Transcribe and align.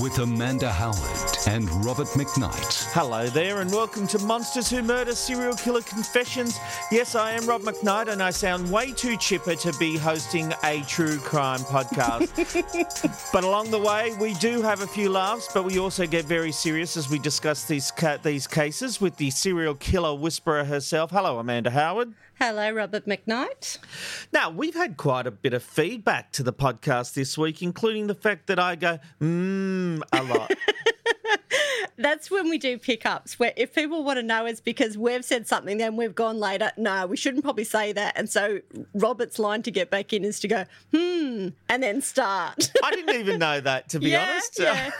With 0.00 0.18
Amanda 0.18 0.70
Howard 0.70 1.38
and 1.46 1.70
Robert 1.82 2.08
McKnight. 2.08 2.92
Hello 2.92 3.28
there, 3.28 3.62
and 3.62 3.70
welcome 3.70 4.06
to 4.08 4.18
Monsters 4.18 4.68
Who 4.68 4.82
Murder 4.82 5.14
Serial 5.14 5.54
Killer 5.54 5.80
Confessions. 5.80 6.58
Yes, 6.92 7.14
I 7.14 7.32
am 7.32 7.46
Rob 7.46 7.62
McKnight, 7.62 8.08
and 8.08 8.22
I 8.22 8.28
sound 8.28 8.70
way 8.70 8.92
too 8.92 9.16
chipper 9.16 9.54
to 9.54 9.72
be 9.78 9.96
hosting 9.96 10.52
a 10.64 10.82
true 10.82 11.18
crime 11.18 11.60
podcast. 11.60 13.30
but 13.32 13.42
along 13.42 13.70
the 13.70 13.78
way, 13.78 14.14
we 14.20 14.34
do 14.34 14.60
have 14.60 14.82
a 14.82 14.86
few 14.86 15.08
laughs, 15.08 15.48
but 15.54 15.64
we 15.64 15.78
also 15.78 16.06
get 16.06 16.26
very 16.26 16.52
serious 16.52 16.98
as 16.98 17.08
we 17.08 17.18
discuss 17.18 17.64
these 17.64 17.90
ca- 17.90 18.18
these 18.18 18.46
cases 18.46 19.00
with 19.00 19.16
the 19.16 19.30
serial 19.30 19.74
killer 19.74 20.14
whisperer 20.14 20.64
herself. 20.64 21.10
Hello, 21.10 21.38
Amanda 21.38 21.70
Howard. 21.70 22.12
Hello, 22.38 22.70
Robert 22.70 23.06
McKnight. 23.06 23.78
Now, 24.30 24.50
we've 24.50 24.74
had 24.74 24.98
quite 24.98 25.26
a 25.26 25.30
bit 25.30 25.54
of 25.54 25.62
feedback 25.62 26.32
to 26.32 26.42
the 26.42 26.52
podcast 26.52 27.14
this 27.14 27.38
week, 27.38 27.62
including 27.62 28.08
the 28.08 28.14
fact 28.14 28.48
that 28.48 28.58
I 28.58 28.76
go, 28.76 28.98
mmm, 29.22 30.02
a 30.12 30.22
lot. 30.22 30.52
That's 31.98 32.30
when 32.30 32.48
we 32.48 32.58
do 32.58 32.78
pickups, 32.78 33.38
where 33.38 33.52
if 33.56 33.74
people 33.74 34.04
want 34.04 34.18
to 34.18 34.22
know, 34.22 34.46
it's 34.46 34.60
because 34.60 34.98
we've 34.98 35.24
said 35.24 35.46
something, 35.46 35.78
then 35.78 35.96
we've 35.96 36.14
gone 36.14 36.38
later. 36.38 36.70
No, 36.76 37.06
we 37.06 37.16
shouldn't 37.16 37.44
probably 37.44 37.64
say 37.64 37.92
that. 37.92 38.14
And 38.16 38.28
so 38.28 38.60
Robert's 38.94 39.38
line 39.38 39.62
to 39.62 39.70
get 39.70 39.90
back 39.90 40.12
in 40.12 40.24
is 40.24 40.40
to 40.40 40.48
go, 40.48 40.64
hmm, 40.94 41.48
and 41.68 41.82
then 41.82 42.00
start. 42.00 42.70
I 42.82 42.90
didn't 42.90 43.16
even 43.16 43.38
know 43.38 43.60
that, 43.60 43.88
to 43.90 43.98
be 43.98 44.10
yeah, 44.10 44.30
honest. 44.30 44.58
yeah. 44.58 44.90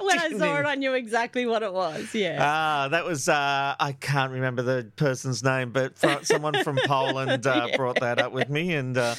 when 0.00 0.18
I 0.18 0.30
saw 0.30 0.58
it, 0.60 0.66
I 0.66 0.74
knew 0.74 0.94
exactly 0.94 1.46
what 1.46 1.62
it 1.62 1.72
was. 1.72 2.14
Yeah. 2.14 2.38
Ah, 2.40 2.88
that 2.88 3.04
was 3.04 3.28
uh, 3.28 3.74
I 3.78 3.92
can't 3.92 4.32
remember 4.32 4.62
the 4.62 4.90
person's 4.96 5.42
name, 5.42 5.70
but 5.70 5.98
someone 6.26 6.62
from 6.62 6.78
Poland 6.86 7.46
uh, 7.46 7.68
brought 7.76 8.00
that 8.00 8.18
up 8.18 8.32
with 8.32 8.48
me, 8.48 8.74
and 8.74 8.96
uh, 8.96 9.14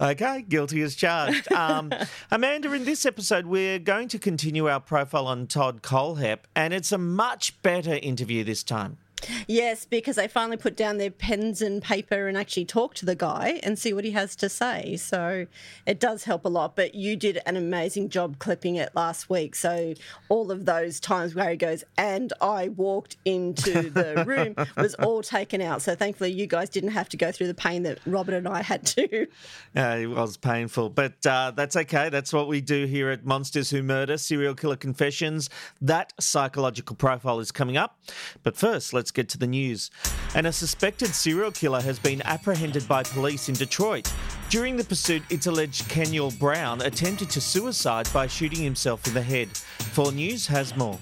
okay, 0.00 0.42
guilty 0.48 0.82
as 0.82 0.94
charged. 0.94 1.50
Um, 1.52 1.92
Amanda, 2.30 2.72
in 2.72 2.84
this 2.84 3.06
episode, 3.06 3.46
we're 3.46 3.78
going 3.78 4.08
to 4.08 4.18
continue 4.18 4.68
our 4.68 4.80
profile 4.80 5.26
on 5.26 5.46
Todd 5.46 5.82
Kohlhepp, 5.82 6.40
and 6.54 6.72
it's 6.76 6.92
a 6.92 6.98
much 6.98 7.60
better 7.62 7.94
interview 7.94 8.44
this 8.44 8.62
time. 8.62 8.98
Yes, 9.46 9.84
because 9.84 10.16
they 10.16 10.28
finally 10.28 10.56
put 10.56 10.76
down 10.76 10.98
their 10.98 11.10
pens 11.10 11.62
and 11.62 11.82
paper 11.82 12.28
and 12.28 12.36
actually 12.36 12.64
talk 12.64 12.94
to 12.94 13.06
the 13.06 13.14
guy 13.14 13.60
and 13.62 13.78
see 13.78 13.92
what 13.92 14.04
he 14.04 14.10
has 14.12 14.36
to 14.36 14.48
say. 14.48 14.96
So 14.96 15.46
it 15.86 15.98
does 15.98 16.24
help 16.24 16.44
a 16.44 16.48
lot. 16.48 16.76
But 16.76 16.94
you 16.94 17.16
did 17.16 17.40
an 17.46 17.56
amazing 17.56 18.08
job 18.10 18.38
clipping 18.38 18.76
it 18.76 18.90
last 18.94 19.30
week. 19.30 19.54
So 19.54 19.94
all 20.28 20.50
of 20.50 20.66
those 20.66 21.00
times 21.00 21.34
where 21.34 21.50
he 21.50 21.56
goes, 21.56 21.84
and 21.96 22.32
I 22.40 22.68
walked 22.68 23.16
into 23.24 23.90
the 23.90 24.24
room 24.26 24.54
was 24.76 24.94
all 24.96 25.22
taken 25.22 25.60
out. 25.60 25.82
So 25.82 25.94
thankfully, 25.94 26.32
you 26.32 26.46
guys 26.46 26.68
didn't 26.68 26.90
have 26.90 27.08
to 27.10 27.16
go 27.16 27.32
through 27.32 27.48
the 27.48 27.54
pain 27.54 27.82
that 27.84 27.98
Robert 28.06 28.34
and 28.34 28.48
I 28.48 28.62
had 28.62 28.84
to. 28.86 29.26
Uh, 29.76 29.98
it 30.00 30.06
was 30.06 30.38
painful, 30.38 30.88
but 30.88 31.24
uh, 31.26 31.52
that's 31.54 31.76
okay. 31.76 32.08
That's 32.08 32.32
what 32.32 32.48
we 32.48 32.62
do 32.62 32.86
here 32.86 33.10
at 33.10 33.26
Monsters 33.26 33.68
Who 33.68 33.82
Murder 33.82 34.16
Serial 34.16 34.54
Killer 34.54 34.76
Confessions. 34.76 35.50
That 35.82 36.14
psychological 36.18 36.96
profile 36.96 37.40
is 37.40 37.52
coming 37.52 37.76
up. 37.76 37.98
But 38.42 38.56
first, 38.56 38.94
let's 38.94 39.05
get 39.10 39.28
to 39.30 39.38
the 39.38 39.46
news. 39.46 39.90
And 40.34 40.46
a 40.46 40.52
suspected 40.52 41.08
serial 41.08 41.50
killer 41.50 41.80
has 41.80 41.98
been 41.98 42.22
apprehended 42.22 42.86
by 42.86 43.02
police 43.02 43.48
in 43.48 43.54
Detroit. 43.54 44.12
During 44.48 44.76
the 44.76 44.84
pursuit, 44.84 45.22
it's 45.30 45.46
alleged 45.46 45.84
Kenyel 45.88 46.38
Brown 46.38 46.82
attempted 46.82 47.30
to 47.30 47.40
suicide 47.40 48.08
by 48.12 48.26
shooting 48.26 48.62
himself 48.62 49.06
in 49.06 49.14
the 49.14 49.22
head. 49.22 49.48
4 49.48 50.12
News 50.12 50.46
has 50.46 50.76
more. 50.76 50.98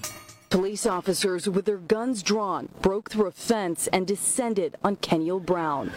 Police 0.49 0.85
officers 0.85 1.49
with 1.49 1.65
their 1.65 1.77
guns 1.77 2.23
drawn 2.23 2.69
broke 2.81 3.09
through 3.09 3.27
a 3.27 3.31
fence 3.31 3.87
and 3.87 4.07
descended 4.07 4.77
on 4.83 4.95
Kenyel 4.95 5.43
Brown. 5.45 5.91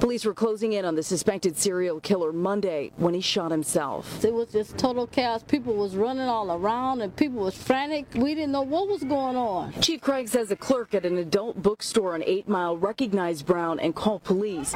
Police 0.00 0.24
were 0.24 0.32
closing 0.32 0.72
in 0.72 0.86
on 0.86 0.94
the 0.94 1.02
suspected 1.02 1.58
serial 1.58 2.00
killer 2.00 2.32
Monday 2.32 2.90
when 2.96 3.12
he 3.12 3.20
shot 3.20 3.50
himself. 3.50 4.24
It 4.24 4.32
was 4.32 4.50
just 4.50 4.78
total 4.78 5.06
chaos. 5.06 5.42
People 5.42 5.74
was 5.74 5.94
running 5.94 6.26
all 6.26 6.50
around 6.50 7.02
and 7.02 7.14
people 7.14 7.40
was 7.40 7.54
frantic. 7.54 8.06
We 8.14 8.34
didn't 8.34 8.52
know 8.52 8.62
what 8.62 8.88
was 8.88 9.04
going 9.04 9.36
on. 9.36 9.74
Chief 9.82 10.00
Craig 10.00 10.28
says 10.28 10.50
a 10.50 10.56
clerk 10.56 10.94
at 10.94 11.04
an 11.04 11.18
adult 11.18 11.62
bookstore 11.62 12.14
on 12.14 12.22
8 12.24 12.48
Mile 12.48 12.78
recognized 12.78 13.44
Brown 13.44 13.78
and 13.78 13.94
called 13.94 14.24
police. 14.24 14.74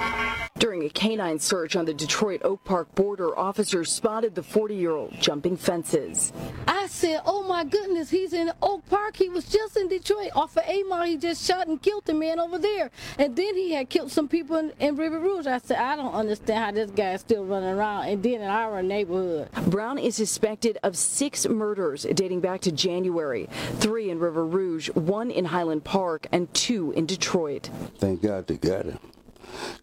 During 0.58 0.84
a 0.84 0.90
canine 0.90 1.38
search 1.38 1.74
on 1.74 1.86
the 1.86 1.94
Detroit 1.94 2.42
Oak 2.44 2.62
Park 2.64 2.94
border, 2.94 3.36
officers 3.36 3.90
spotted 3.90 4.34
the 4.34 4.42
40 4.42 4.74
year 4.74 4.92
old 4.92 5.14
jumping 5.20 5.56
fences. 5.56 6.34
I 6.68 6.86
said, 6.86 7.22
oh 7.24 7.42
my 7.44 7.64
goodness, 7.64 8.10
he's 8.10 8.34
in 8.34 8.52
Oak 8.60 8.84
Park. 8.90 9.16
He 9.16 9.30
was 9.30 9.46
just 9.46 9.78
in 9.78 9.88
Detroit. 9.88 10.32
Off 10.34 10.58
of 10.58 10.64
8 10.66 10.86
Mile, 10.86 11.06
he 11.06 11.16
just 11.16 11.46
shot 11.46 11.66
and 11.66 11.80
killed 11.80 12.04
the 12.04 12.12
man 12.12 12.38
over 12.38 12.58
there. 12.58 12.90
And 13.18 13.34
then 13.34 13.56
he 13.56 13.72
had 13.72 13.88
killed 13.88 14.12
some 14.12 14.28
people 14.28 14.56
in, 14.56 14.70
in 14.78 14.96
River 14.96 15.13
Rouge. 15.18 15.46
I 15.46 15.58
said, 15.58 15.78
I 15.78 15.96
don't 15.96 16.14
understand 16.14 16.64
how 16.64 16.70
this 16.72 16.90
guy 16.90 17.12
is 17.14 17.20
still 17.20 17.44
running 17.44 17.70
around. 17.70 18.08
And 18.08 18.22
then 18.22 18.34
in 18.34 18.42
our 18.42 18.82
neighborhood. 18.82 19.50
Brown 19.66 19.98
is 19.98 20.16
suspected 20.16 20.78
of 20.82 20.96
six 20.96 21.46
murders 21.46 22.06
dating 22.14 22.40
back 22.40 22.60
to 22.62 22.72
January 22.72 23.48
three 23.74 24.10
in 24.10 24.18
River 24.18 24.44
Rouge, 24.44 24.88
one 24.90 25.30
in 25.30 25.46
Highland 25.46 25.84
Park, 25.84 26.26
and 26.32 26.52
two 26.54 26.92
in 26.92 27.06
Detroit. 27.06 27.70
Thank 27.98 28.22
God 28.22 28.46
they 28.46 28.56
got 28.56 28.86
him. 28.86 28.98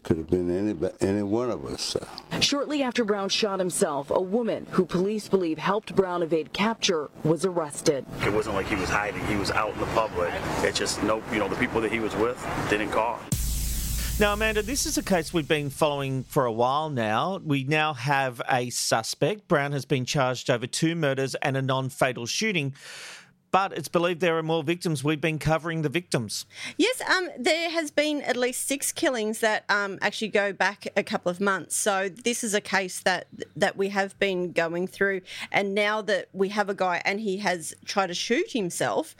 Could 0.02 0.18
have 0.18 0.28
been 0.28 0.50
any 0.50 0.76
any 1.00 1.22
one 1.22 1.50
of 1.50 1.64
us. 1.64 1.96
uh. 1.96 2.40
Shortly 2.40 2.82
after 2.82 3.04
Brown 3.04 3.28
shot 3.30 3.58
himself, 3.58 4.10
a 4.10 4.20
woman 4.20 4.66
who 4.72 4.84
police 4.84 5.28
believe 5.28 5.58
helped 5.58 5.94
Brown 5.94 6.22
evade 6.22 6.52
capture 6.52 7.08
was 7.24 7.44
arrested. 7.44 8.04
It 8.26 8.32
wasn't 8.32 8.56
like 8.56 8.66
he 8.66 8.74
was 8.74 8.90
hiding. 8.90 9.24
He 9.26 9.36
was 9.36 9.50
out 9.50 9.72
in 9.72 9.80
the 9.80 9.86
public. 9.86 10.32
It 10.58 10.74
just 10.74 11.02
nope. 11.02 11.22
You 11.32 11.38
know, 11.38 11.48
the 11.48 11.56
people 11.56 11.80
that 11.80 11.92
he 11.92 12.00
was 12.00 12.14
with 12.16 12.44
didn't 12.68 12.90
call. 12.90 13.18
Now, 14.22 14.34
Amanda, 14.34 14.62
this 14.62 14.86
is 14.86 14.96
a 14.96 15.02
case 15.02 15.34
we've 15.34 15.48
been 15.48 15.68
following 15.68 16.22
for 16.22 16.44
a 16.44 16.52
while 16.52 16.90
now. 16.90 17.40
We 17.44 17.64
now 17.64 17.92
have 17.92 18.40
a 18.48 18.70
suspect. 18.70 19.48
Brown 19.48 19.72
has 19.72 19.84
been 19.84 20.04
charged 20.04 20.48
over 20.48 20.68
two 20.68 20.94
murders 20.94 21.34
and 21.42 21.56
a 21.56 21.60
non 21.60 21.88
fatal 21.88 22.26
shooting. 22.26 22.72
But 23.52 23.76
it's 23.76 23.88
believed 23.88 24.22
there 24.22 24.38
are 24.38 24.42
more 24.42 24.62
victims. 24.62 25.04
We've 25.04 25.20
been 25.20 25.38
covering 25.38 25.82
the 25.82 25.90
victims. 25.90 26.46
Yes, 26.78 27.02
um, 27.02 27.28
there 27.38 27.68
has 27.68 27.90
been 27.90 28.22
at 28.22 28.34
least 28.34 28.66
six 28.66 28.92
killings 28.92 29.40
that 29.40 29.64
um, 29.68 29.98
actually 30.00 30.28
go 30.28 30.54
back 30.54 30.88
a 30.96 31.02
couple 31.02 31.30
of 31.30 31.38
months. 31.38 31.76
So 31.76 32.08
this 32.08 32.42
is 32.42 32.54
a 32.54 32.62
case 32.62 33.00
that 33.00 33.26
that 33.54 33.76
we 33.76 33.90
have 33.90 34.18
been 34.18 34.52
going 34.52 34.86
through, 34.86 35.20
and 35.52 35.74
now 35.74 36.00
that 36.00 36.30
we 36.32 36.48
have 36.48 36.70
a 36.70 36.74
guy 36.74 37.02
and 37.04 37.20
he 37.20 37.36
has 37.38 37.74
tried 37.84 38.06
to 38.06 38.14
shoot 38.14 38.52
himself, 38.52 39.14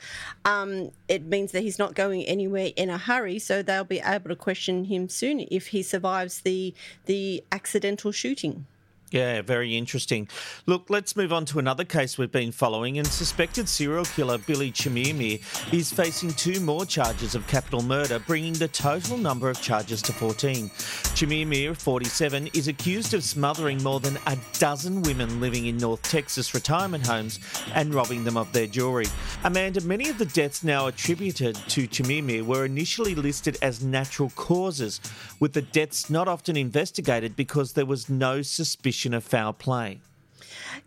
um, 0.45 0.91
it 1.07 1.23
means 1.23 1.51
that 1.51 1.61
he's 1.61 1.77
not 1.77 1.93
going 1.93 2.23
anywhere 2.23 2.71
in 2.75 2.89
a 2.89 2.97
hurry. 2.97 3.37
So 3.37 3.61
they'll 3.61 3.83
be 3.83 4.01
able 4.03 4.29
to 4.29 4.35
question 4.35 4.85
him 4.85 5.09
soon 5.09 5.45
if 5.51 5.67
he 5.67 5.83
survives 5.83 6.41
the 6.41 6.73
the 7.05 7.43
accidental 7.51 8.11
shooting. 8.11 8.65
Yeah, 9.13 9.43
very 9.43 9.77
interesting. 9.77 10.27
Look, 10.65 10.89
let's 10.89 11.15
move 11.15 11.31
on 11.31 11.45
to 11.45 11.59
another 11.59 11.83
case 11.83 12.17
we've 12.17 12.31
been 12.31 12.51
following. 12.51 12.97
And 12.97 13.05
suspected 13.05 13.69
serial 13.69 14.05
killer 14.05 14.39
Billy 14.39 14.71
Chemirmir 14.71 15.39
is 15.71 15.93
facing 15.93 16.31
two 16.31 16.59
more 16.59 16.83
charges 16.83 17.35
of 17.35 17.45
capital 17.45 17.83
murder, 17.83 18.17
bringing 18.17 18.53
the 18.53 18.69
total 18.69 19.19
number 19.19 19.51
of 19.51 19.61
charges 19.61 20.01
to 20.01 20.13
14. 20.13 20.67
Chemirmir, 21.13 21.77
47, 21.77 22.49
is 22.55 22.67
accused 22.67 23.13
of 23.13 23.23
smothering 23.23 23.83
more 23.83 23.99
than 23.99 24.17
a 24.25 24.35
dozen 24.57 25.03
women 25.03 25.39
living 25.39 25.67
in 25.67 25.77
North 25.77 26.01
Texas 26.01 26.55
retirement 26.55 27.05
homes 27.05 27.39
and 27.75 27.93
robbing 27.93 28.23
them 28.23 28.35
of 28.35 28.51
their 28.51 28.65
jewelry. 28.65 29.05
Amanda, 29.43 29.81
many 29.81 30.09
of 30.09 30.17
the 30.17 30.25
deaths 30.25 30.63
now 30.63 30.87
attributed 30.87 31.55
to 31.67 31.87
Chemirmir 31.87 32.41
were 32.41 32.65
initially 32.65 33.13
listed 33.13 33.59
as 33.61 33.83
natural 33.83 34.31
causes, 34.31 34.99
with 35.39 35.53
the 35.53 35.61
deaths 35.61 36.09
not 36.09 36.27
often 36.27 36.57
investigated 36.57 37.35
because 37.35 37.73
there 37.73 37.85
was 37.85 38.09
no 38.09 38.41
suspicion 38.41 39.02
of 39.11 39.23
foul 39.23 39.53
play. 39.53 39.99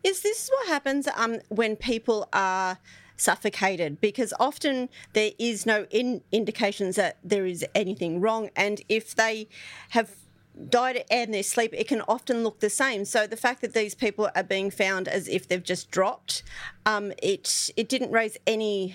Is 0.05 0.23
this 0.23 0.49
what 0.53 0.69
happens 0.69 1.09
um, 1.17 1.41
when 1.49 1.75
people 1.75 2.29
are 2.33 2.79
suffocated? 3.17 4.01
Because 4.01 4.33
often 4.39 4.89
there 5.13 5.33
is 5.39 5.67
no 5.67 5.87
in- 5.91 6.23
indications 6.31 6.97
that 6.97 7.17
there 7.25 7.47
is 7.47 7.65
anything 7.75 8.21
wrong, 8.21 8.51
and 8.55 8.81
if 8.89 9.15
they 9.15 9.49
have 9.91 10.11
died 10.71 11.05
and 11.11 11.35
their 11.35 11.43
sleep, 11.43 11.73
it 11.75 11.87
can 11.89 12.03
often 12.09 12.43
look 12.43 12.61
the 12.61 12.71
same. 12.71 13.05
So 13.05 13.27
the 13.27 13.37
fact 13.37 13.61
that 13.61 13.75
these 13.75 13.95
people 13.95 14.31
are 14.35 14.43
being 14.43 14.71
found 14.71 15.07
as 15.09 15.29
if 15.29 15.47
they've 15.49 15.63
just 15.63 15.91
dropped, 15.91 16.43
um, 16.87 17.13
it 17.23 17.71
it 17.77 17.89
didn't 17.89 18.11
raise 18.11 18.37
any 18.47 18.95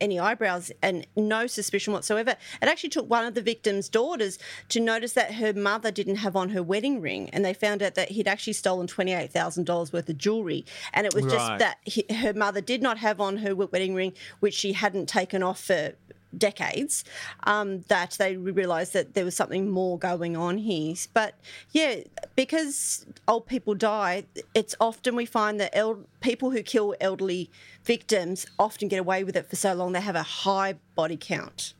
any 0.00 0.18
eyebrows 0.18 0.72
and 0.82 1.06
no 1.16 1.46
suspicion 1.46 1.92
whatsoever. 1.92 2.30
It 2.30 2.68
actually 2.68 2.90
took 2.90 3.08
one 3.08 3.24
of 3.24 3.34
the 3.34 3.40
victim's 3.42 3.88
daughters 3.88 4.38
to 4.70 4.80
notice 4.80 5.12
that 5.12 5.34
her 5.34 5.52
mother 5.52 5.90
didn't 5.90 6.16
have 6.16 6.34
on 6.36 6.50
her 6.50 6.62
wedding 6.62 7.00
ring, 7.00 7.30
and 7.30 7.44
they 7.44 7.54
found 7.54 7.82
out 7.82 7.94
that 7.94 8.10
he'd 8.10 8.28
actually 8.28 8.52
stolen 8.54 8.86
twenty 8.86 9.12
eight 9.12 9.32
thousand 9.32 9.64
dollars 9.66 9.92
worth 9.92 10.08
of 10.08 10.18
jewelry, 10.18 10.64
and 10.92 11.06
it 11.06 11.14
was 11.14 11.24
Right. 11.24 11.32
just 11.32 11.58
that 11.58 11.78
he, 11.84 12.04
her 12.14 12.34
mother 12.34 12.60
did 12.60 12.82
not 12.82 12.98
have 12.98 13.20
on 13.20 13.38
her 13.38 13.54
wedding 13.54 13.94
ring, 13.94 14.12
which 14.40 14.54
she 14.54 14.72
hadn't 14.72 15.08
taken 15.08 15.42
off 15.42 15.60
for 15.64 15.94
decades 16.38 17.04
um, 17.44 17.80
that 17.88 18.16
they 18.18 18.36
realised 18.36 18.92
that 18.92 19.14
there 19.14 19.24
was 19.24 19.36
something 19.36 19.70
more 19.70 19.98
going 19.98 20.36
on 20.36 20.58
here. 20.58 20.94
But 21.12 21.34
yeah, 21.72 22.00
because 22.36 23.06
old 23.28 23.46
people 23.46 23.74
die, 23.74 24.24
it's 24.54 24.74
often 24.80 25.16
we 25.16 25.26
find 25.26 25.60
that 25.60 25.76
el- 25.76 26.04
people 26.20 26.50
who 26.50 26.62
kill 26.62 26.94
elderly 27.00 27.50
victims 27.84 28.46
often 28.58 28.88
get 28.88 28.98
away 28.98 29.24
with 29.24 29.36
it 29.36 29.48
for 29.48 29.56
so 29.56 29.74
long 29.74 29.92
they 29.92 30.00
have 30.00 30.16
a 30.16 30.22
high 30.22 30.74
body 30.94 31.16
count. 31.20 31.74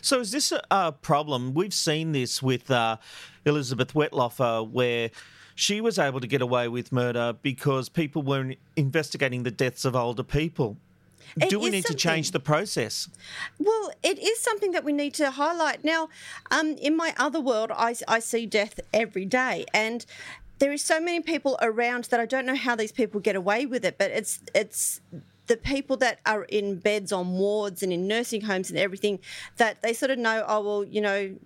So 0.00 0.20
is 0.20 0.32
this 0.32 0.52
a, 0.70 0.92
problem? 0.92 1.54
We've 1.54 1.74
seen 1.74 2.12
this 2.12 2.42
with 2.42 2.70
uh, 2.70 2.96
Elizabeth 3.44 3.92
Wettlaufer, 3.92 4.68
where 4.68 5.10
she 5.54 5.80
was 5.80 5.98
able 5.98 6.20
to 6.20 6.26
get 6.26 6.42
away 6.42 6.68
with 6.68 6.92
murder 6.92 7.34
because 7.42 7.88
people 7.88 8.22
weren't 8.22 8.58
investigating 8.76 9.42
the 9.42 9.50
deaths 9.50 9.84
of 9.84 9.96
older 9.96 10.22
people. 10.22 10.76
It 11.40 11.50
Do 11.50 11.58
we 11.60 11.70
need 11.70 11.84
to 11.86 11.94
change 11.94 12.30
the 12.30 12.40
process? 12.40 13.08
Well, 13.58 13.90
it 14.02 14.18
is 14.18 14.40
something 14.40 14.72
that 14.72 14.84
we 14.84 14.92
need 14.92 15.14
to 15.14 15.30
highlight. 15.30 15.84
Now, 15.84 16.08
um, 16.50 16.76
in 16.76 16.96
my 16.96 17.14
other 17.18 17.40
world, 17.40 17.70
I, 17.74 17.94
I 18.08 18.20
see 18.20 18.46
death 18.46 18.80
every 18.92 19.24
day, 19.24 19.66
and 19.74 20.04
there 20.58 20.72
is 20.72 20.82
so 20.82 21.00
many 21.00 21.20
people 21.20 21.58
around 21.60 22.04
that 22.04 22.20
I 22.20 22.26
don't 22.26 22.46
know 22.46 22.56
how 22.56 22.76
these 22.76 22.92
people 22.92 23.20
get 23.20 23.36
away 23.36 23.66
with 23.66 23.84
it. 23.84 23.98
But 23.98 24.10
it's 24.10 24.40
it's 24.54 25.00
the 25.46 25.56
people 25.56 25.96
that 25.98 26.20
are 26.26 26.44
in 26.44 26.78
beds 26.78 27.12
on 27.12 27.38
wards 27.38 27.82
and 27.82 27.92
in 27.92 28.06
nursing 28.08 28.42
homes 28.42 28.70
and 28.70 28.78
everything 28.78 29.20
that 29.58 29.82
they 29.82 29.92
sort 29.92 30.10
of 30.10 30.18
know. 30.18 30.44
Oh 30.46 30.60
well, 30.60 30.84
you 30.84 31.00
know. 31.00 31.36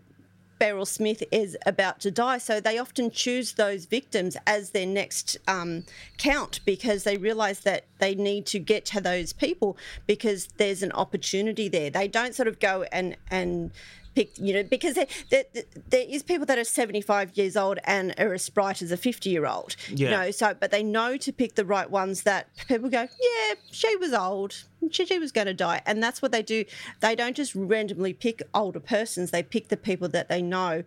Beryl 0.60 0.84
Smith 0.84 1.24
is 1.32 1.56
about 1.64 2.00
to 2.00 2.10
die. 2.10 2.38
So 2.38 2.60
they 2.60 2.78
often 2.78 3.10
choose 3.10 3.54
those 3.54 3.86
victims 3.86 4.36
as 4.46 4.70
their 4.70 4.86
next 4.86 5.38
um, 5.48 5.84
count 6.18 6.60
because 6.66 7.02
they 7.02 7.16
realise 7.16 7.60
that 7.60 7.86
they 7.98 8.14
need 8.14 8.44
to 8.46 8.58
get 8.58 8.84
to 8.86 9.00
those 9.00 9.32
people 9.32 9.76
because 10.06 10.48
there's 10.58 10.82
an 10.82 10.92
opportunity 10.92 11.68
there. 11.68 11.88
They 11.88 12.06
don't 12.06 12.34
sort 12.34 12.46
of 12.46 12.60
go 12.60 12.84
and 12.92 13.16
and 13.30 13.72
pick, 14.14 14.36
you 14.38 14.54
know, 14.54 14.62
because 14.62 14.94
there, 14.94 15.06
there, 15.30 15.44
there 15.88 16.06
is 16.08 16.22
people 16.22 16.46
that 16.46 16.58
are 16.58 16.64
75 16.64 17.36
years 17.36 17.56
old 17.56 17.78
and 17.84 18.14
are 18.18 18.34
as 18.34 18.48
bright 18.48 18.82
as 18.82 18.92
a 18.92 18.96
50 18.96 19.30
year 19.30 19.46
old. 19.46 19.76
You 19.88 20.10
know, 20.10 20.30
so 20.30 20.54
but 20.58 20.70
they 20.70 20.82
know 20.82 21.16
to 21.16 21.32
pick 21.32 21.54
the 21.54 21.64
right 21.64 21.90
ones 21.90 22.22
that 22.22 22.48
people 22.68 22.88
go, 22.88 23.02
yeah, 23.02 23.54
she 23.70 23.96
was 23.96 24.12
old. 24.12 24.64
She, 24.90 25.06
she 25.06 25.18
was 25.18 25.32
going 25.32 25.46
to 25.46 25.54
die. 25.54 25.82
And 25.86 26.02
that's 26.02 26.22
what 26.22 26.32
they 26.32 26.42
do. 26.42 26.64
They 27.00 27.14
don't 27.14 27.36
just 27.36 27.54
randomly 27.54 28.12
pick 28.12 28.42
older 28.54 28.80
persons, 28.80 29.30
they 29.30 29.42
pick 29.42 29.68
the 29.68 29.76
people 29.76 30.08
that 30.08 30.28
they 30.28 30.42
know 30.42 30.84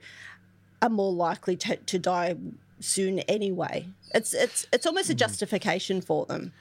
are 0.81 0.89
more 0.89 1.13
likely 1.13 1.55
to, 1.55 1.77
to 1.77 1.97
die 1.97 2.35
soon 2.79 3.19
anyway. 3.19 3.87
It's 4.13 4.33
it's 4.33 4.67
it's 4.71 4.85
almost 4.85 5.09
a 5.09 5.13
mm-hmm. 5.13 5.19
justification 5.19 6.01
for 6.01 6.25
them. 6.25 6.51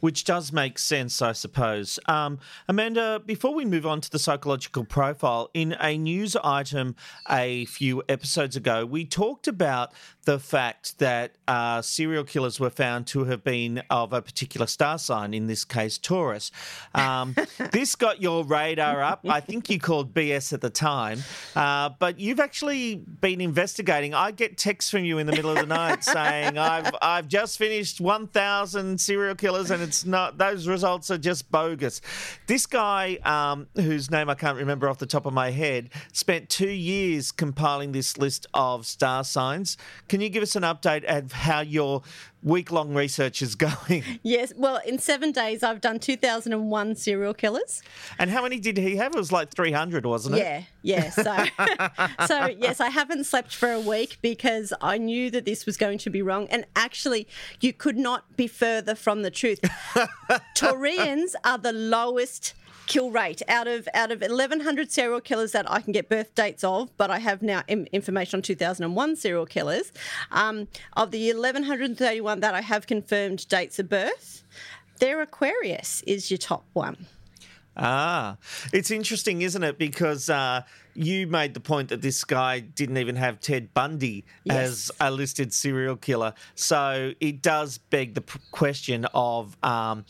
Which 0.00 0.24
does 0.24 0.52
make 0.52 0.78
sense, 0.78 1.22
I 1.22 1.32
suppose. 1.32 1.98
Um, 2.06 2.38
Amanda, 2.68 3.22
before 3.24 3.54
we 3.54 3.64
move 3.64 3.86
on 3.86 4.00
to 4.00 4.10
the 4.10 4.18
psychological 4.18 4.84
profile, 4.84 5.50
in 5.54 5.76
a 5.80 5.96
news 5.96 6.36
item 6.42 6.96
a 7.28 7.66
few 7.66 8.02
episodes 8.08 8.56
ago, 8.56 8.84
we 8.86 9.04
talked 9.04 9.46
about 9.46 9.92
the 10.24 10.38
fact 10.38 10.98
that 10.98 11.36
uh, 11.48 11.82
serial 11.82 12.24
killers 12.24 12.60
were 12.60 12.70
found 12.70 13.06
to 13.06 13.24
have 13.24 13.42
been 13.42 13.82
of 13.90 14.12
a 14.12 14.20
particular 14.20 14.66
star 14.66 14.98
sign, 14.98 15.34
in 15.34 15.46
this 15.46 15.64
case, 15.64 15.98
Taurus. 15.98 16.50
Um, 16.94 17.34
this 17.72 17.96
got 17.96 18.20
your 18.20 18.44
radar 18.44 19.02
up. 19.02 19.20
I 19.28 19.40
think 19.40 19.70
you 19.70 19.78
called 19.78 20.14
BS 20.14 20.52
at 20.52 20.60
the 20.60 20.70
time, 20.70 21.22
uh, 21.56 21.90
but 21.98 22.20
you've 22.20 22.40
actually 22.40 22.96
been 22.96 23.40
investigating. 23.40 24.14
I 24.14 24.30
get 24.30 24.58
texts 24.58 24.90
from 24.90 25.04
you 25.04 25.18
in 25.18 25.26
the 25.26 25.32
middle 25.32 25.50
of 25.50 25.56
the 25.56 25.66
night 25.66 26.04
saying, 26.04 26.58
I've, 26.58 26.94
I've 27.00 27.28
just 27.28 27.58
finished 27.58 28.00
1,000 28.00 29.00
serial 29.00 29.34
killers 29.34 29.70
and 29.70 29.82
it's 29.90 30.06
not, 30.06 30.38
those 30.38 30.68
results 30.68 31.10
are 31.10 31.18
just 31.18 31.50
bogus. 31.50 32.00
This 32.46 32.64
guy, 32.64 33.18
um, 33.24 33.66
whose 33.74 34.08
name 34.08 34.30
I 34.30 34.36
can't 34.36 34.56
remember 34.56 34.88
off 34.88 34.98
the 34.98 35.06
top 35.06 35.26
of 35.26 35.32
my 35.32 35.50
head, 35.50 35.90
spent 36.12 36.48
two 36.48 36.70
years 36.70 37.32
compiling 37.32 37.90
this 37.90 38.16
list 38.16 38.46
of 38.54 38.86
star 38.86 39.24
signs. 39.24 39.76
Can 40.08 40.20
you 40.20 40.28
give 40.28 40.44
us 40.44 40.54
an 40.54 40.62
update 40.62 41.02
of 41.02 41.32
how 41.32 41.58
your 41.62 42.02
week 42.42 42.70
long 42.70 42.94
research 42.94 43.42
is 43.42 43.54
going? 43.56 44.04
Yes, 44.22 44.52
well, 44.56 44.80
in 44.86 44.98
seven 44.98 45.32
days, 45.32 45.62
I've 45.62 45.80
done 45.80 45.98
2001 45.98 46.94
serial 46.96 47.34
killers. 47.34 47.82
And 48.18 48.30
how 48.30 48.42
many 48.42 48.58
did 48.58 48.76
he 48.76 48.96
have? 48.96 49.14
It 49.14 49.18
was 49.18 49.32
like 49.32 49.50
300, 49.50 50.06
wasn't 50.06 50.36
it? 50.36 50.38
Yeah, 50.38 50.62
yeah. 50.82 51.10
So, 51.10 52.24
so 52.26 52.46
yes, 52.46 52.80
I 52.80 52.88
haven't 52.88 53.24
slept 53.24 53.54
for 53.54 53.70
a 53.70 53.80
week 53.80 54.18
because 54.22 54.72
I 54.80 54.98
knew 54.98 55.30
that 55.30 55.44
this 55.44 55.66
was 55.66 55.76
going 55.76 55.98
to 55.98 56.10
be 56.10 56.22
wrong. 56.22 56.46
And 56.50 56.66
actually, 56.76 57.26
you 57.60 57.72
could 57.72 57.96
not 57.96 58.36
be 58.36 58.46
further 58.46 58.94
from 58.94 59.22
the 59.22 59.30
truth. 59.30 59.60
Taurians 60.56 61.34
are 61.44 61.58
the 61.58 61.72
lowest 61.72 62.54
kill 62.90 63.12
rate 63.12 63.40
out 63.46 63.68
of 63.68 63.88
out 63.94 64.10
of 64.10 64.20
1100 64.20 64.90
serial 64.90 65.20
killers 65.20 65.52
that 65.52 65.70
I 65.70 65.80
can 65.80 65.92
get 65.92 66.08
birth 66.08 66.34
dates 66.34 66.64
of 66.64 66.90
but 66.96 67.08
I 67.08 67.20
have 67.20 67.40
now 67.40 67.62
information 67.68 68.38
on 68.38 68.42
2001 68.42 69.14
serial 69.14 69.46
killers 69.46 69.92
um, 70.32 70.66
of 70.96 71.12
the 71.12 71.32
1131 71.32 72.40
that 72.40 72.52
I 72.52 72.62
have 72.62 72.88
confirmed 72.88 73.48
dates 73.48 73.78
of 73.78 73.88
birth 73.88 74.42
their 74.98 75.22
Aquarius 75.22 76.02
is 76.02 76.32
your 76.32 76.38
top 76.38 76.64
one 76.72 77.06
Ah, 77.76 78.36
it's 78.72 78.90
interesting, 78.90 79.42
isn't 79.42 79.62
it? 79.62 79.78
Because 79.78 80.28
uh, 80.28 80.62
you 80.94 81.26
made 81.28 81.54
the 81.54 81.60
point 81.60 81.88
that 81.90 82.02
this 82.02 82.24
guy 82.24 82.58
didn't 82.60 82.98
even 82.98 83.14
have 83.16 83.40
Ted 83.40 83.72
Bundy 83.72 84.24
as 84.50 84.90
a 85.00 85.10
listed 85.10 85.54
serial 85.54 85.96
killer. 85.96 86.34
So 86.56 87.12
it 87.20 87.40
does 87.40 87.78
beg 87.78 88.14
the 88.14 88.24
question 88.50 89.06
of 89.14 89.56
um, 89.62 90.04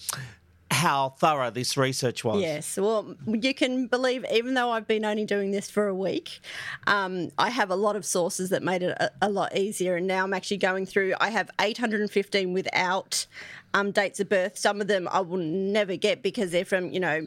how 0.70 1.10
thorough 1.18 1.50
this 1.50 1.76
research 1.76 2.24
was. 2.24 2.40
Yes, 2.40 2.76
well, 2.76 3.14
you 3.26 3.52
can 3.54 3.86
believe, 3.86 4.24
even 4.32 4.54
though 4.54 4.70
I've 4.70 4.86
been 4.86 5.04
only 5.04 5.24
doing 5.24 5.50
this 5.50 5.68
for 5.70 5.88
a 5.88 5.94
week, 5.94 6.40
um, 6.86 7.30
I 7.38 7.50
have 7.50 7.70
a 7.70 7.74
lot 7.74 7.96
of 7.96 8.04
sources 8.04 8.50
that 8.50 8.62
made 8.62 8.82
it 8.82 8.96
a, 9.00 9.10
a 9.22 9.28
lot 9.28 9.56
easier. 9.56 9.96
And 9.96 10.06
now 10.06 10.24
I'm 10.24 10.32
actually 10.32 10.58
going 10.58 10.86
through, 10.86 11.14
I 11.20 11.30
have 11.30 11.50
815 11.60 12.52
without 12.52 13.26
um, 13.74 13.90
dates 13.90 14.20
of 14.20 14.28
birth. 14.28 14.58
Some 14.58 14.80
of 14.80 14.86
them 14.86 15.08
I 15.10 15.20
will 15.20 15.38
never 15.38 15.96
get 15.96 16.22
because 16.22 16.50
they're 16.50 16.64
from, 16.64 16.90
you 16.92 17.00
know, 17.00 17.26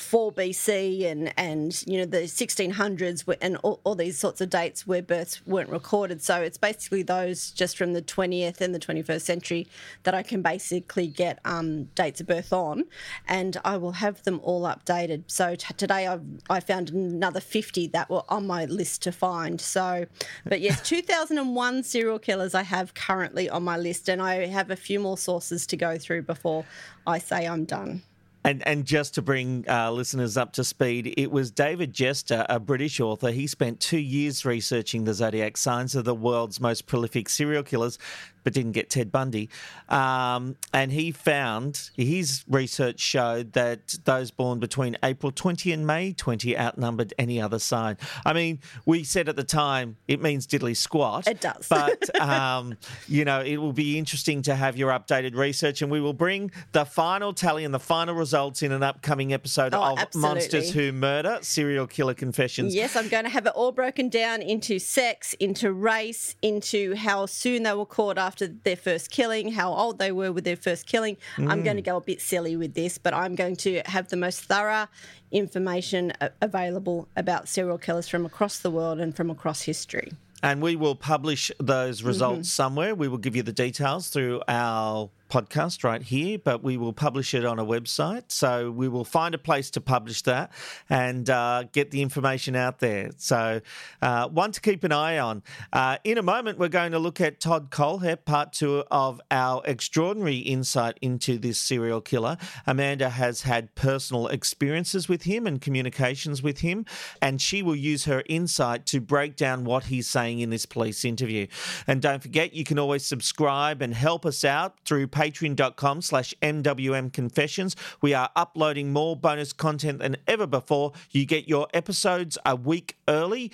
4 0.00 0.32
BC 0.32 1.04
and, 1.04 1.32
and 1.36 1.84
you 1.86 1.98
know, 1.98 2.04
the 2.04 2.22
1600s 2.22 3.26
were- 3.26 3.36
and 3.40 3.56
all, 3.58 3.80
all 3.84 3.94
these 3.94 4.18
sorts 4.18 4.40
of 4.40 4.50
dates 4.50 4.86
where 4.86 5.02
births 5.02 5.44
weren't 5.46 5.68
recorded. 5.68 6.22
So 6.22 6.40
it's 6.40 6.58
basically 6.58 7.02
those 7.02 7.50
just 7.50 7.76
from 7.76 7.92
the 7.92 8.02
20th 8.02 8.60
and 8.60 8.74
the 8.74 8.78
21st 8.78 9.20
century 9.20 9.66
that 10.04 10.14
I 10.14 10.22
can 10.22 10.42
basically 10.42 11.06
get 11.06 11.38
um, 11.44 11.84
dates 11.94 12.20
of 12.20 12.26
birth 12.26 12.52
on, 12.52 12.84
and 13.28 13.56
I 13.64 13.76
will 13.76 13.92
have 13.92 14.22
them 14.22 14.40
all 14.42 14.62
updated. 14.62 15.24
So 15.26 15.54
t- 15.54 15.74
today 15.74 16.06
I've, 16.06 16.24
I 16.48 16.60
found 16.60 16.90
another 16.90 17.40
50 17.40 17.88
that 17.88 18.10
were 18.10 18.22
on 18.28 18.46
my 18.46 18.64
list 18.64 19.02
to 19.02 19.12
find. 19.12 19.60
So, 19.60 20.06
but 20.44 20.60
yes, 20.60 20.80
2001 20.88 21.82
serial 21.82 22.18
killers 22.18 22.54
I 22.54 22.62
have 22.62 22.94
currently 22.94 23.48
on 23.48 23.62
my 23.62 23.76
list, 23.76 24.08
and 24.08 24.22
I 24.22 24.46
have 24.46 24.70
a 24.70 24.76
few 24.76 24.98
more 24.98 25.18
sources 25.18 25.66
to 25.68 25.76
go 25.76 25.98
through 25.98 26.22
before 26.22 26.64
I 27.06 27.18
say 27.18 27.46
I'm 27.46 27.64
done. 27.64 28.02
And 28.42 28.66
and 28.66 28.86
just 28.86 29.14
to 29.14 29.22
bring 29.22 29.66
uh, 29.68 29.90
listeners 29.90 30.36
up 30.38 30.54
to 30.54 30.64
speed, 30.64 31.12
it 31.18 31.30
was 31.30 31.50
David 31.50 31.92
Jester, 31.92 32.46
a 32.48 32.58
British 32.58 32.98
author. 32.98 33.30
He 33.30 33.46
spent 33.46 33.80
two 33.80 33.98
years 33.98 34.46
researching 34.46 35.04
the 35.04 35.12
zodiac 35.12 35.58
signs 35.58 35.94
of 35.94 36.06
the 36.06 36.14
world's 36.14 36.58
most 36.58 36.86
prolific 36.86 37.28
serial 37.28 37.62
killers, 37.62 37.98
but 38.44 38.52
didn't 38.52 38.72
get 38.72 38.90
Ted 38.90 39.10
Bundy. 39.12 39.48
Um, 39.88 40.56
and 40.72 40.92
he 40.92 41.10
found 41.12 41.90
his 41.96 42.44
research 42.48 43.00
showed 43.00 43.52
that 43.54 43.96
those 44.04 44.30
born 44.30 44.58
between 44.58 44.96
April 45.02 45.32
20 45.32 45.72
and 45.72 45.86
May 45.86 46.12
20 46.12 46.56
outnumbered 46.58 47.14
any 47.18 47.40
other 47.40 47.58
sign. 47.58 47.96
I 48.24 48.32
mean, 48.32 48.60
we 48.86 49.04
said 49.04 49.28
at 49.28 49.36
the 49.36 49.44
time 49.44 49.96
it 50.08 50.20
means 50.22 50.46
diddly 50.46 50.76
squat. 50.76 51.26
It 51.26 51.40
does. 51.40 51.66
But 51.68 52.20
um, 52.20 52.76
you 53.08 53.24
know, 53.24 53.40
it 53.40 53.56
will 53.56 53.72
be 53.72 53.98
interesting 53.98 54.42
to 54.42 54.54
have 54.54 54.76
your 54.76 54.90
updated 54.90 55.36
research, 55.36 55.82
and 55.82 55.90
we 55.90 56.00
will 56.00 56.12
bring 56.12 56.50
the 56.72 56.84
final 56.84 57.32
tally 57.32 57.64
and 57.64 57.74
the 57.74 57.80
final 57.80 58.14
results 58.14 58.62
in 58.62 58.72
an 58.72 58.82
upcoming 58.82 59.32
episode 59.32 59.74
Oh, 59.74 59.96
of 59.96 60.14
Monsters. 60.14 60.72
Who 60.72 60.92
Murder: 60.92 61.38
Serial 61.42 61.86
Killer 61.86 62.14
Confessions. 62.14 62.74
Yes, 62.74 62.96
I'm 62.96 63.08
going 63.08 63.24
to 63.24 63.30
have 63.30 63.46
it 63.46 63.52
all 63.54 63.72
broken 63.72 64.08
down 64.08 64.42
into 64.42 64.78
sex, 64.78 65.34
into 65.34 65.72
race, 65.72 66.36
into 66.42 66.94
how 66.94 67.26
soon 67.26 67.62
they 67.62 67.74
were 67.74 67.86
caught 67.86 68.18
after 68.30 68.46
their 68.46 68.76
first 68.76 69.10
killing, 69.10 69.50
how 69.50 69.72
old 69.72 69.98
they 69.98 70.12
were 70.12 70.30
with 70.30 70.44
their 70.44 70.54
first 70.68 70.86
killing. 70.86 71.16
I'm 71.36 71.62
going 71.64 71.74
to 71.82 71.82
go 71.82 71.96
a 71.96 72.00
bit 72.00 72.20
silly 72.20 72.54
with 72.62 72.74
this, 72.74 72.96
but 72.96 73.12
I'm 73.12 73.34
going 73.34 73.56
to 73.66 73.82
have 73.86 74.06
the 74.08 74.16
most 74.16 74.38
thorough 74.44 74.86
information 75.32 76.12
available 76.40 77.08
about 77.16 77.48
serial 77.48 77.76
killers 77.78 78.08
from 78.08 78.24
across 78.24 78.60
the 78.60 78.70
world 78.70 79.00
and 79.00 79.16
from 79.16 79.30
across 79.30 79.62
history. 79.62 80.12
And 80.44 80.62
we 80.62 80.76
will 80.76 80.94
publish 80.94 81.50
those 81.58 82.02
results 82.04 82.48
Mm-hmm. 82.48 82.62
somewhere. 82.62 82.94
We 82.94 83.08
will 83.08 83.18
give 83.18 83.34
you 83.34 83.42
the 83.42 83.52
details 83.52 84.08
through 84.10 84.42
our 84.48 85.10
podcast 85.30 85.84
right 85.84 86.02
here, 86.02 86.38
but 86.38 86.62
we 86.62 86.76
will 86.76 86.92
publish 86.92 87.32
it 87.34 87.44
on 87.44 87.58
a 87.58 87.64
website. 87.64 88.24
So 88.28 88.70
we 88.70 88.88
will 88.88 89.04
find 89.04 89.34
a 89.34 89.38
place 89.38 89.70
to 89.70 89.80
publish 89.80 90.22
that 90.22 90.52
and 90.88 91.30
uh, 91.30 91.64
get 91.72 91.90
the 91.90 92.02
information 92.02 92.56
out 92.56 92.80
there. 92.80 93.10
So 93.16 93.60
uh, 94.02 94.28
one 94.28 94.52
to 94.52 94.60
keep 94.60 94.84
an 94.84 94.92
eye 94.92 95.18
on. 95.18 95.42
Uh, 95.72 95.98
in 96.04 96.18
a 96.18 96.22
moment, 96.22 96.58
we're 96.58 96.68
going 96.68 96.92
to 96.92 96.98
look 96.98 97.20
at 97.20 97.40
Todd 97.40 97.70
Kohlhepp, 97.70 98.24
part 98.24 98.52
two 98.52 98.84
of 98.90 99.20
our 99.30 99.62
extraordinary 99.64 100.38
insight 100.38 100.98
into 101.00 101.38
this 101.38 101.58
serial 101.58 102.00
killer. 102.00 102.36
Amanda 102.66 103.10
has 103.10 103.42
had 103.42 103.74
personal 103.74 104.26
experiences 104.28 105.08
with 105.08 105.22
him 105.22 105.46
and 105.46 105.60
communications 105.60 106.42
with 106.42 106.60
him, 106.60 106.84
and 107.22 107.40
she 107.40 107.62
will 107.62 107.76
use 107.76 108.04
her 108.04 108.22
insight 108.28 108.86
to 108.86 109.00
break 109.00 109.36
down 109.36 109.64
what 109.64 109.84
he's 109.84 110.08
saying 110.08 110.40
in 110.40 110.50
this 110.50 110.66
police 110.66 111.04
interview. 111.04 111.46
And 111.86 112.02
don't 112.02 112.22
forget, 112.22 112.54
you 112.54 112.64
can 112.64 112.78
always 112.78 113.04
subscribe 113.04 113.82
and 113.82 113.94
help 113.94 114.26
us 114.26 114.44
out 114.44 114.74
through 114.84 115.06
patreon.com 115.20 116.00
slash 116.00 116.32
MWM 116.40 117.12
Confessions. 117.12 117.76
We 118.00 118.14
are 118.14 118.30
uploading 118.36 118.90
more 118.90 119.14
bonus 119.14 119.52
content 119.52 119.98
than 119.98 120.16
ever 120.26 120.46
before. 120.46 120.92
You 121.10 121.26
get 121.26 121.46
your 121.46 121.68
episodes 121.74 122.38
a 122.46 122.56
week 122.56 122.96
early 123.06 123.52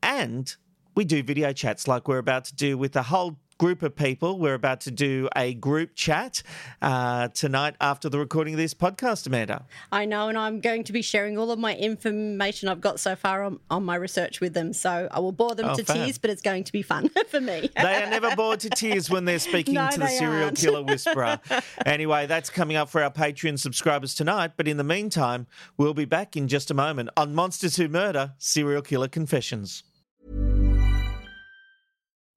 and 0.00 0.54
we 0.94 1.04
do 1.04 1.24
video 1.24 1.52
chats 1.52 1.88
like 1.88 2.06
we're 2.06 2.18
about 2.18 2.44
to 2.44 2.54
do 2.54 2.78
with 2.78 2.94
a 2.94 3.02
whole 3.02 3.40
group 3.58 3.82
of 3.82 3.94
people. 3.96 4.38
We're 4.38 4.54
about 4.54 4.80
to 4.82 4.90
do 4.90 5.28
a 5.34 5.52
group 5.54 5.94
chat 5.96 6.42
uh, 6.80 7.28
tonight 7.28 7.74
after 7.80 8.08
the 8.08 8.18
recording 8.18 8.54
of 8.54 8.58
this 8.58 8.72
podcast, 8.72 9.26
Amanda. 9.26 9.66
I 9.90 10.04
know, 10.04 10.28
and 10.28 10.38
I'm 10.38 10.60
going 10.60 10.84
to 10.84 10.92
be 10.92 11.02
sharing 11.02 11.36
all 11.36 11.50
of 11.50 11.58
my 11.58 11.74
information 11.76 12.68
I've 12.68 12.80
got 12.80 13.00
so 13.00 13.16
far 13.16 13.42
on, 13.42 13.58
on 13.70 13.84
my 13.84 13.96
research 13.96 14.40
with 14.40 14.54
them. 14.54 14.72
So 14.72 15.08
I 15.10 15.18
will 15.18 15.32
bore 15.32 15.54
them 15.56 15.66
Oh, 15.70 15.74
to 15.74 15.84
fab. 15.84 15.96
tears, 15.96 16.18
but 16.18 16.30
it's 16.30 16.40
going 16.42 16.64
to 16.64 16.72
be 16.72 16.82
fun 16.82 17.10
for 17.28 17.40
me. 17.40 17.68
They 17.76 18.02
are 18.02 18.08
never 18.08 18.34
bored 18.36 18.60
to 18.60 18.70
tears 18.70 19.10
when 19.10 19.24
they're 19.24 19.38
speaking 19.40 19.74
No, 19.78 19.90
to 19.90 19.98
the 19.98 20.06
serial 20.06 20.44
aren't. 20.44 20.58
killer 20.58 20.82
whisperer. 20.84 21.40
anyway, 21.84 22.26
that's 22.26 22.50
coming 22.50 22.76
up 22.76 22.88
for 22.88 23.02
our 23.02 23.10
Patreon 23.10 23.58
subscribers 23.58 24.14
tonight. 24.14 24.52
But 24.56 24.68
in 24.68 24.76
the 24.76 24.84
meantime, 24.84 25.48
we'll 25.76 25.94
be 25.94 26.04
back 26.04 26.36
in 26.36 26.46
just 26.46 26.70
a 26.70 26.74
moment 26.74 27.10
on 27.16 27.34
Monsters 27.34 27.76
Who 27.76 27.88
Murder 27.88 28.34
Serial 28.38 28.82
Killer 28.82 29.08
Confessions. 29.08 29.82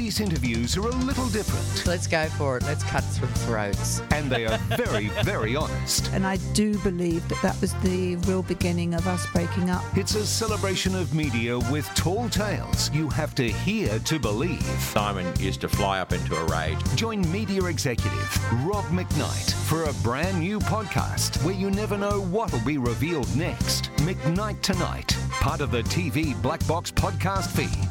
These 0.00 0.20
interviews 0.20 0.78
are 0.78 0.88
a 0.88 0.96
little 1.04 1.28
different, 1.28 1.86
Let's 1.86 2.06
go 2.06 2.24
for 2.30 2.56
it. 2.56 2.62
Let's 2.62 2.82
cut 2.84 3.04
some 3.04 3.28
throats. 3.44 4.00
and 4.10 4.30
they 4.30 4.46
are 4.46 4.56
very, 4.78 5.08
very 5.24 5.54
honest. 5.54 6.10
And 6.14 6.26
I 6.26 6.38
do 6.54 6.78
believe 6.78 7.28
that 7.28 7.42
that 7.42 7.60
was 7.60 7.74
the 7.82 8.16
real 8.26 8.42
beginning 8.42 8.94
of 8.94 9.06
us 9.06 9.26
breaking 9.34 9.68
up. 9.68 9.84
It's 9.94 10.14
a 10.14 10.24
celebration 10.26 10.94
of 10.94 11.12
media 11.12 11.58
with 11.70 11.86
tall 11.94 12.30
tales 12.30 12.90
you 12.94 13.10
have 13.10 13.34
to 13.34 13.50
hear 13.50 13.98
to 13.98 14.18
believe. 14.18 14.62
Simon 14.62 15.30
used 15.38 15.60
to 15.60 15.68
fly 15.68 16.00
up 16.00 16.14
into 16.14 16.34
a 16.34 16.46
rage. 16.46 16.78
Join 16.94 17.30
media 17.30 17.62
executive 17.64 18.52
Rob 18.64 18.86
McKnight 18.86 19.52
for 19.68 19.84
a 19.84 19.92
brand 20.02 20.40
new 20.40 20.60
podcast 20.60 21.44
where 21.44 21.54
you 21.54 21.70
never 21.70 21.98
know 21.98 22.22
what'll 22.22 22.58
be 22.60 22.78
revealed 22.78 23.36
next. 23.36 23.90
McKnight 23.96 24.62
Tonight, 24.62 25.14
part 25.40 25.60
of 25.60 25.70
the 25.70 25.82
TV 25.82 26.40
Black 26.40 26.66
Box 26.66 26.90
podcast 26.90 27.48
feed. 27.48 27.90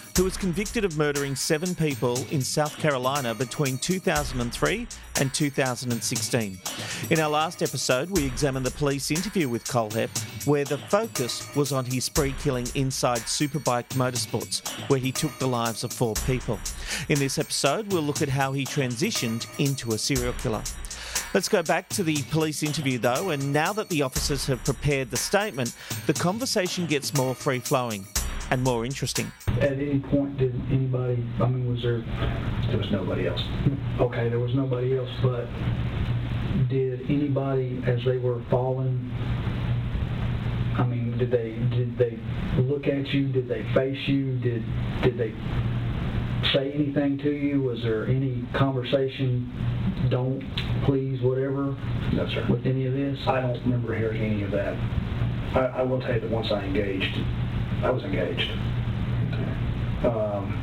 who 0.17 0.23
was 0.23 0.37
convicted 0.37 0.83
of 0.83 0.97
murdering 0.97 1.35
seven 1.35 1.73
people 1.73 2.17
in 2.31 2.41
South 2.41 2.77
Carolina 2.77 3.33
between 3.33 3.77
2003 3.77 4.87
and 5.19 5.33
2016. 5.33 6.59
In 7.09 7.19
our 7.19 7.29
last 7.29 7.61
episode, 7.61 8.09
we 8.09 8.25
examined 8.25 8.65
the 8.65 8.71
police 8.71 9.11
interview 9.11 9.47
with 9.47 9.63
Kohlhepp, 9.65 10.09
where 10.45 10.65
the 10.65 10.77
focus 10.77 11.53
was 11.55 11.71
on 11.71 11.85
his 11.85 12.05
spree 12.05 12.35
killing 12.39 12.67
inside 12.75 13.19
Superbike 13.19 13.89
Motorsports, 13.89 14.67
where 14.89 14.99
he 14.99 15.11
took 15.11 15.37
the 15.39 15.47
lives 15.47 15.83
of 15.83 15.93
four 15.93 16.13
people. 16.25 16.59
In 17.09 17.19
this 17.19 17.37
episode, 17.37 17.91
we'll 17.91 18.01
look 18.01 18.21
at 18.21 18.29
how 18.29 18.51
he 18.51 18.65
transitioned 18.65 19.47
into 19.59 19.93
a 19.93 19.97
serial 19.97 20.33
killer. 20.33 20.63
Let's 21.33 21.47
go 21.47 21.63
back 21.63 21.87
to 21.89 22.03
the 22.03 22.21
police 22.23 22.61
interview 22.61 22.97
though, 22.97 23.29
and 23.29 23.53
now 23.53 23.71
that 23.73 23.87
the 23.87 24.01
officers 24.01 24.45
have 24.47 24.63
prepared 24.65 25.09
the 25.11 25.17
statement, 25.17 25.73
the 26.05 26.13
conversation 26.13 26.85
gets 26.85 27.13
more 27.13 27.33
free 27.33 27.59
flowing 27.59 28.05
and 28.51 28.61
more 28.63 28.85
interesting. 28.85 29.31
At 29.61 29.73
any 29.73 29.99
point, 29.99 30.37
did 30.37 30.53
anybody, 30.69 31.25
I 31.41 31.47
mean, 31.47 31.71
was 31.71 31.81
there, 31.81 32.01
There 32.67 32.77
was 32.77 32.91
nobody 32.91 33.25
else. 33.27 33.41
okay, 33.99 34.27
there 34.29 34.39
was 34.39 34.53
nobody 34.53 34.97
else, 34.97 35.09
but 35.23 35.45
did 36.69 37.01
anybody, 37.09 37.81
as 37.87 37.99
they 38.05 38.17
were 38.17 38.41
falling, 38.51 39.09
I 40.77 40.83
mean, 40.83 41.17
did 41.17 41.31
they, 41.31 41.51
did 41.75 41.97
they 41.97 42.19
look 42.61 42.87
at 42.87 43.07
you? 43.13 43.31
Did 43.31 43.47
they 43.47 43.63
face 43.73 43.97
you? 44.07 44.37
Did, 44.39 44.63
did 45.01 45.17
they 45.17 45.33
say 46.53 46.71
anything 46.73 47.17
to 47.19 47.31
you? 47.31 47.61
Was 47.63 47.81
there 47.83 48.05
any 48.07 48.43
conversation, 48.57 49.47
don't, 50.09 50.41
please, 50.85 51.21
whatever, 51.21 51.77
No, 52.13 52.27
sir. 52.33 52.45
with 52.49 52.65
any 52.65 52.85
of 52.85 52.93
this? 52.93 53.17
I 53.27 53.39
don't 53.39 53.59
remember 53.63 53.97
hearing 53.97 54.21
any 54.21 54.43
of 54.43 54.51
that. 54.51 54.73
I, 55.55 55.79
I 55.79 55.81
will 55.83 56.01
tell 56.01 56.13
you 56.15 56.19
that 56.21 56.29
once 56.29 56.47
I 56.51 56.63
engaged, 56.65 57.15
I 57.83 57.89
was 57.89 58.03
engaged. 58.03 58.51
Um, 60.03 60.57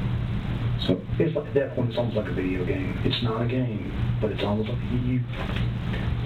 so 0.86 1.00
it's 1.18 1.34
like, 1.34 1.46
at 1.46 1.54
that 1.54 1.74
point, 1.74 1.90
it's 1.90 1.98
almost 1.98 2.16
like 2.16 2.28
a 2.28 2.32
video 2.32 2.64
game. 2.64 2.98
It's 3.04 3.22
not 3.22 3.42
a 3.42 3.46
game, 3.46 3.92
but 4.20 4.30
it's 4.30 4.42
almost 4.42 4.68
like 4.68 4.78
you, 4.92 5.20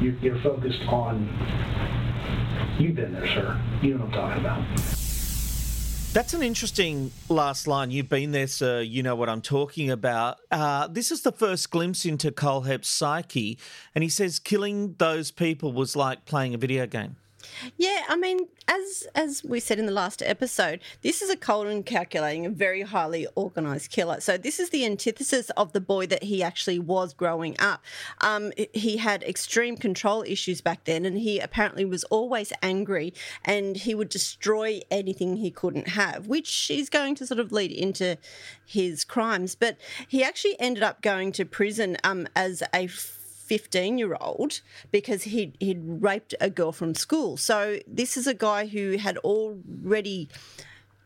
you 0.01 0.19
you're 0.21 0.41
focused 0.41 0.83
on. 0.89 1.29
You've 2.79 2.97
been 2.97 3.13
there, 3.13 3.27
sir. 3.29 3.61
You 3.83 3.95
know 3.95 4.05
what 4.05 4.15
I'm 4.15 4.21
talking 4.21 4.41
about. 4.41 4.65
That's 6.13 6.35
an 6.35 6.43
interesting 6.43 7.11
last 7.31 7.67
line. 7.67 7.91
You've 7.91 8.11
been 8.11 8.33
there, 8.33 8.47
sir. 8.47 8.83
You 8.83 9.03
know 9.03 9.17
what 9.17 9.31
I'm 9.31 9.41
talking 9.41 9.91
about. 9.91 10.41
Uh, 10.51 10.87
this 10.87 11.11
is 11.11 11.23
the 11.23 11.33
first 11.33 11.71
glimpse 11.71 12.05
into 12.05 12.31
Kohlhepp's 12.31 12.89
psyche, 12.89 13.59
and 13.95 14.05
he 14.05 14.11
says 14.11 14.39
killing 14.39 14.95
those 14.99 15.31
people 15.31 15.73
was 15.73 15.97
like 15.97 16.27
playing 16.27 16.53
a 16.53 16.59
video 16.59 16.87
game. 16.87 17.17
Yeah, 17.77 18.05
I 18.09 18.17
mean, 18.17 18.49
as 18.69 19.07
as 19.15 19.43
we 19.45 19.61
said 19.61 19.79
in 19.79 19.87
the 19.87 19.93
last 19.93 20.23
episode, 20.23 20.81
this 21.03 21.23
is 21.23 21.31
a 21.31 21.37
cold 21.37 21.67
and 21.67 21.85
calculating, 21.85 22.47
a 22.47 22.51
very 22.51 22.83
highly 22.83 23.27
organised 23.37 23.91
killer. 23.91 24.21
So 24.21 24.37
this 24.37 24.59
is 24.59 24.71
the 24.71 24.85
antithesis 24.85 25.51
of 25.51 25.73
the 25.73 25.81
boy 25.81 26.07
that 26.07 26.25
he 26.25 26.43
actually 26.43 26.79
was 26.79 27.15
growing 27.15 27.57
up. 27.59 27.85
Um, 28.21 28.53
he 28.73 28.97
had 28.99 29.23
extreme 29.23 29.77
control 29.77 30.23
issues 30.27 30.61
back 30.61 30.85
then, 30.85 31.05
and 31.05 31.19
he 31.19 31.39
apparently 31.39 31.85
was 31.85 32.05
always 32.05 32.53
angry, 32.63 33.15
and 33.45 33.77
he 33.77 33.95
would 33.95 34.09
destroy 34.09 34.81
anything 34.91 35.37
he 35.37 35.51
couldn't 35.51 35.89
have, 35.89 36.27
which 36.27 36.71
is 36.71 36.89
going 36.89 37.15
to 37.17 37.27
sort 37.27 37.41
of 37.41 37.53
lead 37.53 37.73
into 37.73 38.19
his 38.65 39.05
crimes. 39.05 39.55
But 39.55 39.77
he 40.09 40.23
actually 40.23 40.59
ended 40.61 40.83
up 40.83 41.03
going 41.03 41.33
to 41.33 41.45
prison 41.45 41.97
um, 42.05 42.29
as 42.35 42.63
a 42.75 42.89
15 43.53 43.99
year 43.99 44.17
old 44.19 44.63
because 44.91 45.25
he'd, 45.25 45.59
he'd 45.61 45.79
raped 45.85 46.35
a 46.41 46.49
girl 46.49 46.73
from 46.73 46.95
school. 46.95 47.37
So 47.37 47.81
this 47.87 48.17
is 48.17 48.27
a 48.27 48.33
guy 48.33 48.65
who 48.65 48.97
had 48.97 49.19
already 49.19 50.31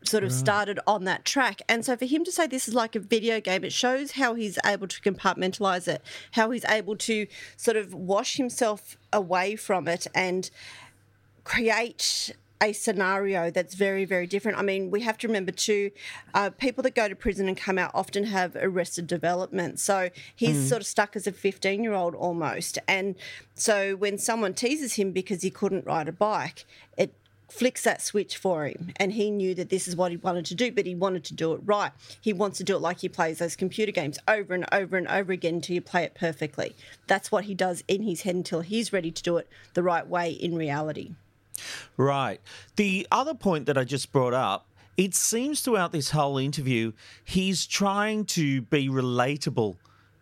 sort 0.05 0.23
of 0.23 0.31
started 0.31 0.79
on 0.87 1.03
that 1.07 1.25
track. 1.25 1.61
And 1.69 1.85
so 1.85 1.97
for 1.97 2.05
him 2.05 2.23
to 2.25 2.31
say 2.31 2.47
this 2.47 2.69
is 2.69 2.75
like 2.75 2.95
a 2.95 3.01
video 3.01 3.41
game, 3.41 3.65
it 3.65 3.73
shows 3.73 4.13
how 4.13 4.35
he's 4.35 4.61
able 4.65 4.87
to 4.87 5.01
compartmentalize 5.01 5.89
it, 5.89 6.03
how 6.35 6.53
he's 6.53 6.65
able 6.67 6.95
to 6.99 7.27
sort 7.57 7.77
of 7.77 7.93
wash 7.93 8.37
himself 8.37 8.97
away 9.13 9.57
from 9.57 9.89
it 9.89 10.07
and 10.15 10.49
create 11.43 12.33
a 12.63 12.73
scenario 12.73 13.51
that's 13.51 13.75
very, 13.75 14.05
very 14.05 14.27
different. 14.27 14.59
I 14.59 14.63
mean, 14.63 14.91
we 14.91 15.03
have 15.03 15.19
to 15.19 15.27
remember 15.29 15.53
too, 15.53 15.91
uh, 16.35 16.51
people 16.51 16.83
that 16.85 16.95
go 16.95 17.09
to 17.09 17.15
prison 17.15 17.49
and 17.49 17.57
come 17.57 17.79
out 17.79 17.91
often 17.95 18.25
have 18.25 18.57
arrested 18.57 19.07
development. 19.07 19.79
So 19.79 20.11
he's 20.35 20.57
Mm. 20.57 20.69
sort 20.69 20.81
of 20.81 20.87
stuck 20.87 21.17
as 21.17 21.27
a 21.27 21.33
15 21.33 21.83
year 21.83 21.93
old 21.93 22.15
almost. 22.15 22.79
And 22.89 23.15
so 23.55 23.95
when 23.97 24.19
someone 24.19 24.55
teases 24.55 24.95
him 24.95 25.13
because 25.13 25.43
he 25.43 25.51
couldn't 25.51 25.85
ride 25.87 26.09
a 26.09 26.13
bike, 26.13 26.65
it 26.97 27.13
flicks 27.49 27.83
that 27.85 28.03
switch 28.03 28.37
for 28.37 28.67
him 28.67 28.93
and 28.97 29.13
he 29.13 29.31
knew 29.31 29.55
that 29.55 29.69
this 29.71 29.87
is 29.87 29.95
what 29.95 30.11
he 30.11 30.17
wanted 30.17 30.45
to 30.45 30.55
do 30.55 30.73
but 30.73 30.85
he 30.85 30.97
wanted 30.97 31.23
to 31.23 31.33
do 31.33 31.53
it 31.53 31.61
right 31.65 31.93
he 32.21 32.33
wants 32.33 32.59
to 32.59 32.65
do 32.65 32.75
it 32.75 32.81
like 32.81 32.99
he 32.99 33.09
plays 33.09 33.39
those 33.39 33.55
computer 33.55 33.93
games 33.93 34.19
over 34.27 34.53
and 34.53 34.67
over 34.73 34.97
and 34.97 35.07
over 35.07 35.33
again 35.33 35.55
until 35.55 35.75
you 35.75 35.81
play 35.81 36.03
it 36.03 36.13
perfectly 36.13 36.75
that's 37.07 37.31
what 37.31 37.45
he 37.45 37.55
does 37.55 37.85
in 37.87 38.03
his 38.03 38.23
head 38.23 38.35
until 38.35 38.63
he's 38.63 38.93
ready 38.93 39.13
to 39.13 39.23
do 39.23 39.37
it 39.37 39.49
the 39.75 39.83
right 39.83 40.09
way 40.09 40.33
in 40.33 40.57
reality 40.57 41.13
Right. 41.97 42.41
The 42.77 43.07
other 43.11 43.35
point 43.35 43.67
that 43.67 43.79
I 43.79 43.85
just 43.85 44.13
brought 44.13 44.35
up, 44.35 44.67
it 44.97 45.15
seems 45.15 45.61
throughout 45.61 45.93
this 45.93 46.11
whole 46.11 46.39
interview, 46.39 46.93
he's 47.25 47.67
trying 47.67 48.25
to 48.27 48.63
be 48.63 48.89
relatable 48.89 49.77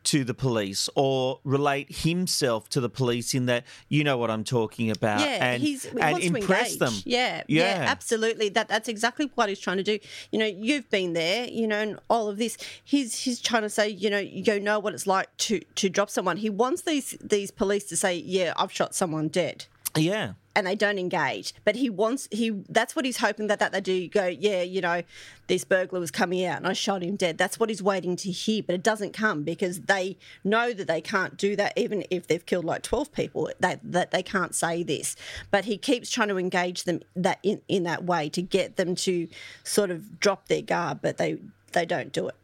to 0.04 0.22
the 0.22 0.34
police 0.34 0.88
or 0.94 1.40
relate 1.44 1.86
himself 1.90 2.68
to 2.68 2.80
the 2.80 2.90
police 2.90 3.34
in 3.34 3.46
that 3.46 3.64
you 3.88 4.04
know 4.04 4.18
what 4.18 4.30
I'm 4.30 4.44
talking 4.44 4.90
about 4.90 5.20
yeah, 5.20 5.38
and, 5.40 5.62
he's 5.62 5.84
he 5.84 5.98
and 5.98 6.18
impress 6.22 6.76
them. 6.76 6.92
Yeah, 7.04 7.42
yeah, 7.48 7.80
Yeah. 7.80 7.90
absolutely. 7.90 8.50
That 8.50 8.68
that's 8.68 8.88
exactly 8.88 9.30
what 9.34 9.48
he's 9.48 9.58
trying 9.58 9.78
to 9.78 9.82
do. 9.82 9.98
You 10.30 10.38
know, 10.38 10.46
you've 10.46 10.90
been 10.90 11.14
there. 11.14 11.46
You 11.48 11.66
know, 11.66 11.78
and 11.78 11.98
all 12.10 12.28
of 12.28 12.36
this. 12.36 12.58
He's 12.84 13.18
he's 13.20 13.40
trying 13.40 13.62
to 13.62 13.70
say, 13.70 13.88
you 13.88 14.10
know, 14.10 14.18
you 14.18 14.60
know 14.60 14.78
what 14.78 14.92
it's 14.92 15.06
like 15.06 15.34
to 15.38 15.60
to 15.76 15.88
drop 15.88 16.10
someone. 16.10 16.36
He 16.36 16.50
wants 16.50 16.82
these 16.82 17.16
these 17.22 17.50
police 17.50 17.84
to 17.84 17.96
say, 17.96 18.16
yeah, 18.16 18.52
I've 18.56 18.72
shot 18.72 18.94
someone 18.94 19.28
dead. 19.28 19.66
Yeah. 19.96 20.32
And 20.56 20.68
they 20.68 20.76
don't 20.76 21.00
engage, 21.00 21.52
but 21.64 21.74
he 21.74 21.90
wants 21.90 22.28
he. 22.30 22.50
That's 22.68 22.94
what 22.94 23.04
he's 23.04 23.16
hoping 23.16 23.48
that 23.48 23.58
that 23.58 23.72
they 23.72 23.80
do. 23.80 24.08
Go, 24.08 24.26
yeah, 24.26 24.62
you 24.62 24.80
know, 24.80 25.02
this 25.48 25.64
burglar 25.64 25.98
was 25.98 26.12
coming 26.12 26.44
out 26.44 26.58
and 26.58 26.66
I 26.66 26.74
shot 26.74 27.02
him 27.02 27.16
dead. 27.16 27.38
That's 27.38 27.58
what 27.58 27.70
he's 27.70 27.82
waiting 27.82 28.14
to 28.16 28.30
hear, 28.30 28.62
but 28.62 28.76
it 28.76 28.82
doesn't 28.84 29.12
come 29.12 29.42
because 29.42 29.80
they 29.80 30.16
know 30.44 30.72
that 30.72 30.86
they 30.86 31.00
can't 31.00 31.36
do 31.36 31.56
that, 31.56 31.72
even 31.76 32.04
if 32.08 32.28
they've 32.28 32.46
killed 32.46 32.64
like 32.64 32.82
twelve 32.82 33.12
people. 33.12 33.50
That 33.58 33.80
that 33.82 34.12
they 34.12 34.22
can't 34.22 34.54
say 34.54 34.84
this, 34.84 35.16
but 35.50 35.64
he 35.64 35.76
keeps 35.76 36.08
trying 36.08 36.28
to 36.28 36.38
engage 36.38 36.84
them 36.84 37.00
that 37.16 37.40
in 37.42 37.60
in 37.66 37.82
that 37.82 38.04
way 38.04 38.28
to 38.28 38.40
get 38.40 38.76
them 38.76 38.94
to 38.96 39.26
sort 39.64 39.90
of 39.90 40.20
drop 40.20 40.46
their 40.46 40.62
guard, 40.62 41.00
but 41.02 41.16
they 41.16 41.38
they 41.72 41.84
don't 41.84 42.12
do 42.12 42.28
it. 42.28 42.36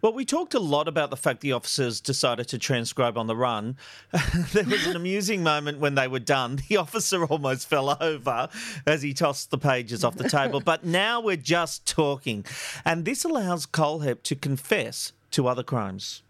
Well, 0.00 0.12
we 0.12 0.24
talked 0.24 0.54
a 0.54 0.60
lot 0.60 0.86
about 0.86 1.10
the 1.10 1.16
fact 1.16 1.40
the 1.40 1.52
officers 1.52 2.00
decided 2.00 2.48
to 2.48 2.58
transcribe 2.58 3.18
on 3.18 3.26
the 3.26 3.36
run. 3.36 3.76
there 4.52 4.64
was 4.64 4.86
an 4.86 4.96
amusing 4.96 5.42
moment 5.42 5.78
when 5.78 5.94
they 5.94 6.08
were 6.08 6.20
done. 6.20 6.60
The 6.68 6.76
officer 6.76 7.24
almost 7.24 7.68
fell 7.68 7.96
over 8.00 8.48
as 8.86 9.02
he 9.02 9.14
tossed 9.14 9.50
the 9.50 9.58
pages 9.58 10.04
off 10.04 10.16
the 10.16 10.28
table. 10.28 10.60
But 10.60 10.84
now 10.84 11.20
we're 11.20 11.36
just 11.36 11.86
talking. 11.86 12.44
And 12.84 13.04
this 13.04 13.24
allows 13.24 13.66
Kohlhepp 13.66 14.22
to 14.24 14.36
confess 14.36 15.12
to 15.32 15.48
other 15.48 15.62
crimes. 15.62 16.22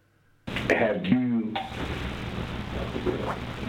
Have 0.70 1.04
you 1.04 1.54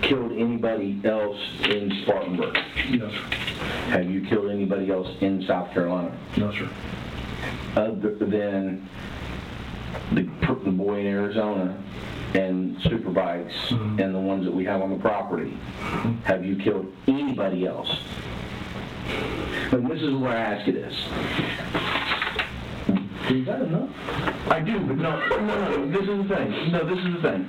killed 0.02 0.32
anybody 0.32 1.02
else 1.04 1.38
in 1.66 2.02
Spartanburg? 2.04 2.58
No, 2.90 3.10
sir. 3.10 3.18
Have 3.90 4.10
you 4.10 4.26
killed 4.26 4.50
anybody 4.50 4.92
else 4.92 5.10
in 5.22 5.44
South 5.46 5.72
Carolina? 5.74 6.16
No, 6.38 6.52
sir. 6.52 6.70
Other 7.76 8.16
than 8.16 8.88
the, 10.14 10.22
the 10.64 10.72
boy 10.72 11.00
in 11.00 11.08
Arizona 11.08 11.78
and 12.36 12.78
Superbikes 12.78 13.52
Mm-hmm. 13.70 14.00
and 14.00 14.14
the 14.16 14.20
ones 14.20 14.46
that 14.46 14.54
we 14.54 14.66
have 14.66 14.82
on 14.82 14.90
the 14.92 14.98
property, 15.00 15.58
have 16.26 16.44
you 16.46 16.56
killed 16.58 16.92
anybody 17.08 17.66
else? 17.66 17.90
And 19.72 19.90
this 19.90 20.02
is 20.02 20.14
where 20.16 20.32
I 20.32 20.36
ask 20.56 20.68
you 20.68 20.74
this. 20.74 20.94
Is 23.30 23.46
that 23.46 23.62
enough? 23.62 23.90
I 24.50 24.60
do, 24.60 24.80
but 24.80 24.98
no, 24.98 25.28
no, 25.28 25.40
no, 25.78 25.92
this 25.92 26.02
is 26.02 26.28
the 26.28 26.36
thing. 26.36 26.72
No, 26.72 26.84
this 26.84 26.98
is 27.06 27.14
the 27.16 27.22
thing. 27.22 27.48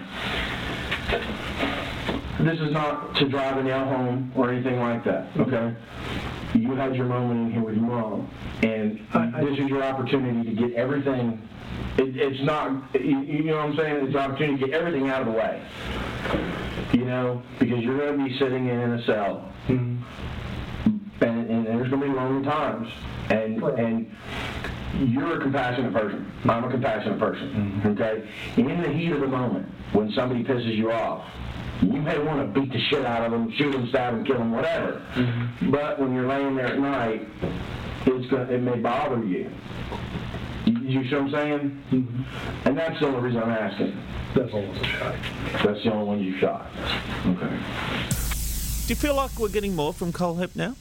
This 2.41 2.61
is 2.61 2.73
not 2.73 3.15
to 3.17 3.29
drive 3.29 3.57
a 3.59 3.63
nail 3.63 3.85
home 3.85 4.33
or 4.35 4.51
anything 4.51 4.79
like 4.81 5.05
that, 5.05 5.29
okay? 5.39 5.75
You 6.55 6.75
had 6.75 6.95
your 6.97 7.07
moment 7.07 7.41
in 7.47 7.53
here 7.53 7.63
with 7.63 7.77
your 7.77 7.85
mom, 7.85 8.29
and 8.63 8.99
this 9.41 9.59
is 9.59 9.69
your 9.69 9.83
opportunity 9.83 10.55
to 10.55 10.69
get 10.69 10.75
everything, 10.77 11.41
it, 11.99 12.17
it's 12.17 12.43
not, 12.43 12.95
you, 12.95 13.21
you 13.21 13.43
know 13.45 13.57
what 13.57 13.67
I'm 13.67 13.77
saying? 13.77 14.07
It's 14.07 14.15
an 14.15 14.21
opportunity 14.21 14.59
to 14.59 14.67
get 14.67 14.75
everything 14.75 15.09
out 15.09 15.23
of 15.23 15.27
the 15.27 15.33
way. 15.33 15.63
You 16.93 17.05
know, 17.05 17.43
because 17.59 17.83
you're 17.83 17.99
gonna 17.99 18.25
be 18.25 18.39
sitting 18.39 18.69
in 18.69 18.93
a 18.93 19.05
cell, 19.05 19.53
mm-hmm. 19.69 20.03
and, 21.25 21.51
and 21.51 21.67
there's 21.67 21.91
gonna 21.91 22.07
be 22.07 22.13
lonely 22.13 22.45
times, 22.45 22.89
and, 23.31 23.63
and 23.63 24.11
you're 24.99 25.39
a 25.39 25.41
compassionate 25.41 25.93
person. 25.93 26.31
I'm 26.45 26.65
a 26.65 26.71
compassionate 26.71 27.19
person. 27.19 27.83
Mm-hmm. 27.83 27.89
Okay? 27.89 28.29
In 28.57 28.83
the 28.83 28.89
heat 28.89 29.13
of 29.13 29.21
the 29.21 29.27
moment, 29.27 29.67
when 29.93 30.11
somebody 30.13 30.43
pisses 30.43 30.77
you 30.77 30.91
off, 30.91 31.25
you 31.83 32.01
may 32.01 32.19
want 32.19 32.41
to 32.41 32.61
beat 32.61 32.73
the 32.73 32.81
shit 32.91 33.05
out 33.07 33.25
of 33.25 33.31
them, 33.31 33.53
shoot 33.57 33.73
them, 33.73 33.89
stab 33.89 34.15
them, 34.15 34.25
kill 34.25 34.39
them, 34.39 34.53
whatever. 34.53 35.03
Mm-hmm. 35.15 35.71
But 35.71 35.99
when 35.99 36.15
you're 36.15 36.27
laying 36.27 36.57
there 36.57 36.67
at 36.67 36.79
night, 36.79 37.27
it's 38.07 38.27
gonna, 38.31 38.53
it 38.53 38.61
may 38.61 38.77
bother 38.79 39.25
you. 39.25 39.51
You, 40.91 41.01
you 41.01 41.09
see 41.09 41.15
what 41.15 41.25
I'm 41.25 41.31
saying? 41.31 41.85
And 42.65 42.77
that's 42.77 42.99
the 43.01 43.07
only 43.07 43.21
reason 43.21 43.43
I'm 43.43 43.51
asking. 43.51 43.97
That's 44.35 44.53
all 44.53 44.65
I 44.71 44.87
shot. 44.87 45.15
That's 45.65 45.85
the 45.85 45.93
only 45.93 46.05
one 46.05 46.21
you 46.21 46.39
shot. 46.39 46.67
Okay. 47.27 47.59
Do 48.87 48.93
you 48.93 48.97
feel 48.97 49.15
like 49.15 49.39
we're 49.39 49.49
getting 49.49 49.77
more 49.77 49.93
from 49.93 50.13
Kohlhepp 50.13 50.57
now? 50.57 50.75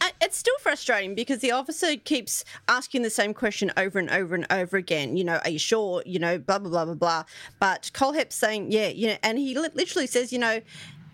Uh, 0.00 0.08
It's 0.22 0.38
still 0.38 0.56
frustrating 0.60 1.14
because 1.14 1.40
the 1.40 1.50
officer 1.50 1.96
keeps 1.96 2.44
asking 2.68 3.02
the 3.02 3.10
same 3.10 3.34
question 3.34 3.70
over 3.76 3.98
and 3.98 4.10
over 4.10 4.34
and 4.34 4.46
over 4.50 4.78
again. 4.78 5.16
You 5.16 5.24
know, 5.24 5.36
are 5.44 5.50
you 5.50 5.58
sure? 5.58 6.02
You 6.06 6.18
know, 6.18 6.38
blah 6.38 6.58
blah 6.58 6.70
blah 6.70 6.84
blah 6.86 6.94
blah. 6.94 7.24
But 7.58 7.90
Kohlhepp's 7.92 8.36
saying, 8.36 8.72
yeah, 8.72 8.88
you 8.88 9.08
know, 9.08 9.16
and 9.22 9.38
he 9.38 9.58
li- 9.58 9.68
literally 9.74 10.06
says, 10.06 10.32
you 10.32 10.38
know. 10.38 10.60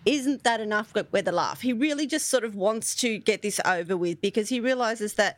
Isn't 0.05 0.45
that 0.45 0.61
enough 0.61 0.93
with 0.93 1.25
the 1.25 1.33
laugh? 1.33 1.59
He 1.59 1.73
really 1.73 2.07
just 2.07 2.29
sort 2.29 2.45
of 2.45 2.55
wants 2.55 2.95
to 2.95 3.17
get 3.17 3.41
this 3.41 3.59
over 3.65 3.97
with 3.97 4.21
because 4.21 4.47
he 4.47 4.61
realizes 4.61 5.15
that 5.15 5.37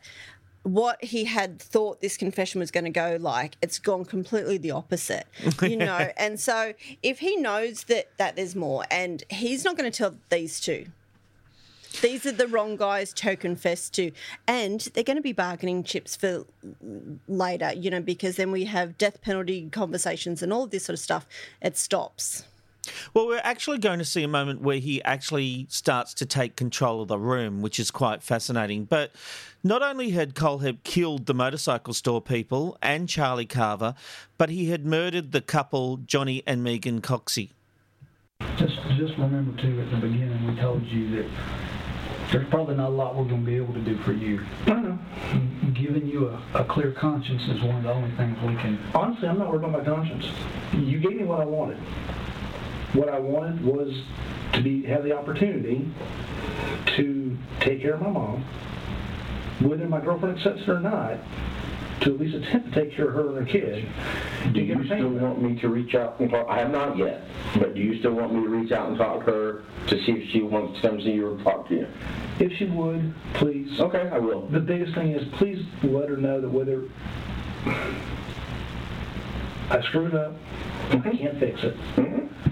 what 0.62 1.02
he 1.02 1.24
had 1.24 1.58
thought 1.58 2.00
this 2.00 2.16
confession 2.16 2.58
was 2.58 2.70
going 2.70 2.84
to 2.84 2.90
go 2.90 3.16
like, 3.20 3.56
it's 3.62 3.78
gone 3.78 4.04
completely 4.04 4.58
the 4.58 4.70
opposite, 4.70 5.26
you 5.62 5.76
know. 5.76 6.10
and 6.16 6.38
so 6.38 6.74
if 7.02 7.18
he 7.20 7.36
knows 7.36 7.84
that 7.84 8.08
that 8.18 8.36
there's 8.36 8.54
more, 8.54 8.84
and 8.90 9.24
he's 9.30 9.64
not 9.64 9.76
going 9.76 9.90
to 9.90 9.96
tell 9.96 10.14
these 10.28 10.60
two, 10.60 10.86
these 12.02 12.24
are 12.24 12.32
the 12.32 12.46
wrong 12.46 12.76
guys 12.76 13.12
to 13.14 13.36
confess 13.36 13.90
to. 13.90 14.12
And 14.46 14.80
they're 14.94 15.04
going 15.04 15.16
to 15.16 15.22
be 15.22 15.32
bargaining 15.32 15.82
chips 15.82 16.16
for 16.16 16.44
later, 17.28 17.72
you 17.74 17.90
know, 17.90 18.00
because 18.00 18.36
then 18.36 18.50
we 18.52 18.64
have 18.66 18.96
death 18.96 19.20
penalty 19.22 19.68
conversations 19.70 20.42
and 20.42 20.52
all 20.52 20.64
of 20.64 20.70
this 20.70 20.84
sort 20.84 20.94
of 20.94 21.00
stuff. 21.00 21.26
It 21.60 21.76
stops. 21.76 22.44
Well, 23.14 23.26
we're 23.26 23.40
actually 23.42 23.78
going 23.78 23.98
to 23.98 24.04
see 24.04 24.22
a 24.22 24.28
moment 24.28 24.62
where 24.62 24.78
he 24.78 25.02
actually 25.02 25.66
starts 25.68 26.14
to 26.14 26.26
take 26.26 26.56
control 26.56 27.02
of 27.02 27.08
the 27.08 27.18
room, 27.18 27.62
which 27.62 27.78
is 27.78 27.90
quite 27.90 28.22
fascinating. 28.22 28.84
But 28.84 29.12
not 29.62 29.82
only 29.82 30.10
had 30.10 30.34
Kohlhepp 30.34 30.82
killed 30.84 31.26
the 31.26 31.34
motorcycle 31.34 31.94
store 31.94 32.22
people 32.22 32.78
and 32.82 33.08
Charlie 33.08 33.46
Carver, 33.46 33.94
but 34.38 34.48
he 34.48 34.70
had 34.70 34.86
murdered 34.86 35.32
the 35.32 35.40
couple 35.40 35.98
Johnny 35.98 36.42
and 36.46 36.64
Megan 36.64 37.00
Coxie. 37.00 37.50
Just, 38.56 38.76
just 38.96 39.16
remember 39.18 39.60
too, 39.60 39.80
at 39.80 39.90
the 39.90 39.96
beginning, 39.96 40.46
we 40.46 40.60
told 40.60 40.82
you 40.86 41.16
that 41.16 41.30
there's 42.30 42.48
probably 42.48 42.76
not 42.76 42.88
a 42.88 42.92
lot 42.92 43.16
we're 43.16 43.24
going 43.24 43.40
to 43.40 43.46
be 43.46 43.56
able 43.56 43.74
to 43.74 43.80
do 43.80 43.98
for 43.98 44.12
you. 44.12 44.40
I 44.66 44.74
know. 44.74 44.98
Giving 45.74 46.06
you 46.06 46.28
a, 46.28 46.42
a 46.54 46.64
clear 46.64 46.92
conscience 46.92 47.42
is 47.48 47.60
one 47.62 47.76
of 47.76 47.82
the 47.82 47.92
only 47.92 48.10
things 48.16 48.38
we 48.42 48.54
can. 48.56 48.78
Honestly, 48.94 49.28
I'm 49.28 49.38
not 49.38 49.48
worried 49.48 49.64
about 49.64 49.72
my 49.72 49.84
conscience. 49.84 50.26
You 50.72 51.00
gave 51.00 51.16
me 51.16 51.24
what 51.24 51.40
I 51.40 51.44
wanted. 51.44 51.78
What 52.92 53.08
I 53.08 53.18
wanted 53.18 53.64
was 53.64 53.92
to 54.54 54.62
be 54.62 54.84
have 54.86 55.04
the 55.04 55.16
opportunity 55.16 55.88
to 56.96 57.38
take 57.60 57.82
care 57.82 57.94
of 57.94 58.02
my 58.02 58.10
mom, 58.10 58.42
whether 59.60 59.86
my 59.88 60.00
girlfriend 60.00 60.36
accepts 60.36 60.62
it 60.62 60.68
or 60.68 60.80
not, 60.80 61.18
to 62.00 62.14
at 62.14 62.20
least 62.20 62.34
attempt 62.34 62.72
to 62.72 62.84
take 62.84 62.96
care 62.96 63.08
of 63.08 63.14
her 63.14 63.28
and 63.28 63.46
her 63.46 63.52
kid. 63.52 63.86
Do 64.52 64.60
you 64.60 64.84
still 64.86 65.10
want 65.10 65.42
me 65.42 65.60
to 65.60 65.68
reach 65.68 65.94
out 65.94 66.18
and 66.18 66.30
talk? 66.30 66.46
I 66.48 66.58
have 66.58 66.70
not 66.70 66.96
yet, 66.96 67.22
but 67.58 67.74
do 67.74 67.80
you 67.80 67.98
still 68.00 68.14
want 68.14 68.34
me 68.34 68.42
to 68.42 68.48
reach 68.48 68.72
out 68.72 68.88
and 68.88 68.98
talk 68.98 69.24
to 69.26 69.30
her 69.30 69.62
to 69.86 70.04
see 70.04 70.12
if 70.12 70.30
she 70.30 70.40
wants 70.42 70.80
to 70.80 70.88
come 70.88 71.00
see 71.00 71.12
you 71.12 71.30
or 71.32 71.42
talk 71.44 71.68
to 71.68 71.74
you? 71.74 71.86
If 72.40 72.52
she 72.58 72.64
would, 72.64 73.14
please. 73.34 73.78
Okay, 73.78 74.08
I 74.12 74.18
will. 74.18 74.48
The 74.48 74.60
biggest 74.60 74.94
thing 74.94 75.12
is 75.12 75.28
please 75.34 75.64
let 75.82 76.08
her 76.08 76.16
know 76.16 76.40
that 76.40 76.48
whether 76.48 76.84
I 79.70 79.80
screwed 79.88 80.14
up, 80.14 80.34
I 80.88 80.96
mm-hmm. 80.96 81.16
can't 81.16 81.38
fix 81.38 81.62
it. 81.62 81.76
Mm-hmm. 81.96 82.49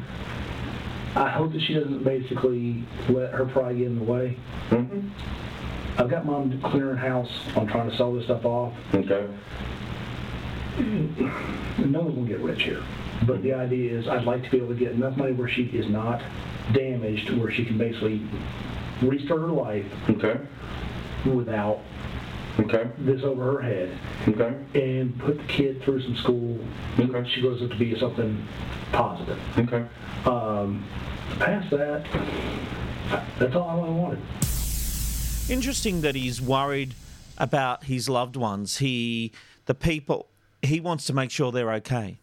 I 1.15 1.31
hope 1.31 1.53
that 1.53 1.63
she 1.63 1.75
doesn't 1.75 2.05
basically 2.05 2.85
let 3.09 3.33
her 3.33 3.47
pride 3.47 3.79
get 3.79 3.87
in 3.87 3.99
the 3.99 4.05
way. 4.05 4.37
Mm-hmm. 4.71 5.09
I've 6.01 6.09
got 6.09 6.27
mom 6.27 6.61
clearing 6.63 6.97
house 6.97 7.31
on 7.57 7.67
trying 7.67 7.91
to 7.91 7.97
sell 7.97 8.13
this 8.13 8.25
stuff 8.25 8.45
off. 8.45 8.75
Okay. 8.95 9.27
No 10.79 12.01
one's 12.01 12.15
gonna 12.15 12.29
get 12.29 12.41
rich 12.41 12.63
here. 12.63 12.83
But 13.27 13.43
the 13.43 13.53
idea 13.53 13.99
is 13.99 14.07
I'd 14.07 14.25
like 14.25 14.45
to 14.45 14.51
be 14.51 14.59
able 14.59 14.69
to 14.69 14.75
get 14.75 14.93
enough 14.93 15.17
money 15.17 15.33
where 15.33 15.49
she 15.49 15.65
is 15.65 15.89
not 15.89 16.23
damaged, 16.73 17.31
where 17.31 17.51
she 17.51 17.65
can 17.65 17.79
basically 17.79 18.23
restart 19.03 19.41
her 19.41 19.49
life 19.49 19.87
Okay. 20.11 20.39
without 21.27 21.81
Okay. 22.61 22.89
this 22.99 23.23
over 23.23 23.53
her 23.53 23.63
head 23.63 23.99
Okay. 24.27 24.55
and 24.75 25.19
put 25.19 25.39
the 25.39 25.45
kid 25.45 25.83
through 25.83 26.03
some 26.03 26.17
school. 26.17 26.59
Okay. 26.99 27.31
She 27.35 27.41
grows 27.41 27.63
up 27.63 27.71
to 27.71 27.77
be 27.77 27.99
something 27.99 28.47
positive. 28.93 29.39
Okay. 29.59 29.85
Um, 30.25 30.85
past 31.39 31.71
that, 31.71 32.05
that's 33.39 33.55
all 33.55 33.85
I 33.85 33.89
wanted. 33.89 34.19
Interesting 35.49 36.01
that 36.03 36.15
he's 36.15 36.41
worried 36.43 36.95
about 37.39 37.85
his 37.85 38.09
loved 38.09 38.37
ones. 38.37 38.79
He, 38.79 39.33
the 39.67 39.75
people, 39.75 40.29
he 40.61 40.81
wants 40.81 41.07
to 41.07 41.13
make 41.13 41.31
sure 41.31 41.53
they're 41.53 41.73
okay. 41.75 42.19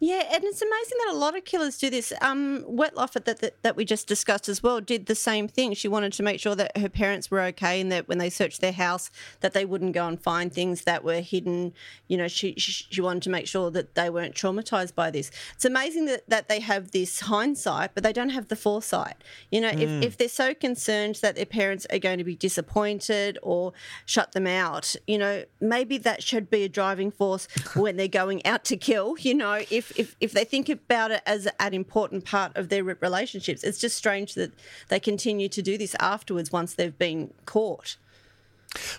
Yeah, 0.00 0.22
and 0.32 0.44
it's 0.44 0.62
amazing 0.62 0.98
that 1.06 1.12
a 1.12 1.16
lot 1.16 1.36
of 1.36 1.44
killers 1.44 1.76
do 1.76 1.90
this. 1.90 2.12
Um, 2.20 2.64
Wettlaufer, 2.68 3.24
that, 3.24 3.40
that 3.40 3.62
that 3.62 3.74
we 3.76 3.84
just 3.84 4.06
discussed 4.06 4.48
as 4.48 4.62
well, 4.62 4.80
did 4.80 5.06
the 5.06 5.14
same 5.16 5.48
thing. 5.48 5.74
She 5.74 5.88
wanted 5.88 6.12
to 6.14 6.22
make 6.22 6.38
sure 6.38 6.54
that 6.54 6.76
her 6.78 6.88
parents 6.88 7.30
were 7.30 7.40
okay, 7.42 7.80
and 7.80 7.90
that 7.90 8.06
when 8.06 8.18
they 8.18 8.30
searched 8.30 8.60
their 8.60 8.72
house, 8.72 9.10
that 9.40 9.54
they 9.54 9.64
wouldn't 9.64 9.94
go 9.94 10.06
and 10.06 10.20
find 10.20 10.52
things 10.52 10.82
that 10.82 11.02
were 11.02 11.20
hidden. 11.20 11.72
You 12.06 12.16
know, 12.16 12.28
she 12.28 12.54
she, 12.56 12.86
she 12.90 13.00
wanted 13.00 13.24
to 13.24 13.30
make 13.30 13.48
sure 13.48 13.72
that 13.72 13.96
they 13.96 14.08
weren't 14.08 14.34
traumatized 14.36 14.94
by 14.94 15.10
this. 15.10 15.32
It's 15.54 15.64
amazing 15.64 16.04
that, 16.04 16.28
that 16.28 16.48
they 16.48 16.60
have 16.60 16.92
this 16.92 17.20
hindsight, 17.20 17.90
but 17.94 18.04
they 18.04 18.12
don't 18.12 18.30
have 18.30 18.48
the 18.48 18.56
foresight. 18.56 19.16
You 19.50 19.60
know, 19.60 19.68
Mm. 19.72 19.80
if, 19.82 20.04
if 20.04 20.16
they're 20.16 20.28
so 20.28 20.54
concerned 20.54 21.16
that 21.22 21.36
their 21.36 21.44
parents 21.46 21.86
are 21.90 21.98
going 21.98 22.18
to 22.18 22.24
be 22.24 22.36
disappointed 22.36 23.38
or 23.42 23.72
shut 24.06 24.32
them 24.32 24.46
out, 24.46 24.94
you 25.06 25.18
know, 25.18 25.44
maybe 25.60 25.98
that 25.98 26.22
should 26.22 26.48
be 26.50 26.62
a 26.64 26.68
driving 26.68 27.10
force 27.10 27.48
when 27.74 27.96
they're 27.96 28.08
going 28.08 28.44
out 28.46 28.64
to 28.66 28.76
kill. 28.76 29.16
You 29.18 29.34
know, 29.34 29.60
if 29.70 29.87
if, 29.96 30.16
if 30.20 30.32
they 30.32 30.44
think 30.44 30.68
about 30.68 31.10
it 31.10 31.22
as 31.26 31.48
an 31.58 31.74
important 31.74 32.24
part 32.24 32.56
of 32.56 32.68
their 32.68 32.84
relationships, 32.84 33.62
it's 33.64 33.78
just 33.78 33.96
strange 33.96 34.34
that 34.34 34.52
they 34.88 35.00
continue 35.00 35.48
to 35.48 35.62
do 35.62 35.78
this 35.78 35.94
afterwards 36.00 36.52
once 36.52 36.74
they've 36.74 36.98
been 36.98 37.32
caught. 37.46 37.96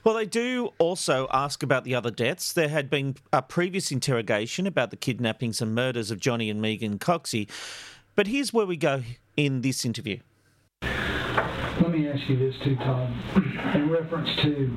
Well, 0.04 0.16
they 0.16 0.26
do 0.26 0.70
also 0.80 1.28
ask 1.32 1.62
about 1.62 1.84
the 1.84 1.94
other 1.94 2.12
deaths. 2.12 2.54
There 2.54 2.70
had 2.70 2.90
been 2.90 3.16
a 3.32 3.42
previous 3.42 3.92
interrogation 3.92 4.66
about 4.66 4.90
the 4.90 4.98
kidnappings 4.98 5.62
and 5.62 5.76
murders 5.76 6.10
of 6.12 6.20
Johnny 6.20 6.50
and 6.50 6.62
Megan 6.62 6.98
Coxie. 6.98 7.48
But 8.16 8.28
here's 8.28 8.52
where 8.52 8.66
we 8.66 8.78
go 8.78 9.04
in 9.38 9.62
this 9.62 9.86
interview. 9.86 10.20
Let 10.82 11.92
me 11.92 12.10
ask 12.10 12.28
you 12.28 12.38
this 12.38 12.56
too, 12.64 12.76
Todd. 12.78 13.10
In 13.76 13.90
reference 13.90 14.30
to 14.42 14.76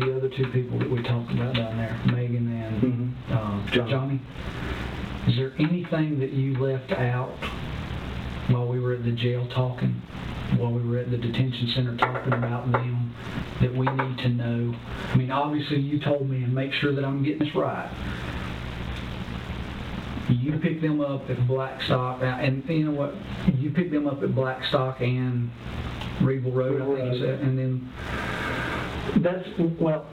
the 0.00 0.16
other 0.16 0.28
two 0.28 0.46
people 0.48 0.78
that 0.78 0.90
we 0.90 1.02
talked 1.02 1.30
about 1.30 1.54
down 1.54 1.76
there, 1.76 1.96
Megan 2.06 2.50
and 2.50 3.14
uh, 3.30 3.86
Johnny. 3.86 4.20
is 5.28 5.36
there 5.36 5.52
anything 5.58 6.18
that 6.18 6.32
you 6.32 6.58
left 6.58 6.90
out 6.92 7.30
while 8.48 8.66
we 8.66 8.80
were 8.80 8.94
at 8.94 9.04
the 9.04 9.12
jail 9.12 9.46
talking, 9.54 10.02
while 10.56 10.72
we 10.72 10.82
were 10.82 10.98
at 10.98 11.10
the 11.10 11.16
detention 11.16 11.68
center 11.74 11.96
talking 11.96 12.32
about 12.32 12.70
them, 12.72 13.14
that 13.60 13.72
we 13.72 13.86
need 13.86 14.18
to 14.18 14.28
know? 14.28 14.74
I 15.12 15.16
mean, 15.16 15.30
obviously 15.30 15.78
you 15.78 16.00
told 16.00 16.28
me, 16.28 16.42
and 16.42 16.52
make 16.52 16.72
sure 16.72 16.92
that 16.92 17.04
I'm 17.04 17.22
getting 17.22 17.46
this 17.46 17.54
right. 17.54 17.90
You 20.28 20.58
picked 20.58 20.82
them 20.82 21.00
up 21.00 21.30
at 21.30 21.46
Blackstock, 21.46 22.20
uh, 22.20 22.24
and 22.24 22.64
you 22.68 22.86
know 22.86 22.98
what? 22.98 23.14
You 23.54 23.70
picked 23.70 23.92
them 23.92 24.08
up 24.08 24.22
at 24.24 24.34
Blackstock 24.34 25.00
and 25.00 25.52
Reidville 26.20 26.52
Road, 26.52 26.82
I 26.82 26.84
think 26.84 27.14
you 27.14 27.20
said, 27.20 27.40
and 27.40 27.58
then. 27.58 27.92
That's, 29.16 29.48
well. 29.80 30.06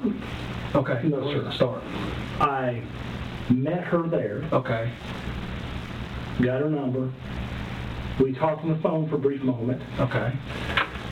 Okay, 0.75 1.07
No, 1.07 1.17
let's 1.17 1.45
sir. 1.45 1.51
start. 1.53 1.83
I 2.39 2.81
met 3.49 3.83
her 3.85 4.07
there. 4.07 4.43
Okay. 4.53 4.91
Got 6.41 6.61
her 6.61 6.69
number. 6.69 7.11
We 8.19 8.33
talked 8.33 8.63
on 8.63 8.69
the 8.69 8.79
phone 8.81 9.09
for 9.09 9.15
a 9.15 9.19
brief 9.19 9.41
moment. 9.41 9.81
Okay. 9.99 10.31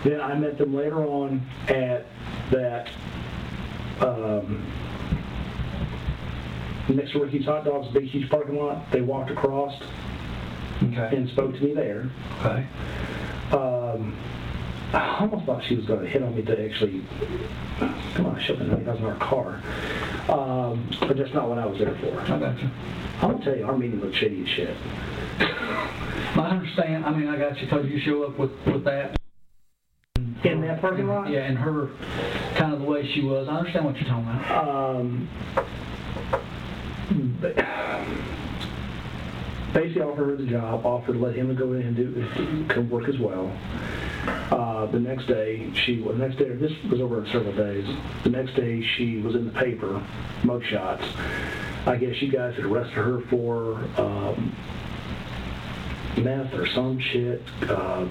Then 0.03 0.21
I 0.21 0.35
met 0.35 0.57
them 0.57 0.73
later 0.75 1.03
on 1.05 1.41
at 1.67 2.05
that, 2.51 2.89
um, 4.01 4.65
next 6.89 7.11
to 7.11 7.19
Ricky's 7.23 7.45
Hot 7.45 7.65
Dogs 7.65 7.87
Huge 7.95 8.29
parking 8.29 8.55
lot. 8.57 8.89
They 8.91 9.01
walked 9.01 9.29
across 9.31 9.73
Okay. 10.83 11.15
and 11.15 11.27
spoke 11.29 11.53
to 11.55 11.61
me 11.61 11.73
there. 11.73 12.09
Okay. 12.39 12.65
Um, 13.51 14.15
I 14.93 15.19
almost 15.19 15.45
thought 15.45 15.63
she 15.67 15.75
was 15.75 15.85
going 15.85 16.01
to 16.01 16.07
hit 16.07 16.23
on 16.23 16.35
me 16.35 16.41
to 16.41 16.65
actually, 16.65 17.03
come 18.15 18.25
on, 18.25 18.39
shove 18.41 18.59
in 18.59 18.87
our 18.87 19.15
car. 19.17 19.61
Um, 20.29 20.89
but 21.01 21.15
that's 21.17 21.33
not 21.33 21.47
what 21.47 21.59
I 21.59 21.65
was 21.65 21.77
there 21.77 21.95
for. 22.01 22.19
I 22.21 22.39
got 22.39 22.59
you. 22.59 22.69
I'm 23.21 23.31
going 23.31 23.39
to 23.39 23.45
tell 23.45 23.57
you, 23.57 23.65
our 23.65 23.77
meeting 23.77 23.99
looked 23.99 24.15
shady 24.15 24.41
as 24.43 24.49
shit. 24.49 24.75
I 25.39 26.49
understand. 26.49 27.05
I 27.05 27.11
mean, 27.11 27.27
I 27.27 27.37
got 27.37 27.57
you 27.59 27.65
because 27.65 27.85
you 27.87 27.99
show 27.99 28.23
up 28.23 28.39
with, 28.39 28.51
with 28.65 28.83
that. 28.85 29.15
In 30.43 30.61
that 30.61 30.81
parking 30.81 31.07
lot? 31.07 31.29
Yeah, 31.29 31.41
and 31.41 31.57
her, 31.57 31.89
kind 32.55 32.73
of 32.73 32.79
the 32.79 32.85
way 32.85 33.11
she 33.13 33.21
was. 33.21 33.47
I 33.47 33.57
understand 33.57 33.85
what 33.85 33.95
you're 33.97 34.09
talking 34.09 34.23
about. 34.23 34.95
Um, 34.95 35.29
but 37.41 37.57
basically 39.73 40.01
offered 40.01 40.29
her 40.29 40.35
the 40.35 40.45
job, 40.45 40.85
offered 40.85 41.13
to 41.13 41.19
let 41.19 41.35
him 41.35 41.53
go 41.55 41.73
in 41.73 41.81
and 41.81 41.95
do, 41.95 42.65
come 42.67 42.89
work 42.89 43.07
as 43.07 43.17
well. 43.19 43.51
Uh, 44.51 44.85
the 44.87 44.99
next 44.99 45.27
day, 45.27 45.71
she, 45.73 46.01
well, 46.01 46.13
the 46.13 46.27
next 46.27 46.37
day, 46.37 46.49
this 46.49 46.71
was 46.89 47.01
over 47.01 47.23
in 47.23 47.31
several 47.31 47.53
days. 47.53 47.87
The 48.23 48.29
next 48.29 48.55
day, 48.55 48.81
she 48.81 49.17
was 49.17 49.35
in 49.35 49.45
the 49.45 49.51
paper, 49.51 50.01
mug 50.43 50.63
shots. 50.65 51.03
I 51.85 51.95
guess 51.95 52.21
you 52.21 52.31
guys 52.31 52.55
had 52.55 52.65
arrested 52.65 52.95
her 52.95 53.21
for, 53.29 53.75
um, 53.97 54.55
meth 56.17 56.53
or 56.53 56.67
some 56.67 56.99
shit, 56.99 57.41
uh, 57.69 58.05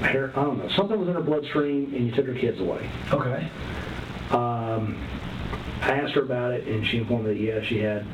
hair, 0.00 0.32
I 0.34 0.42
don't 0.44 0.58
know, 0.58 0.68
something 0.70 0.98
was 0.98 1.08
in 1.08 1.14
her 1.14 1.20
bloodstream 1.20 1.92
and 1.94 2.06
you 2.06 2.12
took 2.12 2.26
her 2.26 2.34
kids 2.34 2.58
away. 2.60 2.88
Okay. 3.12 3.50
Um, 4.30 4.96
I 5.82 5.92
asked 5.92 6.14
her 6.14 6.22
about 6.22 6.52
it, 6.52 6.66
and 6.66 6.86
she 6.86 6.98
informed 6.98 7.26
me 7.26 7.34
that 7.34 7.40
yeah, 7.40 7.62
she 7.62 7.78
had 7.78 8.06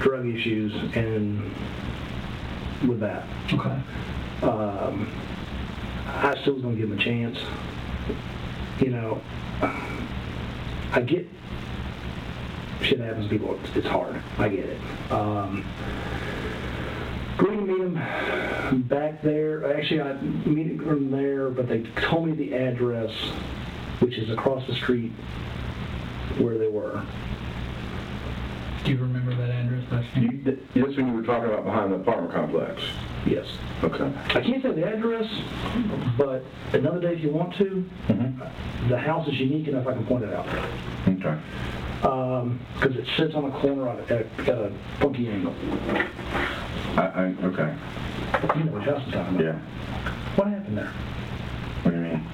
drug 0.00 0.26
issues, 0.26 0.72
and 0.96 1.52
with 2.86 3.00
that, 3.00 3.24
Okay. 3.52 3.80
um, 4.42 5.10
I 6.06 6.36
still 6.40 6.54
was 6.54 6.62
gonna 6.62 6.76
give 6.76 6.90
him 6.90 6.98
a 6.98 7.02
chance. 7.02 7.38
You 8.80 8.90
know, 8.90 9.20
I 10.92 11.00
get 11.00 11.26
shit 12.82 13.00
happens 13.00 13.24
to 13.24 13.30
people. 13.30 13.58
It's, 13.64 13.76
it's 13.76 13.86
hard. 13.86 14.20
I 14.38 14.48
get 14.48 14.66
it. 14.66 14.80
Um, 15.10 15.64
going 17.38 17.58
to 17.58 17.66
meet 17.66 17.80
him 17.80 18.82
back 18.82 19.22
there. 19.22 19.76
Actually, 19.76 20.02
I 20.02 20.20
meet 20.46 20.80
him 20.80 21.10
there, 21.10 21.50
but 21.50 21.68
they 21.68 21.82
told 22.02 22.28
me 22.28 22.34
the 22.34 22.54
address, 22.54 23.10
which 24.00 24.16
is 24.18 24.30
across 24.30 24.66
the 24.66 24.74
street 24.74 25.12
where 26.38 26.58
they 26.58 26.68
were. 26.68 27.02
Do 28.86 28.92
you 28.92 28.98
remember 28.98 29.34
that 29.34 29.50
address, 29.50 29.82
Dustin? 29.90 30.22
You, 30.22 30.44
th- 30.44 30.58
that's 30.76 30.96
when 30.96 31.08
you 31.08 31.14
were 31.14 31.24
talking 31.24 31.50
about 31.50 31.64
behind 31.64 31.90
the 31.90 31.96
apartment 31.96 32.32
complex. 32.32 32.80
Yes. 33.26 33.44
Okay. 33.82 34.12
I 34.28 34.40
can't 34.40 34.62
say 34.62 34.70
the 34.70 34.86
address, 34.86 35.26
but 36.16 36.44
another 36.72 37.00
day 37.00 37.14
if 37.14 37.20
you 37.20 37.30
want 37.32 37.56
to, 37.56 37.84
mm-hmm. 38.06 38.88
the 38.88 38.96
house 38.96 39.26
is 39.26 39.34
unique 39.40 39.66
enough 39.66 39.88
I 39.88 39.94
can 39.94 40.06
point 40.06 40.22
it 40.22 40.32
out. 40.32 40.46
Okay. 41.08 41.36
Um, 42.04 42.60
because 42.74 42.94
it 42.94 43.08
sits 43.16 43.34
on 43.34 43.46
a 43.46 43.60
corner 43.60 43.88
at 43.88 44.08
a, 44.08 44.24
at 44.42 44.48
a 44.50 44.72
funky 45.00 45.30
angle. 45.30 45.54
I, 46.96 47.02
I, 47.02 47.22
okay. 47.42 47.74
You 48.56 48.64
know 48.64 48.72
what 48.72 48.82
house 48.84 49.02
I'm 49.04 49.10
talking 49.10 49.34
about. 49.34 49.44
Yeah. 49.44 49.58
What 50.36 50.46
happened 50.46 50.78
there? 50.78 50.92
What 51.82 51.90
do 51.90 51.96
you 51.96 52.04
mean? 52.04 52.26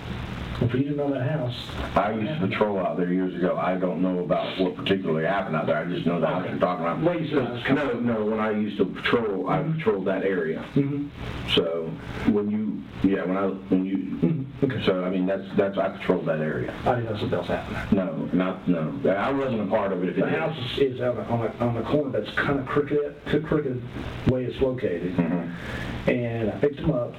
Well, 0.63 0.71
for 0.71 0.77
you 0.77 0.91
to 0.91 0.95
know 0.95 1.11
that 1.13 1.29
house, 1.29 1.57
I 1.97 2.13
used 2.13 2.41
to 2.41 2.47
patrol 2.47 2.79
out 2.79 2.97
there 2.97 3.13
years 3.13 3.35
ago. 3.35 3.57
I 3.57 3.75
don't 3.75 4.01
know 4.01 4.21
about 4.21 4.61
what 4.61 4.77
particularly 4.77 5.27
happened 5.27 5.57
out 5.57 5.67
there. 5.67 5.77
I 5.77 5.85
just 5.87 6.07
know 6.07 6.21
the 6.21 6.29
house 6.29 6.47
you're 6.49 6.57
talking 6.61 6.85
about. 6.87 7.03
Well, 7.03 7.21
you 7.21 7.29
said 7.31 7.67
it 7.67 7.75
No, 7.75 7.95
no, 7.99 8.25
when 8.27 8.39
I 8.39 8.53
used 8.53 8.77
to 8.77 8.85
patrol, 8.85 9.49
I 9.51 9.61
patrolled 9.61 10.05
that 10.05 10.23
area. 10.23 10.65
Mhm. 10.77 11.09
So 11.57 11.91
when 12.31 12.49
you, 12.49 12.81
yeah, 13.03 13.25
when 13.25 13.37
I, 13.37 13.47
when 13.47 13.85
you, 13.85 14.47
so 14.85 15.05
I 15.05 15.11
mean, 15.11 15.27
that's, 15.27 15.43
that's, 15.57 15.79
I 15.79 15.89
patrolled 15.89 16.27
that 16.27 16.39
area. 16.39 16.73
I 16.87 16.95
didn't 16.95 17.11
know 17.13 17.19
something 17.19 17.39
else 17.41 17.49
happened. 17.49 17.97
No, 17.99 18.31
not, 18.33 18.69
no. 18.69 19.11
I 19.11 19.33
wasn't 19.33 19.63
a 19.63 19.67
part 19.67 19.93
of 19.93 20.05
it 20.05 20.11
if 20.11 20.19
it 20.19 20.21
The 20.21 20.31
house 20.31 20.79
is 20.79 21.01
on 21.01 21.17
a, 21.19 21.23
on 21.23 21.47
a, 21.47 21.65
on 21.65 21.77
a 21.79 21.83
corner 21.83 22.21
that's 22.21 22.33
kind 22.37 22.61
of 22.61 22.67
crooked, 22.67 23.17
crooked 23.49 23.83
way 24.31 24.45
it's 24.45 24.61
located. 24.63 25.17
Mm-hmm. 25.17 26.09
And 26.11 26.51
I 26.53 26.55
picked 26.59 26.77
them 26.77 26.93
up 26.93 27.15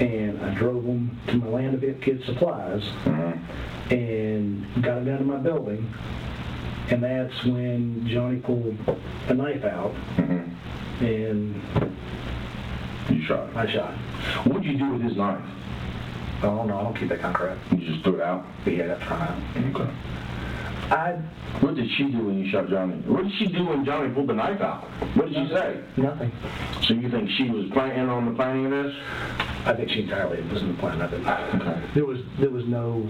and 0.00 0.42
I 0.44 0.54
drove 0.54 0.84
them 0.84 1.16
to 1.28 1.36
my 1.36 1.46
land 1.46 1.74
of 1.74 1.84
it, 1.84 2.02
kids 2.02 2.24
supplies 2.24 2.73
Mm-hmm. 2.82 3.92
and 3.94 4.82
got 4.82 4.96
them 4.96 5.04
down 5.04 5.18
to 5.18 5.24
my 5.24 5.36
building. 5.36 5.92
And 6.90 7.02
that's 7.02 7.44
when 7.44 8.06
Johnny 8.06 8.36
pulled 8.40 8.76
a 9.28 9.34
knife 9.34 9.64
out 9.64 9.94
and 11.00 11.60
You 13.08 13.22
shot 13.22 13.48
him. 13.48 13.56
I 13.56 13.66
shot 13.70 13.94
him. 13.94 14.52
What'd 14.52 14.64
you 14.64 14.78
do 14.78 14.92
with 14.92 15.02
his 15.02 15.16
knife? 15.16 15.42
Oh 16.42 16.64
no, 16.64 16.78
I 16.78 16.82
don't 16.82 16.96
keep 16.96 17.08
that 17.08 17.20
kind 17.20 17.34
of 17.34 17.40
crap. 17.40 17.58
You 17.70 17.78
just 17.78 18.04
threw 18.04 18.16
it 18.16 18.20
out? 18.22 18.44
Yeah, 18.66 18.86
that's 18.88 19.10
right. 19.10 19.42
Okay. 19.56 19.90
I 20.90 21.12
What 21.60 21.76
did 21.76 21.88
she 21.96 22.10
do 22.10 22.24
when 22.24 22.38
you 22.38 22.50
shot 22.50 22.68
Johnny? 22.68 22.96
What 23.06 23.24
did 23.24 23.32
she 23.38 23.46
do 23.46 23.64
when 23.64 23.84
Johnny 23.84 24.12
pulled 24.12 24.28
the 24.28 24.34
knife 24.34 24.60
out? 24.60 24.84
What 25.16 25.28
did 25.28 25.34
she 25.34 25.54
say? 25.54 25.80
Nothing. 25.96 26.32
So 26.82 26.94
you 26.94 27.10
think 27.10 27.30
she 27.30 27.48
was 27.50 27.70
planning 27.72 28.08
on 28.08 28.26
the 28.26 28.32
planning 28.32 28.66
of 28.66 28.84
this? 28.84 28.94
I 29.64 29.74
think 29.74 29.90
she 29.90 30.02
entirely 30.02 30.42
was 30.42 30.62
in 30.62 30.68
the 30.68 30.78
plan 30.78 31.00
of 31.00 31.12
it. 31.12 31.94
There 31.94 32.04
was 32.04 32.20
there 32.38 32.50
was 32.50 32.66
no. 32.66 33.08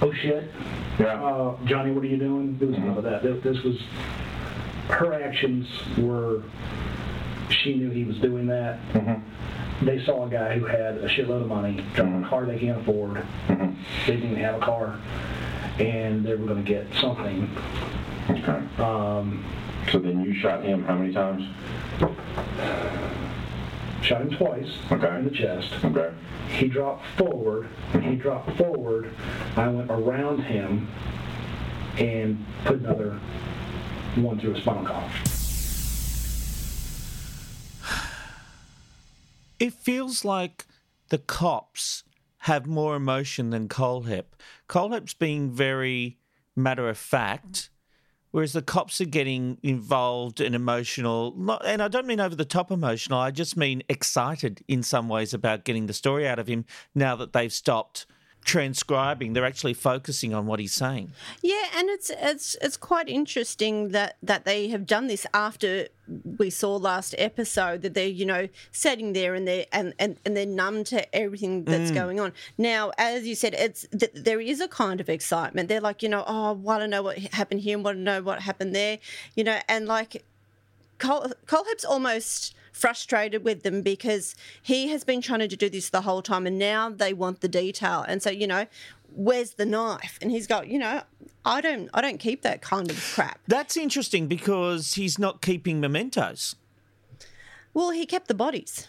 Oh 0.00 0.12
shit! 0.12 0.50
Yeah. 0.98 1.22
Uh, 1.22 1.56
Johnny, 1.66 1.92
what 1.92 2.04
are 2.04 2.06
you 2.06 2.16
doing? 2.16 2.56
There 2.58 2.68
was 2.68 2.78
none 2.78 2.96
of 2.96 3.04
that. 3.04 3.22
Mm-hmm. 3.22 3.48
This, 3.48 3.56
this 3.56 3.64
was 3.64 3.76
her 4.88 5.12
actions 5.12 5.66
were. 5.98 6.42
She 7.50 7.74
knew 7.74 7.90
he 7.90 8.04
was 8.04 8.18
doing 8.18 8.46
that. 8.46 8.78
Mm-hmm. 8.92 9.84
They 9.84 10.04
saw 10.04 10.26
a 10.26 10.30
guy 10.30 10.58
who 10.58 10.64
had 10.64 10.96
a 10.98 11.08
shitload 11.08 11.42
of 11.42 11.48
money, 11.48 11.84
driving 11.94 12.14
a 12.14 12.16
mm-hmm. 12.16 12.28
car 12.28 12.46
they 12.46 12.58
can't 12.58 12.80
afford. 12.80 13.24
They 14.06 14.14
didn't 14.16 14.30
even 14.32 14.42
have 14.42 14.56
a 14.62 14.64
car, 14.64 14.98
and 15.78 16.24
they 16.24 16.34
were 16.34 16.46
going 16.46 16.64
to 16.64 16.68
get 16.68 16.86
something. 17.00 17.48
Okay. 18.30 18.82
Um, 18.82 19.44
So 19.90 19.98
then 19.98 20.22
you 20.22 20.34
shot 20.34 20.62
him 20.64 20.84
how 20.84 20.96
many 20.96 21.12
times? 21.14 21.44
shot 24.02 24.22
him 24.22 24.30
twice 24.36 24.78
Okay. 24.92 25.16
in 25.18 25.24
the 25.24 25.30
chest. 25.30 25.72
Okay. 25.84 26.10
He 26.50 26.68
dropped 26.68 27.04
forward. 27.16 27.66
When 27.92 28.02
he 28.04 28.16
dropped 28.16 28.56
forward, 28.56 29.10
I 29.56 29.68
went 29.68 29.90
around 29.90 30.40
him 30.40 30.88
and 31.98 32.44
put 32.64 32.78
another 32.80 33.18
one 34.16 34.38
through 34.40 34.54
his 34.54 34.62
spinal 34.62 34.84
column. 34.84 35.10
It 39.58 39.72
feels 39.72 40.24
like 40.24 40.66
the 41.08 41.18
cops 41.18 42.04
have 42.38 42.66
more 42.66 42.94
emotion 42.96 43.50
than 43.50 43.68
Kohlhepp. 43.68 44.24
Kohlhepp's 44.68 45.14
being 45.14 45.50
very 45.50 46.18
matter 46.54 46.88
of 46.88 46.98
fact, 46.98 47.70
whereas 48.30 48.52
the 48.52 48.62
cops 48.62 49.00
are 49.00 49.06
getting 49.06 49.58
involved 49.62 50.40
and 50.40 50.54
emotional. 50.54 51.58
And 51.64 51.82
I 51.82 51.88
don't 51.88 52.06
mean 52.06 52.20
over 52.20 52.34
the 52.34 52.44
top 52.44 52.70
emotional, 52.70 53.18
I 53.18 53.30
just 53.30 53.56
mean 53.56 53.82
excited 53.88 54.62
in 54.68 54.82
some 54.82 55.08
ways 55.08 55.34
about 55.34 55.64
getting 55.64 55.86
the 55.86 55.92
story 55.92 56.26
out 56.28 56.38
of 56.38 56.46
him 56.46 56.64
now 56.94 57.16
that 57.16 57.32
they've 57.32 57.52
stopped 57.52 58.06
transcribing. 58.44 59.32
They're 59.34 59.44
actually 59.44 59.74
focusing 59.74 60.34
on 60.34 60.46
what 60.46 60.58
he's 60.58 60.72
saying. 60.72 61.12
Yeah, 61.42 61.64
and 61.76 61.88
it's 61.90 62.10
it's 62.10 62.56
it's 62.62 62.76
quite 62.76 63.08
interesting 63.08 63.90
that 63.90 64.16
that 64.22 64.44
they 64.44 64.68
have 64.68 64.86
done 64.86 65.06
this 65.06 65.26
after 65.34 65.88
we 66.38 66.48
saw 66.48 66.76
last 66.76 67.14
episode 67.18 67.82
that 67.82 67.92
they're 67.94 68.06
you 68.08 68.24
know 68.24 68.48
sitting 68.72 69.12
there 69.12 69.34
and 69.34 69.46
they're 69.46 69.66
and, 69.72 69.92
and, 69.98 70.16
and 70.24 70.34
they're 70.36 70.46
numb 70.46 70.82
to 70.84 71.14
everything 71.14 71.64
that's 71.64 71.90
Mm. 71.90 71.94
going 71.94 72.20
on. 72.20 72.32
Now, 72.56 72.92
as 72.98 73.26
you 73.26 73.34
said, 73.34 73.54
it's 73.54 73.86
th- 73.96 74.12
there 74.14 74.40
is 74.40 74.60
a 74.60 74.68
kind 74.68 75.00
of 75.00 75.08
excitement. 75.08 75.68
They're 75.68 75.80
like 75.80 76.02
you 76.02 76.08
know 76.08 76.24
oh, 76.26 76.48
I 76.50 76.52
want 76.52 76.80
to 76.82 76.88
know 76.88 77.02
what 77.02 77.18
happened 77.18 77.60
here, 77.60 77.76
and 77.76 77.84
want 77.84 77.98
to 77.98 78.02
know 78.02 78.22
what 78.22 78.40
happened 78.40 78.74
there, 78.74 78.98
you 79.36 79.44
know, 79.44 79.58
and 79.68 79.86
like 79.86 80.24
Col- 80.98 81.32
Kohlhepp's 81.46 81.84
almost 81.84 82.54
frustrated 82.72 83.42
with 83.44 83.62
them 83.64 83.82
because 83.82 84.36
he 84.62 84.88
has 84.88 85.02
been 85.02 85.20
trying 85.20 85.40
to 85.40 85.56
do 85.56 85.68
this 85.68 85.88
the 85.90 86.02
whole 86.02 86.22
time 86.22 86.46
and 86.46 86.58
now 86.58 86.88
they 86.90 87.12
want 87.12 87.40
the 87.40 87.48
detail. 87.48 88.04
And 88.06 88.22
so 88.22 88.30
you 88.30 88.46
know 88.46 88.66
where's 89.14 89.52
the 89.52 89.66
knife? 89.66 90.18
And 90.22 90.30
he's 90.30 90.46
got 90.46 90.68
you 90.68 90.78
know 90.78 91.02
i 91.44 91.60
don't 91.60 91.88
i 91.94 92.00
don't 92.00 92.18
keep 92.18 92.42
that 92.42 92.60
kind 92.62 92.90
of 92.90 93.12
crap. 93.14 93.40
That's 93.46 93.76
interesting 93.76 94.26
because 94.26 94.94
he's 94.94 95.18
not 95.18 95.40
keeping 95.40 95.80
mementos. 95.80 96.56
well 97.74 97.90
he 97.90 98.06
kept 98.06 98.28
the 98.28 98.34
bodies 98.34 98.88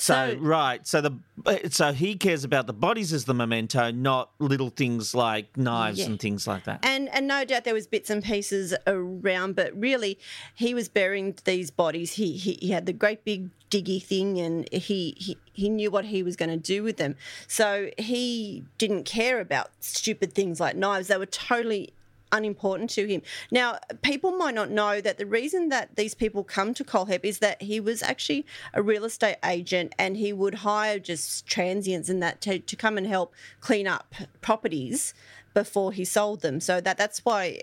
So, 0.00 0.36
right, 0.40 0.86
so 0.86 1.00
the 1.00 1.18
uh, 1.44 1.56
so 1.70 1.92
he 1.92 2.14
cares 2.16 2.42
about 2.42 2.66
the 2.66 2.72
bodies 2.72 3.12
as 3.12 3.26
the 3.26 3.34
memento, 3.34 3.90
not 3.90 4.30
little 4.38 4.70
things 4.70 5.14
like 5.14 5.56
knives 5.56 5.98
Yeah. 5.98 6.06
and 6.06 6.18
things 6.20 6.46
like 6.46 6.64
that. 6.64 6.80
and 6.84 7.08
and 7.10 7.26
no 7.26 7.44
doubt 7.44 7.64
there 7.64 7.74
was 7.74 7.86
bits 7.86 8.08
and 8.10 8.24
pieces 8.24 8.74
around 8.86 9.56
but 9.56 9.78
really 9.78 10.18
he 10.54 10.72
was 10.74 10.88
burying 10.88 11.34
these 11.44 11.70
bodies 11.70 12.14
he 12.14 12.32
he, 12.36 12.58
he 12.60 12.70
had 12.70 12.86
the 12.86 12.92
great 12.94 13.24
big 13.24 13.50
diggy 13.70 14.02
thing 14.02 14.38
and 14.40 14.68
he, 14.72 15.14
he 15.18 15.36
he 15.52 15.68
knew 15.68 15.90
what 15.90 16.06
he 16.06 16.22
was 16.22 16.34
going 16.34 16.50
to 16.50 16.56
do 16.56 16.82
with 16.82 16.96
them 16.96 17.14
so 17.46 17.90
he 17.98 18.64
didn't 18.78 19.04
care 19.04 19.38
about 19.40 19.70
stupid 19.80 20.32
things 20.32 20.58
like 20.60 20.74
knives 20.76 21.08
they 21.08 21.16
were 21.16 21.26
totally 21.26 21.92
unimportant 22.32 22.90
to 22.90 23.06
him. 23.06 23.22
Now, 23.50 23.78
people 24.02 24.32
might 24.32 24.54
not 24.54 24.70
know 24.70 25.00
that 25.00 25.18
the 25.18 25.26
reason 25.26 25.68
that 25.70 25.96
these 25.96 26.14
people 26.14 26.44
come 26.44 26.74
to 26.74 26.84
Kohlhepp 26.84 27.24
is 27.24 27.38
that 27.38 27.62
he 27.62 27.80
was 27.80 28.02
actually 28.02 28.46
a 28.74 28.82
real 28.82 29.04
estate 29.04 29.36
agent 29.44 29.94
and 29.98 30.16
he 30.16 30.32
would 30.32 30.56
hire 30.56 30.98
just 30.98 31.46
transients 31.46 32.08
and 32.08 32.22
that 32.22 32.40
to, 32.42 32.58
to 32.58 32.76
come 32.76 32.96
and 32.98 33.06
help 33.06 33.34
clean 33.60 33.86
up 33.86 34.14
properties 34.40 35.14
before 35.52 35.92
he 35.92 36.04
sold 36.04 36.42
them. 36.42 36.60
So 36.60 36.80
that 36.80 36.96
that's 36.96 37.24
why 37.24 37.60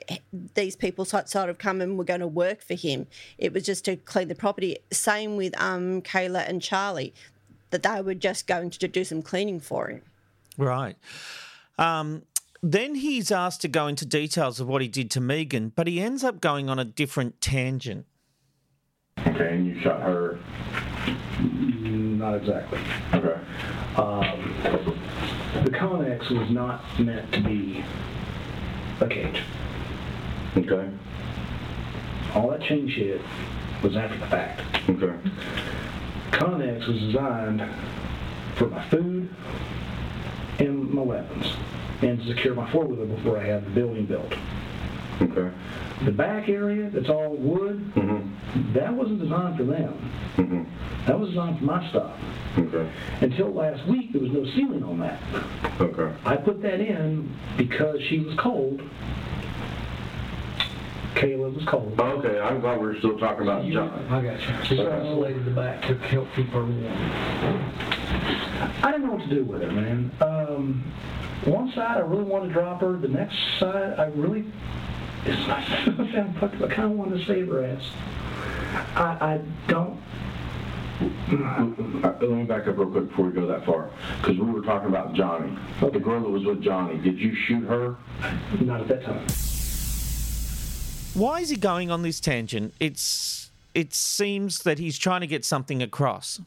these 0.56 0.76
people 0.76 1.06
sort 1.06 1.36
of 1.36 1.58
come 1.58 1.82
and 1.82 1.98
were 1.98 2.04
going 2.04 2.20
to 2.20 2.28
work 2.28 2.62
for 2.62 2.74
him. 2.74 3.08
It 3.38 3.54
was 3.54 3.64
just 3.64 3.86
to 3.86 3.96
clean 3.96 4.28
the 4.28 4.36
property. 4.36 4.78
Same 4.92 5.38
with 5.38 5.60
um, 5.60 6.02
Kayla 6.02 6.48
and 6.48 6.62
Charlie, 6.62 7.14
that 7.70 7.84
they 7.84 8.02
were 8.02 8.14
just 8.14 8.48
going 8.48 8.70
to 8.72 8.88
do 8.88 9.04
some 9.04 9.22
cleaning 9.22 9.60
for 9.60 9.88
him. 9.88 10.02
Right. 10.58 10.98
Um, 11.78 12.24
then 12.62 12.96
he's 12.96 13.32
asked 13.32 13.62
to 13.62 13.68
go 13.68 13.88
into 13.88 14.06
details 14.06 14.60
of 14.60 14.68
what 14.68 14.82
he 14.82 14.88
did 14.88 15.12
to 15.12 15.22
Megan, 15.22 15.72
but 15.76 15.88
he 15.88 16.00
ends 16.00 16.24
up 16.24 16.42
going 16.42 16.70
on 16.70 16.80
a 16.80 16.86
different 16.86 17.40
tangent. 17.42 18.06
Okay, 19.26 19.56
and 19.56 19.68
you 19.68 19.80
shot 19.82 20.02
her. 20.02 20.40
Not 21.40 22.36
exactly. 22.36 22.80
Okay. 23.14 23.40
Um, 23.96 24.54
the 25.64 25.72
Connex 25.72 26.30
was 26.30 26.50
not 26.50 26.84
meant 27.00 27.32
to 27.34 27.42
be 27.42 27.84
a 29.00 29.08
cage. 29.08 29.42
Okay. 30.56 30.90
All 32.34 32.50
that 32.50 32.62
chain 32.62 32.90
shit 32.90 33.22
was 33.84 33.96
after 33.96 34.18
the 34.18 34.28
fact. 34.28 34.62
Okay. 34.90 35.16
Connex 36.32 36.88
was 36.88 37.00
designed 37.00 37.64
for 38.56 38.68
my 38.68 38.88
food 38.90 39.30
and 40.60 40.90
my 40.92 41.02
weapons, 41.02 41.54
and 42.02 42.22
secure 42.28 42.54
my 42.54 42.72
four 42.72 42.86
wheeler 42.86 43.06
before 43.06 43.40
I 43.40 43.46
had 43.46 43.66
the 43.66 43.70
building 43.72 44.06
built. 44.06 44.34
Okay. 45.22 45.56
The 46.06 46.12
back 46.12 46.48
area 46.48 46.92
that's 46.92 47.10
all 47.10 47.36
wood, 47.36 47.92
mm-hmm. 47.96 48.74
that 48.74 48.94
wasn't 48.94 49.20
designed 49.20 49.58
for 49.58 49.64
them. 49.64 50.12
Mm-hmm. 50.36 51.06
That 51.08 51.20
was 51.20 51.30
designed 51.30 51.58
for 51.60 51.66
my 51.66 51.90
stuff. 51.90 52.20
Okay. 52.58 52.92
Until 53.22 53.54
last 53.54 53.88
week, 53.88 54.12
there 54.14 54.22
was 54.22 54.32
no 54.32 54.46
ceiling 54.56 54.84
on 54.84 55.00
that. 55.00 55.20
Okay. 55.82 56.16
I 56.26 56.36
put 56.36 56.62
that 56.62 56.80
in 56.80 57.36
because 57.58 58.00
she 58.10 58.20
was 58.20 58.36
cold. 58.38 58.82
Kayla 61.18 61.54
was 61.56 61.66
cold. 61.66 62.00
Okay, 62.00 62.40
I 62.40 62.60
thought 62.62 62.80
we 62.80 62.88
were 62.88 62.98
still 63.00 63.18
talking 63.18 63.44
about 63.44 63.66
John. 63.70 64.06
I 64.10 64.22
got 64.22 64.40
you. 64.40 64.66
She 64.66 64.82
isolated 64.82 65.46
the 65.46 65.52
back 65.52 65.82
to 65.84 65.98
help 65.98 66.28
keep 66.36 66.48
her 66.50 66.64
warm. 66.64 67.72
I 68.84 68.92
didn't 68.92 69.08
know 69.08 69.14
what 69.14 69.24
to 69.28 69.30
do 69.36 69.44
with 69.44 69.62
her, 69.62 69.72
man. 69.72 70.12
Um, 70.22 70.84
one 71.46 71.72
side, 71.72 71.98
I 71.98 72.02
really 72.02 72.24
wanted 72.24 72.50
to 72.50 72.54
drop 72.54 72.82
her. 72.82 72.98
The 72.98 73.08
next 73.08 73.36
side, 73.60 74.00
I 74.00 74.06
really, 74.08 74.46
it's 75.26 75.48
not 75.48 75.66
sound 76.12 76.38
fucked 76.40 76.62
up. 76.62 76.70
I 76.70 76.74
kind 76.74 76.92
of 76.92 76.98
wanted 76.98 77.20
to 77.20 77.26
save 77.26 77.48
her 77.48 77.66
ass. 77.66 77.90
I, 78.96 79.34
I 79.34 79.42
don't. 79.68 80.00
Uh, 81.00 82.14
Let 82.22 82.22
me 82.22 82.44
back 82.44 82.68
up 82.68 82.78
real 82.78 82.90
quick 82.90 83.10
before 83.10 83.26
we 83.26 83.32
go 83.32 83.46
that 83.48 83.66
far, 83.66 83.90
because 84.22 84.38
we 84.38 84.50
were 84.52 84.62
talking 84.62 84.90
about 84.90 85.14
Johnny. 85.14 85.56
The 85.80 86.00
girl 86.00 86.22
that 86.22 86.30
was 86.30 86.44
with 86.44 86.62
Johnny, 86.64 86.98
did 86.98 87.20
you 87.20 87.36
shoot 87.36 87.64
her? 87.66 87.96
Not 88.62 88.82
at 88.82 88.88
that 88.88 89.04
time. 89.04 89.28
Why 91.18 91.40
is 91.40 91.50
he 91.50 91.56
going 91.56 91.90
on 91.90 92.04
this 92.04 92.20
tangent? 92.20 92.76
It's 92.80 93.50
it 93.74 93.92
seems 93.92 94.62
that 94.62 94.78
he's 94.78 95.00
trying 95.00 95.22
to 95.22 95.28
get 95.28 95.44
something 95.44 95.82
across. 95.82 96.40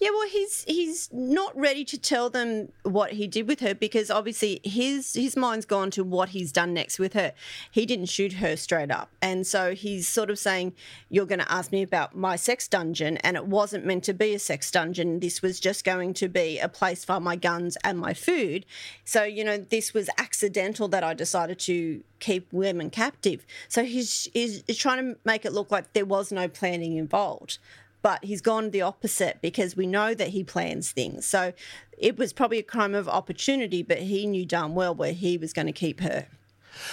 Yeah, 0.00 0.10
well, 0.10 0.28
he's 0.28 0.64
he's 0.64 1.08
not 1.12 1.56
ready 1.56 1.84
to 1.84 1.98
tell 1.98 2.30
them 2.30 2.72
what 2.82 3.12
he 3.12 3.26
did 3.26 3.48
with 3.48 3.60
her 3.60 3.74
because 3.74 4.10
obviously 4.10 4.60
his 4.64 5.14
his 5.14 5.36
mind's 5.36 5.66
gone 5.66 5.90
to 5.92 6.04
what 6.04 6.30
he's 6.30 6.52
done 6.52 6.74
next 6.74 6.98
with 6.98 7.12
her. 7.14 7.32
He 7.70 7.86
didn't 7.86 8.06
shoot 8.06 8.34
her 8.34 8.56
straight 8.56 8.90
up, 8.90 9.10
and 9.20 9.46
so 9.46 9.74
he's 9.74 10.08
sort 10.08 10.30
of 10.30 10.38
saying, 10.38 10.74
"You're 11.08 11.26
going 11.26 11.40
to 11.40 11.52
ask 11.52 11.72
me 11.72 11.82
about 11.82 12.16
my 12.16 12.36
sex 12.36 12.68
dungeon, 12.68 13.16
and 13.18 13.36
it 13.36 13.46
wasn't 13.46 13.84
meant 13.84 14.04
to 14.04 14.14
be 14.14 14.34
a 14.34 14.38
sex 14.38 14.70
dungeon. 14.70 15.20
This 15.20 15.42
was 15.42 15.60
just 15.60 15.84
going 15.84 16.14
to 16.14 16.28
be 16.28 16.58
a 16.58 16.68
place 16.68 17.04
for 17.04 17.20
my 17.20 17.36
guns 17.36 17.76
and 17.84 17.98
my 17.98 18.14
food. 18.14 18.66
So 19.04 19.24
you 19.24 19.44
know, 19.44 19.58
this 19.58 19.94
was 19.94 20.08
accidental 20.18 20.88
that 20.88 21.04
I 21.04 21.14
decided 21.14 21.58
to 21.60 22.02
keep 22.20 22.52
women 22.52 22.90
captive. 22.90 23.44
So 23.68 23.84
he's 23.84 24.28
he's 24.32 24.62
trying 24.76 24.98
to 24.98 25.18
make 25.24 25.44
it 25.44 25.52
look 25.52 25.70
like 25.70 25.92
there 25.92 26.06
was 26.06 26.32
no 26.32 26.48
planning 26.48 26.96
involved." 26.96 27.58
But 28.02 28.24
he's 28.24 28.40
gone 28.40 28.70
the 28.70 28.82
opposite 28.82 29.38
because 29.40 29.76
we 29.76 29.86
know 29.86 30.12
that 30.14 30.28
he 30.28 30.44
plans 30.44 30.90
things. 30.90 31.24
So 31.24 31.52
it 31.96 32.18
was 32.18 32.32
probably 32.32 32.58
a 32.58 32.64
crime 32.64 32.94
of 32.94 33.08
opportunity, 33.08 33.82
but 33.82 33.98
he 33.98 34.26
knew 34.26 34.44
darn 34.44 34.74
well 34.74 34.94
where 34.94 35.12
he 35.12 35.38
was 35.38 35.52
going 35.52 35.66
to 35.66 35.72
keep 35.72 36.00
her. 36.00 36.26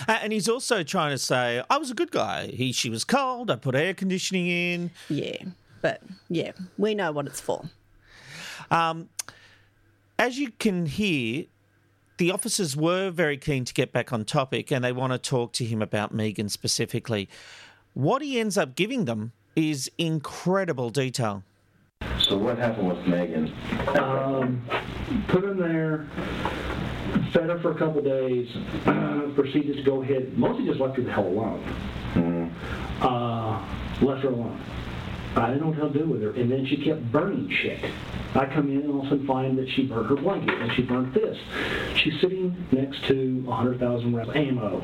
And 0.07 0.31
he's 0.31 0.47
also 0.47 0.83
trying 0.83 1.11
to 1.11 1.17
say, 1.17 1.63
I 1.69 1.77
was 1.77 1.89
a 1.89 1.95
good 1.95 2.11
guy. 2.11 2.47
He, 2.47 2.71
she 2.71 2.89
was 2.89 3.03
cold. 3.03 3.49
I 3.49 3.55
put 3.55 3.75
air 3.75 3.93
conditioning 3.93 4.47
in. 4.47 4.91
Yeah, 5.09 5.37
but 5.81 6.01
yeah, 6.29 6.51
we 6.77 6.95
know 6.95 7.11
what 7.11 7.25
it's 7.25 7.41
for. 7.41 7.65
Um, 8.69 9.09
as 10.19 10.37
you 10.37 10.51
can 10.51 10.85
hear, 10.85 11.45
the 12.17 12.31
officers 12.31 12.75
were 12.75 13.09
very 13.09 13.37
keen 13.37 13.63
to 13.63 13.73
get 13.73 13.93
back 13.93 14.11
on 14.11 14.25
topic 14.25 14.71
and 14.71 14.83
they 14.83 14.91
want 14.91 15.13
to 15.13 15.17
talk 15.17 15.53
to 15.53 15.65
him 15.65 15.81
about 15.81 16.13
Megan 16.13 16.49
specifically. 16.49 17.29
What 17.93 18.21
he 18.21 18.39
ends 18.39 18.57
up 18.57 18.75
giving 18.75 19.05
them 19.05 19.31
is 19.55 19.89
incredible 19.97 20.89
detail. 20.89 21.43
So 22.19 22.37
what 22.37 22.57
happened 22.57 22.89
with 22.89 23.07
Megan? 23.07 23.53
Um, 23.97 24.61
put 25.27 25.43
her 25.43 25.51
in 25.51 25.59
there, 25.59 26.07
fed 27.33 27.49
her 27.49 27.59
for 27.59 27.71
a 27.71 27.75
couple 27.75 28.01
days, 28.01 28.47
proceeded 29.35 29.77
to 29.77 29.83
go 29.83 30.01
ahead, 30.01 30.37
mostly 30.37 30.65
just 30.65 30.79
left 30.79 30.97
her 30.97 31.03
the 31.03 31.11
hell 31.11 31.27
alone. 31.27 32.53
Uh, 33.01 33.65
left 34.01 34.23
her 34.23 34.29
alone. 34.29 34.61
I 35.35 35.47
didn't 35.47 35.61
know 35.61 35.67
what 35.67 35.75
the 35.75 35.81
hell 35.81 35.93
to 35.93 35.99
do 35.99 36.05
with 36.05 36.21
her. 36.23 36.31
And 36.31 36.51
then 36.51 36.65
she 36.65 36.77
kept 36.83 37.11
burning 37.11 37.49
shit. 37.49 37.79
I 38.35 38.45
come 38.45 38.69
in 38.69 38.81
and 38.81 38.91
all 38.91 38.99
of 38.99 39.05
a 39.05 39.09
sudden 39.09 39.27
find 39.27 39.57
that 39.57 39.69
she 39.69 39.85
burnt 39.85 40.09
her 40.09 40.15
blanket 40.15 40.55
and 40.61 40.71
she 40.73 40.81
burnt 40.83 41.13
this. 41.13 41.37
She's 41.95 42.19
sitting 42.21 42.55
next 42.71 43.05
to 43.05 43.41
100,000 43.41 44.13
rounds 44.13 44.29
of 44.29 44.35
ammo. 44.35 44.81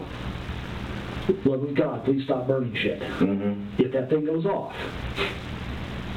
Love 1.43 1.63
of 1.63 1.73
God, 1.75 2.05
please 2.05 2.23
stop 2.23 2.47
burning 2.47 2.75
shit. 2.75 3.01
If 3.79 3.84
that 4.09 4.15
thing 4.15 4.25
goes 4.25 4.45
off, 4.45 4.75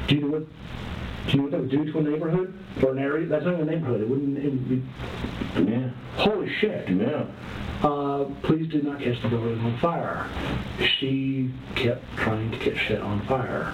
do 0.07 0.15
you 0.15 0.21
know 0.21 0.27
what? 0.27 0.47
Do 1.27 1.31
you 1.31 1.37
know 1.37 1.43
what 1.43 1.51
that 1.51 1.61
would 1.61 1.69
do 1.69 1.91
to 1.91 1.99
a 1.99 2.01
neighborhood 2.01 2.53
or 2.81 2.91
an 2.91 2.99
area? 2.99 3.27
That's 3.27 3.45
not 3.45 3.55
even 3.55 3.69
a 3.69 3.71
neighborhood. 3.71 4.01
It 4.01 4.09
wouldn't. 4.09 4.37
It 4.37 4.45
would 4.45 4.69
be, 4.69 4.83
yeah. 5.71 5.89
Holy 6.15 6.49
shit. 6.55 6.89
Yeah. 6.89 7.25
Uh, 7.83 8.25
please 8.43 8.69
do 8.71 8.81
not 8.81 8.99
catch 8.99 9.21
the 9.21 9.29
building 9.29 9.59
on 9.59 9.77
fire. 9.79 10.27
She 10.99 11.51
kept 11.75 12.03
trying 12.17 12.51
to 12.51 12.57
catch 12.57 12.77
shit 12.77 13.01
on 13.01 13.25
fire. 13.27 13.73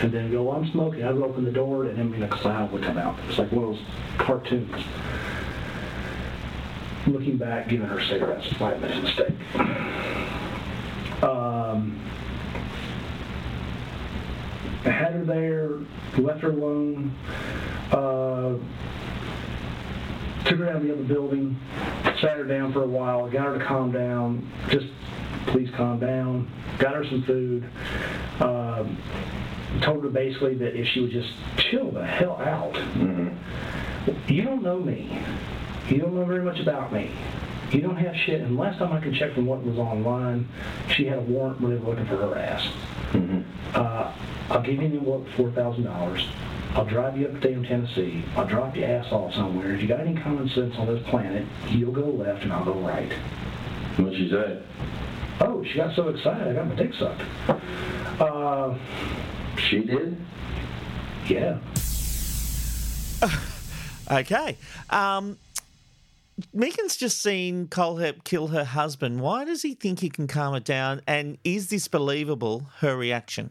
And 0.00 0.10
then 0.10 0.30
go, 0.32 0.50
I'm 0.52 0.70
smoking. 0.70 1.04
I 1.04 1.12
would 1.12 1.22
open 1.22 1.44
the 1.44 1.52
door 1.52 1.84
and 1.84 2.00
I 2.00 2.02
mean 2.02 2.22
a 2.22 2.28
cloud 2.28 2.72
would 2.72 2.82
come 2.82 2.98
out. 2.98 3.18
It's 3.28 3.38
like 3.38 3.52
one 3.52 3.64
of 3.64 3.74
those 3.74 3.84
cartoons. 4.18 4.82
Looking 7.06 7.36
back, 7.36 7.68
giving 7.68 7.86
her 7.86 8.00
cigarettes 8.00 8.58
might 8.58 8.78
have 8.78 8.80
been 8.80 8.92
a 8.92 9.02
mistake. 9.02 9.34
Um, 11.22 12.00
had 14.84 15.14
her 15.14 15.24
there, 15.24 15.70
left 16.22 16.40
her 16.40 16.50
alone, 16.50 17.14
uh, 17.90 18.54
took 20.44 20.58
her 20.58 20.66
down 20.66 20.80
to 20.80 20.86
the 20.86 20.92
other 20.94 21.04
building, 21.04 21.56
sat 22.20 22.36
her 22.36 22.44
down 22.44 22.72
for 22.72 22.82
a 22.82 22.86
while, 22.86 23.30
got 23.30 23.46
her 23.46 23.58
to 23.58 23.64
calm 23.64 23.92
down, 23.92 24.48
just 24.68 24.86
please 25.46 25.70
calm 25.76 26.00
down, 26.00 26.50
got 26.78 26.94
her 26.94 27.04
some 27.04 27.22
food, 27.24 27.68
um, 28.40 28.98
told 29.82 30.02
her 30.04 30.10
basically 30.10 30.54
that 30.54 30.78
if 30.78 30.86
she 30.88 31.00
would 31.00 31.10
just 31.10 31.32
chill 31.58 31.90
the 31.90 32.04
hell 32.04 32.36
out, 32.40 32.74
you 34.28 34.42
don't 34.42 34.62
know 34.62 34.80
me, 34.80 35.22
you 35.88 35.98
don't 35.98 36.14
know 36.14 36.24
very 36.24 36.42
much 36.42 36.60
about 36.60 36.92
me. 36.92 37.14
You 37.72 37.80
don't 37.80 37.96
have 37.96 38.14
shit, 38.14 38.42
and 38.42 38.58
last 38.58 38.78
time 38.78 38.92
I 38.92 39.00
can 39.00 39.14
check 39.14 39.32
from 39.34 39.46
what 39.46 39.64
was 39.64 39.78
online, 39.78 40.46
she 40.94 41.06
had 41.06 41.18
a 41.18 41.22
warrant 41.22 41.58
where 41.58 41.70
they 41.74 41.82
were 41.82 41.90
looking 41.90 42.06
for 42.06 42.18
her 42.18 42.36
ass. 42.36 42.68
Uh, 43.74 44.12
I'll 44.50 44.60
give 44.60 44.74
you 44.74 44.88
an 44.88 44.96
envelope 44.98 45.26
for 45.30 45.36
four 45.36 45.50
thousand 45.52 45.84
dollars. 45.84 46.28
I'll 46.74 46.84
drive 46.84 47.16
you 47.16 47.26
up 47.28 47.32
to 47.32 47.40
Dayton, 47.40 47.64
Tennessee. 47.64 48.24
I'll 48.36 48.46
drop 48.46 48.76
your 48.76 48.88
ass 48.88 49.10
off 49.10 49.34
somewhere. 49.34 49.72
If 49.72 49.80
you 49.80 49.88
got 49.88 50.00
any 50.00 50.14
common 50.20 50.48
sense 50.50 50.74
on 50.76 50.86
this 50.86 51.02
planet, 51.08 51.46
you'll 51.68 51.92
go 51.92 52.04
left 52.10 52.42
and 52.42 52.52
I'll 52.52 52.64
go 52.64 52.74
right. 52.74 53.12
What'd 53.96 54.18
she 54.18 54.30
say? 54.30 54.62
Oh, 55.40 55.64
she 55.64 55.76
got 55.76 55.94
so 55.96 56.08
excited, 56.08 56.48
I 56.48 56.52
got 56.54 56.68
my 56.68 56.74
dick 56.74 56.92
sucked. 56.94 57.22
Uh, 58.20 58.76
she 59.56 59.80
did? 59.80 60.16
Yeah. 61.26 61.58
Okay. 64.10 64.58
Um, 64.90 65.38
Megan's 66.52 66.96
just 66.96 67.20
seen 67.22 67.68
Kohlhepp 67.68 68.24
kill 68.24 68.48
her 68.48 68.64
husband. 68.64 69.20
Why 69.20 69.44
does 69.44 69.62
he 69.62 69.74
think 69.74 70.00
he 70.00 70.08
can 70.08 70.26
calm 70.26 70.54
her 70.54 70.60
down? 70.60 71.02
And 71.06 71.38
is 71.44 71.68
this 71.68 71.88
believable, 71.88 72.68
her 72.78 72.96
reaction? 72.96 73.50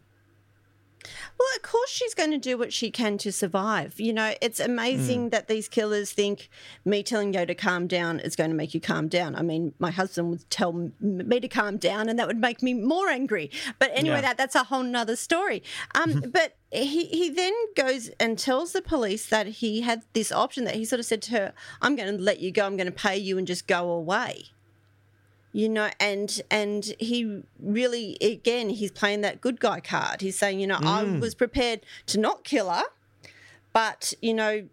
Well, 1.41 1.55
of 1.55 1.63
course 1.63 1.89
she's 1.89 2.13
going 2.13 2.29
to 2.29 2.37
do 2.37 2.55
what 2.55 2.71
she 2.71 2.91
can 2.91 3.17
to 3.17 3.31
survive. 3.31 3.99
You 3.99 4.13
know, 4.13 4.35
it's 4.43 4.59
amazing 4.59 5.29
that 5.31 5.47
these 5.47 5.67
killers 5.67 6.11
think 6.11 6.49
me 6.85 7.01
telling 7.01 7.33
you 7.33 7.47
to 7.47 7.55
calm 7.55 7.87
down 7.87 8.19
is 8.19 8.35
going 8.35 8.51
to 8.51 8.55
make 8.55 8.75
you 8.75 8.79
calm 8.79 9.07
down. 9.07 9.35
I 9.35 9.41
mean, 9.41 9.73
my 9.79 9.89
husband 9.89 10.29
would 10.29 10.47
tell 10.51 10.71
me 10.99 11.39
to 11.39 11.47
calm 11.47 11.77
down, 11.77 12.09
and 12.09 12.19
that 12.19 12.27
would 12.27 12.37
make 12.37 12.61
me 12.61 12.75
more 12.75 13.09
angry. 13.09 13.49
But 13.79 13.89
anyway, 13.95 14.17
Yeah. 14.17 14.21
that 14.21 14.37
that's 14.37 14.53
a 14.53 14.65
whole 14.65 14.83
nother 14.83 15.15
story. 15.15 15.63
Um, 15.95 16.25
but 16.31 16.57
he 16.71 17.05
he 17.05 17.31
then 17.31 17.53
goes 17.75 18.09
and 18.19 18.37
tells 18.37 18.73
the 18.73 18.83
police 18.83 19.25
that 19.29 19.47
he 19.47 19.81
had 19.81 20.03
this 20.13 20.31
option 20.31 20.63
that 20.65 20.75
he 20.75 20.85
sort 20.85 20.99
of 20.99 21.07
said 21.07 21.23
to 21.23 21.31
her, 21.31 21.53
"I'm 21.81 21.95
going 21.95 22.15
to 22.17 22.23
let 22.23 22.39
you 22.39 22.51
go. 22.51 22.67
I'm 22.67 22.77
going 22.77 22.85
to 22.85 22.91
pay 22.91 23.17
you 23.17 23.39
and 23.39 23.47
just 23.47 23.65
go 23.65 23.89
away." 23.89 24.51
You 25.53 25.67
know 25.67 25.89
and 25.99 26.41
and 26.49 26.93
he 26.99 27.41
really 27.59 28.17
again 28.21 28.69
he's 28.69 28.91
playing 28.91 29.21
that 29.21 29.41
good 29.41 29.59
guy 29.59 29.79
card 29.79 30.21
he's 30.21 30.37
saying 30.37 30.59
you 30.59 30.67
know 30.67 30.79
i 30.81 31.03
Mm. 31.03 31.19
was 31.19 31.35
prepared 31.35 31.81
to 32.05 32.19
not 32.19 32.43
kill 32.43 32.69
her 32.69 32.83
but 33.73 34.13
you 34.21 34.33
know 34.33 34.67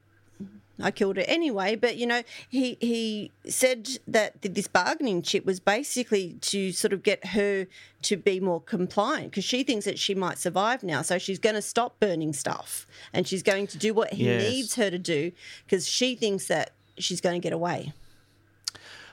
I 0.80 0.92
killed 0.92 1.16
her 1.16 1.24
anyway, 1.26 1.74
but 1.74 1.96
you 1.96 2.06
know, 2.06 2.22
he 2.48 2.76
he 2.80 3.32
said 3.48 3.98
that 4.06 4.40
this 4.42 4.68
bargaining 4.68 5.22
chip 5.22 5.44
was 5.44 5.58
basically 5.58 6.34
to 6.42 6.70
sort 6.70 6.92
of 6.92 7.02
get 7.02 7.26
her 7.38 7.66
to 8.02 8.16
be 8.16 8.38
more 8.38 8.60
compliant 8.60 9.32
because 9.32 9.42
she 9.42 9.64
thinks 9.64 9.86
that 9.86 9.98
she 9.98 10.14
might 10.14 10.38
survive 10.38 10.84
now, 10.84 11.02
so 11.02 11.18
she's 11.18 11.40
going 11.40 11.56
to 11.56 11.62
stop 11.62 11.98
burning 11.98 12.32
stuff 12.32 12.86
and 13.12 13.26
she's 13.26 13.42
going 13.42 13.66
to 13.66 13.76
do 13.76 13.92
what 13.92 14.12
he 14.12 14.26
Yes. 14.26 14.42
needs 14.52 14.74
her 14.76 14.88
to 14.88 14.98
do 15.00 15.32
because 15.66 15.88
she 15.88 16.14
thinks 16.14 16.46
that 16.46 16.70
she's 16.96 17.20
going 17.20 17.34
to 17.34 17.44
get 17.44 17.52
away. 17.52 17.92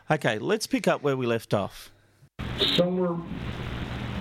Okay, 0.09 0.37
let's 0.37 0.67
pick 0.67 0.87
up 0.87 1.01
where 1.01 1.17
we 1.17 1.25
left 1.25 1.51
off. 1.51 1.91
somewhere 2.75 3.17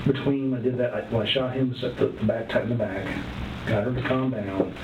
between 0.06 0.54
I 0.54 0.60
did 0.60 0.78
that. 0.78 0.94
I, 0.94 1.00
well, 1.10 1.22
I 1.22 1.30
shot 1.30 1.54
him 1.54 1.74
at 1.82 1.98
the, 1.98 2.06
the 2.06 2.24
back, 2.24 2.48
tight 2.48 2.62
in 2.62 2.70
the 2.70 2.74
back, 2.74 3.04
got 3.66 3.84
her 3.84 3.92
to 3.92 4.08
calm 4.08 4.30
down, 4.30 4.74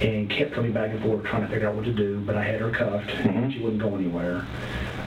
and 0.00 0.30
kept 0.30 0.54
coming 0.54 0.72
back 0.72 0.92
and 0.92 1.02
forth 1.02 1.24
trying 1.24 1.42
to 1.42 1.48
figure 1.48 1.68
out 1.68 1.74
what 1.74 1.84
to 1.84 1.92
do. 1.92 2.20
But 2.20 2.36
I 2.36 2.42
had 2.42 2.60
her 2.60 2.70
cuffed, 2.70 3.10
and 3.10 3.34
mm-hmm. 3.34 3.50
she 3.50 3.58
wouldn't 3.62 3.82
go 3.82 3.94
anywhere. 3.94 4.46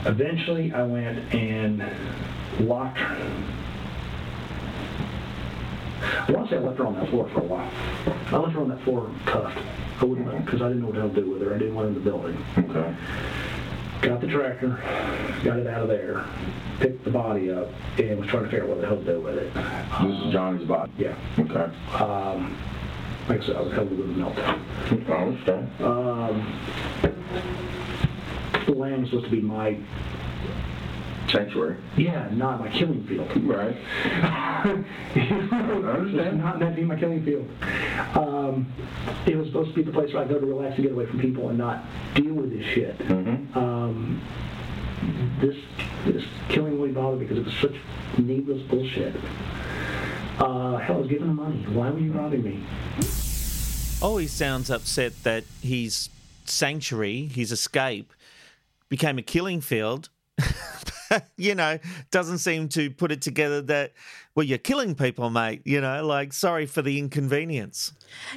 Eventually, 0.05 0.71
I 0.71 0.83
went 0.83 1.33
and 1.33 1.83
locked 2.59 2.99
her. 2.99 3.41
I 6.27 6.31
want 6.31 6.49
to 6.49 6.55
say 6.55 6.61
I 6.61 6.63
left 6.63 6.77
her 6.77 6.85
on 6.85 6.93
that 6.93 7.09
floor 7.09 7.27
for 7.33 7.39
a 7.39 7.43
while. 7.43 7.71
I 8.27 8.37
left 8.37 8.53
her 8.53 8.61
on 8.61 8.69
that 8.69 8.83
floor 8.83 9.09
cuffed. 9.25 9.57
I 9.99 10.05
wouldn't 10.05 10.45
because 10.45 10.61
I 10.61 10.67
didn't 10.67 10.81
know 10.81 10.87
what 10.87 10.95
the 10.95 11.01
hell 11.01 11.09
to 11.09 11.21
do 11.21 11.31
with 11.31 11.41
her. 11.41 11.55
I 11.55 11.57
didn't 11.57 11.73
want 11.73 11.85
her 11.85 11.97
in 11.97 12.03
the 12.03 12.07
building. 12.07 12.45
Okay. 12.57 12.95
Got 14.05 14.21
the 14.21 14.27
tractor, 14.27 14.69
got 15.43 15.57
it 15.57 15.65
out 15.65 15.81
of 15.81 15.87
there, 15.87 16.23
picked 16.79 17.03
the 17.05 17.09
body 17.09 17.51
up, 17.51 17.67
and 17.97 18.19
was 18.19 18.29
trying 18.29 18.43
to 18.43 18.49
figure 18.51 18.65
out 18.65 18.69
what 18.69 18.81
the 18.81 18.85
hell 18.85 18.97
to 18.97 19.03
do 19.03 19.19
with 19.19 19.35
it. 19.35 19.51
This 19.51 20.27
is 20.27 20.31
Johnny's 20.31 20.67
body? 20.67 20.91
Yeah. 20.95 21.15
Okay. 21.39 21.75
Um, 21.95 22.55
like 23.27 23.41
I 23.41 23.45
said, 23.47 23.55
I 23.55 23.61
was 23.61 23.73
having 23.73 23.87
a 23.87 24.03
little 24.03 24.13
meltdown. 24.13 24.61
Oh, 25.09 25.35
okay. 25.41 25.65
Um, 25.83 26.45
the 28.67 28.73
land 28.73 29.01
was 29.01 29.09
supposed 29.09 29.25
to 29.25 29.31
be 29.31 29.41
my 29.41 29.75
Sanctuary. 31.29 31.77
yeah, 31.97 32.29
not 32.31 32.59
my 32.59 32.69
killing 32.69 33.05
field. 33.07 33.29
Right. 33.43 33.75
I 34.05 34.85
understand. 35.15 36.37
Not 36.39 36.59
meant 36.59 36.75
to 36.75 36.81
be 36.81 36.87
my 36.87 36.95
killing 36.95 37.23
field. 37.25 37.49
Um, 38.15 38.71
it 39.25 39.35
was 39.35 39.47
supposed 39.47 39.69
to 39.71 39.75
be 39.75 39.83
the 39.83 39.91
place 39.91 40.13
where 40.13 40.23
I 40.23 40.27
go 40.27 40.39
to 40.39 40.45
relax 40.45 40.75
and 40.75 40.83
get 40.83 40.91
away 40.91 41.05
from 41.05 41.19
people 41.19 41.49
and 41.49 41.57
not 41.57 41.83
deal 42.13 42.33
with 42.33 42.51
this 42.51 42.65
shit. 42.73 42.99
Um, 43.55 44.21
this 45.39 45.55
this 46.05 46.23
killing 46.49 46.79
really 46.79 46.91
bothered 46.91 47.19
me 47.19 47.25
because 47.25 47.39
it 47.39 47.45
was 47.45 47.55
such 47.55 47.75
needless 48.17 48.61
bullshit. 48.63 49.15
Uh, 50.39 50.77
hell, 50.77 50.97
I 50.97 50.99
was 50.99 51.07
giving 51.07 51.27
him 51.27 51.35
money. 51.37 51.65
Why 51.69 51.89
were 51.89 51.99
you 51.99 52.11
robbing 52.11 52.43
me? 52.43 52.63
Oh, 54.01 54.17
he 54.17 54.27
sounds 54.27 54.69
upset 54.69 55.23
that 55.23 55.43
his 55.61 56.09
sanctuary, 56.45 57.27
his 57.27 57.51
escape, 57.51 58.11
became 58.89 59.17
a 59.17 59.21
killing 59.21 59.61
field. 59.61 60.09
you 61.37 61.55
know, 61.55 61.79
doesn't 62.11 62.39
seem 62.39 62.67
to 62.69 62.89
put 62.89 63.11
it 63.11 63.21
together 63.21 63.61
that, 63.63 63.93
well, 64.35 64.45
you're 64.45 64.57
killing 64.57 64.95
people, 64.95 65.29
mate. 65.29 65.61
You 65.65 65.81
know, 65.81 66.05
like, 66.05 66.33
sorry 66.33 66.65
for 66.65 66.81
the 66.81 66.99
inconvenience. 66.99 67.93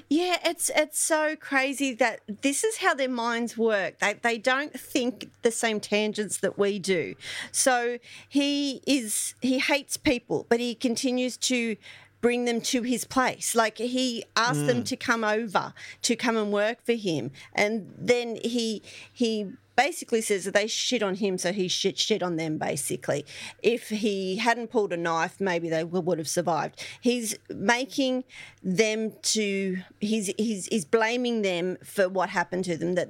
Yeah, 0.08 0.36
it's 0.44 0.70
it's 0.74 0.98
so 1.00 1.36
crazy 1.36 1.92
that 1.94 2.20
this 2.42 2.64
is 2.64 2.78
how 2.78 2.94
their 2.94 3.08
minds 3.08 3.56
work. 3.58 3.98
They 3.98 4.14
they 4.14 4.38
don't 4.38 4.78
think 4.78 5.30
the 5.42 5.50
same 5.50 5.80
tangents 5.80 6.38
that 6.38 6.58
we 6.58 6.78
do. 6.78 7.14
So 7.52 7.98
he 8.28 8.82
is 8.86 9.34
he 9.40 9.58
hates 9.58 9.96
people, 9.96 10.46
but 10.48 10.60
he 10.60 10.74
continues 10.74 11.36
to 11.38 11.76
bring 12.20 12.46
them 12.46 12.60
to 12.60 12.82
his 12.82 13.04
place. 13.04 13.54
Like 13.54 13.78
he 13.78 14.24
asked 14.34 14.66
them 14.66 14.82
Mm. 14.82 14.86
to 14.86 14.96
come 14.96 15.22
over 15.24 15.72
to 16.02 16.16
come 16.16 16.36
and 16.36 16.52
work 16.52 16.78
for 16.84 16.94
him, 16.94 17.30
and 17.54 17.92
then 17.96 18.36
he 18.42 18.82
he 19.12 19.52
basically 19.78 20.20
says 20.20 20.44
that 20.44 20.54
they 20.54 20.66
shit 20.66 21.04
on 21.04 21.14
him, 21.14 21.38
so 21.38 21.52
he 21.52 21.68
shit 21.68 21.96
shit 21.96 22.20
on 22.20 22.34
them. 22.34 22.58
Basically, 22.58 23.24
if 23.62 23.90
he 23.90 24.36
hadn't 24.36 24.70
pulled 24.70 24.92
a 24.92 24.96
knife, 24.96 25.40
maybe 25.40 25.70
they 25.70 25.84
would 25.84 26.18
have 26.18 26.28
survived. 26.28 26.84
He's 27.00 27.36
making 27.48 28.24
them 28.60 29.12
to 29.22 29.78
he's 30.00 30.32
he's 30.36 30.66
he's 30.66 30.84
blaming 30.84 31.42
them 31.42 31.78
for 31.84 32.08
what 32.08 32.28
happened 32.30 32.64
to 32.64 32.76
them. 32.76 32.96
That 32.96 33.08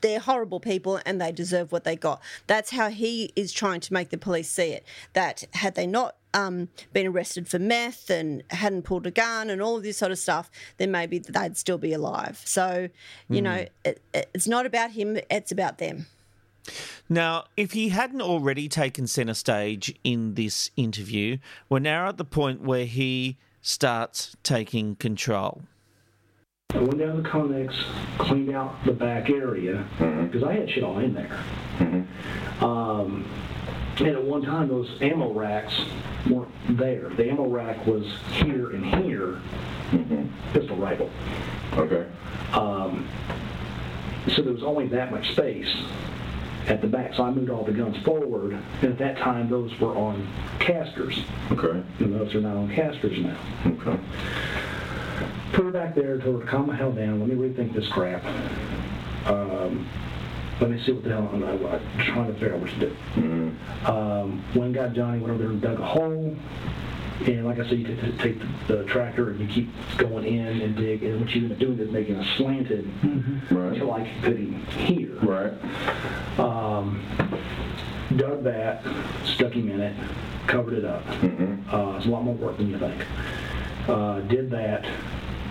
they're 0.00 0.20
horrible 0.20 0.60
people 0.60 1.00
and 1.04 1.20
they 1.20 1.32
deserve 1.32 1.72
what 1.72 1.82
they 1.82 1.96
got. 1.96 2.22
That's 2.46 2.70
how 2.70 2.90
he 2.90 3.32
is 3.34 3.52
trying 3.52 3.80
to 3.80 3.92
make 3.92 4.10
the 4.10 4.18
police 4.18 4.48
see 4.48 4.70
it. 4.70 4.84
That 5.14 5.44
had 5.52 5.74
they 5.74 5.86
not 5.86 6.14
um, 6.34 6.68
been 6.92 7.06
arrested 7.06 7.48
for 7.48 7.58
meth 7.58 8.10
and 8.10 8.42
hadn't 8.50 8.82
pulled 8.82 9.06
a 9.06 9.10
gun 9.10 9.48
and 9.48 9.62
all 9.62 9.76
of 9.78 9.82
this 9.82 9.96
sort 9.96 10.12
of 10.12 10.18
stuff, 10.18 10.50
then 10.76 10.90
maybe 10.90 11.18
they'd 11.20 11.56
still 11.56 11.78
be 11.78 11.92
alive. 11.94 12.42
So, 12.44 12.88
you 13.30 13.40
know, 13.40 13.50
Mm. 13.64 13.68
it, 13.84 14.02
it- 14.12 14.28
it's 14.34 14.46
not 14.48 14.66
about 14.66 14.90
him; 14.90 15.16
it's 15.30 15.52
about 15.52 15.78
them. 15.78 16.06
Now, 17.08 17.44
if 17.56 17.72
he 17.72 17.90
hadn't 17.90 18.22
already 18.22 18.68
taken 18.68 19.06
centre 19.06 19.34
stage 19.34 19.94
in 20.02 20.34
this 20.34 20.70
interview, 20.76 21.38
we're 21.68 21.78
now 21.78 22.08
at 22.08 22.16
the 22.16 22.24
point 22.24 22.62
where 22.62 22.86
he 22.86 23.36
starts 23.60 24.34
taking 24.42 24.96
control. 24.96 25.62
I 26.72 26.78
went 26.78 26.98
down 26.98 27.16
to 27.16 27.22
the 27.22 27.28
Connex, 27.28 27.72
cleaned 28.18 28.50
out 28.54 28.74
the 28.84 28.92
back 28.92 29.30
area 29.30 29.86
because 29.98 30.42
I 30.42 30.54
had 30.54 30.68
shit 30.70 30.82
all 30.82 30.98
in 30.98 31.14
there. 31.14 31.38
Um, 32.60 33.24
and 33.98 34.08
at 34.08 34.22
one 34.22 34.42
time, 34.42 34.68
those 34.68 34.90
ammo 35.00 35.32
racks 35.32 35.80
weren't 36.28 36.50
there. 36.70 37.10
The 37.10 37.30
ammo 37.30 37.46
rack 37.46 37.86
was 37.86 38.04
here 38.30 38.70
and 38.70 38.84
here, 39.02 39.40
pistol 40.52 40.76
rifle. 40.76 41.10
Okay. 41.74 42.06
Um, 42.52 43.08
so 44.28 44.42
there 44.42 44.52
was 44.52 44.62
only 44.62 44.88
that 44.88 45.10
much 45.10 45.32
space 45.32 45.72
at 46.66 46.80
the 46.80 46.86
back. 46.86 47.14
So 47.14 47.24
I 47.24 47.30
moved 47.30 47.50
all 47.50 47.64
the 47.64 47.72
guns 47.72 47.96
forward, 48.04 48.52
and 48.52 48.92
at 48.92 48.98
that 48.98 49.18
time, 49.18 49.48
those 49.48 49.78
were 49.78 49.94
on 49.94 50.26
casters. 50.58 51.22
Okay. 51.52 51.82
And 52.00 52.14
those 52.14 52.34
are 52.34 52.40
not 52.40 52.56
on 52.56 52.74
casters 52.74 53.18
now. 53.18 53.38
Okay. 53.66 54.00
Put 55.52 55.66
her 55.66 55.70
back 55.70 55.94
there, 55.94 56.18
told 56.18 56.40
her 56.40 56.44
to 56.44 56.50
calm 56.50 56.66
the 56.66 56.74
hell 56.74 56.90
down. 56.90 57.20
Let 57.20 57.28
me 57.28 57.36
rethink 57.36 57.74
this 57.74 57.88
crap. 57.88 58.24
Um, 59.26 59.88
let 60.60 60.70
me 60.70 60.82
see 60.84 60.92
what 60.92 61.04
the 61.04 61.10
hell 61.10 61.28
I'm, 61.32 61.42
I'm 61.42 62.04
trying 62.06 62.26
to 62.28 62.32
figure 62.34 62.54
out 62.54 62.60
what 62.60 62.70
to 62.70 62.78
do. 62.78 62.96
Um, 63.86 64.44
when 64.54 64.72
got 64.72 64.92
Johnny, 64.92 65.18
went 65.18 65.32
over 65.32 65.42
there 65.42 65.50
and 65.52 65.60
dug 65.60 65.80
a 65.80 65.84
hole. 65.84 66.36
And 67.26 67.46
like 67.46 67.58
I 67.60 67.68
said, 67.68 67.78
you 67.78 67.86
t- 67.86 67.94
t- 67.94 68.18
take 68.18 68.38
the, 68.66 68.76
the 68.76 68.84
tractor 68.84 69.30
and 69.30 69.40
you 69.40 69.46
keep 69.46 69.68
going 69.98 70.24
in 70.26 70.60
and 70.62 70.76
dig. 70.76 71.02
And 71.04 71.20
what 71.20 71.30
you 71.34 71.42
end 71.44 71.52
up 71.52 71.58
doing 71.58 71.78
is 71.78 71.90
making 71.90 72.16
a 72.16 72.36
slanted 72.36 72.90
until 73.50 73.92
I 73.92 74.02
can 74.04 74.20
put 74.22 74.36
him 74.36 74.66
here. 74.66 75.16
Right. 75.22 75.52
Um, 76.38 77.00
dug 78.16 78.42
that, 78.44 78.82
stuck 79.24 79.52
him 79.52 79.70
in 79.70 79.80
it, 79.80 79.96
covered 80.48 80.74
it 80.74 80.84
up. 80.84 81.04
Uh, 81.72 81.96
it's 81.96 82.06
a 82.06 82.08
lot 82.10 82.24
more 82.24 82.34
work 82.34 82.56
than 82.56 82.68
you 82.68 82.78
think. 82.78 83.04
Uh, 83.88 84.20
did 84.22 84.50
that, 84.50 84.84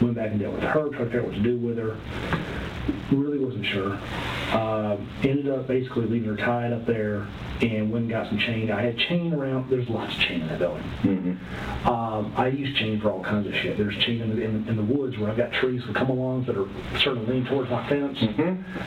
went 0.02 0.16
back 0.16 0.32
and 0.32 0.40
dealt 0.40 0.56
with 0.56 0.64
her, 0.64 0.90
tried 0.90 0.92
to 0.92 0.98
figure 1.06 1.20
out 1.22 1.28
what 1.28 1.36
to 1.36 1.42
do 1.42 1.58
with 1.58 1.78
her. 1.78 1.98
Really 3.12 3.40
wasn't 3.40 3.66
sure. 3.66 3.98
Uh, 4.54 4.98
ended 5.24 5.50
up 5.50 5.68
basically 5.68 6.06
leaving 6.06 6.30
her 6.30 6.38
tied 6.38 6.72
up 6.72 6.86
there 6.86 7.28
and 7.62 7.92
went 7.92 8.04
and 8.04 8.10
got 8.10 8.28
some 8.28 8.38
chain. 8.38 8.70
I 8.70 8.84
had 8.84 8.98
chain 8.98 9.34
around, 9.34 9.68
there's 9.70 9.90
lots 9.90 10.14
of 10.14 10.22
chain 10.22 10.42
in 10.42 10.48
that 10.48 10.60
building. 10.60 10.84
Um, 11.86 12.34
I 12.38 12.48
use 12.48 12.78
chain 12.78 13.02
for 13.02 13.10
all 13.10 13.24
kinds 13.24 13.48
of 13.48 13.56
shit. 13.56 13.78
There's 13.78 13.98
chain 13.98 14.22
in 14.22 14.36
the, 14.36 14.44
in, 14.44 14.68
in 14.68 14.76
the 14.76 14.84
woods 14.84 15.18
where 15.18 15.32
I've 15.32 15.38
got 15.38 15.54
trees 15.54 15.84
with 15.88 15.96
come 15.96 16.10
alongs 16.10 16.46
that 16.46 16.56
are 16.58 16.68
starting 17.00 17.26
to 17.26 17.32
lean 17.32 17.46
towards 17.46 17.72
my 17.72 17.88
fence, 17.90 18.20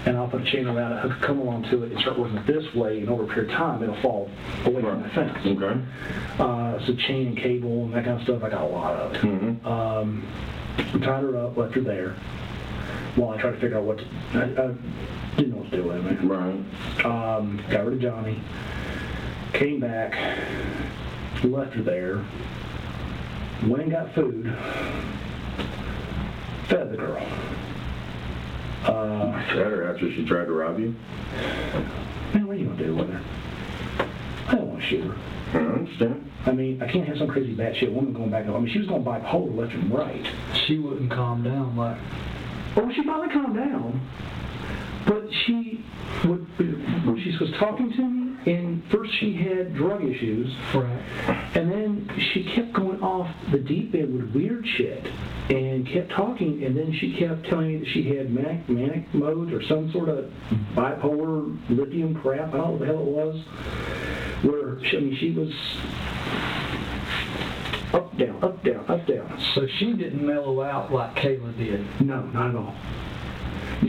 and 0.06 0.16
I'll 0.16 0.28
put 0.28 0.42
a 0.42 0.44
chain 0.44 0.68
around 0.68 0.92
it, 0.92 1.00
hook 1.00 1.20
a 1.20 1.26
come 1.26 1.40
along 1.40 1.64
to 1.70 1.82
it, 1.82 1.90
and 1.90 2.00
start 2.00 2.16
working 2.18 2.36
it 2.36 2.46
this 2.46 2.72
way, 2.74 3.00
and 3.00 3.08
over 3.08 3.24
a 3.24 3.26
period 3.26 3.50
of 3.50 3.56
time, 3.56 3.82
it'll 3.82 4.00
fall 4.02 4.30
away 4.66 4.82
from 4.82 5.02
the 5.02 5.08
fence. 5.10 5.36
Okay. 5.44 5.80
Uh, 6.38 6.86
so 6.86 6.94
chain 6.94 7.28
and 7.28 7.36
cable 7.36 7.86
and 7.86 7.94
that 7.94 8.04
kind 8.04 8.18
of 8.18 8.22
stuff, 8.22 8.42
I 8.44 8.50
got 8.50 8.62
a 8.62 8.66
lot 8.66 8.94
of 8.94 9.12
it. 9.14 9.66
Um, 9.66 10.28
tied 11.02 11.22
her 11.24 11.36
up, 11.38 11.56
left 11.56 11.74
her 11.74 11.80
there, 11.80 12.14
while 13.16 13.30
I 13.30 13.40
tried 13.40 13.52
to 13.52 13.60
figure 13.60 13.78
out 13.78 13.84
what 13.84 13.98
to, 13.98 14.04
I, 14.34 14.68
I 14.68 14.74
didn't 15.36 15.50
know 15.50 15.58
what 15.58 15.70
to 15.70 15.76
do 15.76 15.82
with 15.84 16.06
it. 16.06 16.24
Right. 16.24 17.04
Um, 17.04 17.62
got 17.70 17.84
rid 17.84 17.94
of 17.94 18.00
Johnny, 18.00 18.40
came 19.52 19.80
back, 19.80 20.14
left 21.44 21.74
her 21.74 21.82
there, 21.82 22.24
went 23.66 23.82
and 23.82 23.92
got 23.92 24.14
food, 24.14 24.46
fed 26.68 26.90
the 26.92 26.96
girl. 26.96 27.26
Uh, 28.84 29.32
Fed 29.48 29.56
her 29.56 29.92
after 29.92 30.12
she 30.12 30.24
tried 30.24 30.44
to 30.44 30.52
rob 30.52 30.78
you? 30.78 30.94
man, 32.32 32.46
what 32.46 32.56
are 32.56 32.58
you 32.58 32.66
gonna 32.66 32.84
do 32.84 32.94
with 32.94 33.10
her? 33.10 33.20
I 34.46 34.54
don't 34.54 34.68
want 34.68 34.80
to 34.80 34.86
shoot 34.86 35.04
her. 35.04 35.16
I 35.54 35.58
understand. 35.58 36.30
I 36.44 36.52
mean, 36.52 36.80
I 36.80 36.90
can't 36.90 37.06
have 37.08 37.18
some 37.18 37.26
crazy 37.26 37.54
batshit 37.54 37.92
woman 37.92 38.12
going 38.12 38.30
back. 38.30 38.46
I 38.46 38.50
mean, 38.50 38.68
she 38.72 38.78
was 38.78 38.86
going 38.86 39.02
to 39.02 39.10
bipolar 39.10 39.56
left 39.56 39.74
and 39.74 39.92
right. 39.92 40.24
She 40.66 40.78
wouldn't 40.78 41.10
calm 41.10 41.42
down 41.42 41.76
like. 41.76 41.98
Oh, 42.76 42.90
she 42.92 43.02
finally 43.02 43.28
calmed 43.32 43.56
down. 43.56 44.00
But 45.06 45.28
she 45.44 45.84
would, 46.24 46.46
when 46.58 47.20
she 47.22 47.36
was 47.38 47.52
talking 47.58 47.92
to 47.92 48.02
me, 48.02 48.52
and 48.52 48.82
first 48.90 49.12
she 49.18 49.34
had 49.34 49.74
drug 49.74 50.04
issues, 50.04 50.52
Right. 50.74 51.00
and 51.54 51.70
then 51.70 52.10
she 52.32 52.44
kept 52.44 52.72
going 52.72 53.00
off 53.02 53.30
the 53.52 53.58
deep 53.58 53.94
end 53.94 54.14
with 54.14 54.34
weird 54.34 54.66
shit, 54.66 55.06
and 55.48 55.86
kept 55.86 56.10
talking, 56.10 56.64
and 56.64 56.76
then 56.76 56.92
she 56.92 57.14
kept 57.16 57.46
telling 57.46 57.68
me 57.68 57.78
that 57.78 57.88
she 57.88 58.16
had 58.16 58.32
manic, 58.32 58.68
manic 58.68 59.14
modes 59.14 59.52
or 59.52 59.62
some 59.62 59.92
sort 59.92 60.08
of 60.08 60.28
bipolar 60.74 61.56
lithium 61.70 62.14
crap. 62.16 62.52
I 62.52 62.56
don't 62.58 62.62
know 62.62 62.70
what 62.72 62.80
the 62.80 62.86
hell 62.86 63.00
it 63.00 63.04
was. 63.06 63.44
Where 64.42 64.84
she, 64.84 64.96
I 64.96 65.00
mean, 65.00 65.16
she 65.16 65.30
was 65.32 65.52
up, 67.94 68.16
down, 68.18 68.38
up, 68.42 68.62
down, 68.64 68.84
up, 68.88 69.06
down. 69.06 69.40
So 69.54 69.66
she 69.78 69.92
didn't 69.92 70.24
mellow 70.26 70.62
out 70.62 70.92
like 70.92 71.14
Kayla 71.14 71.56
did. 71.56 72.00
No, 72.00 72.22
not 72.26 72.50
at 72.50 72.56
all. 72.56 72.74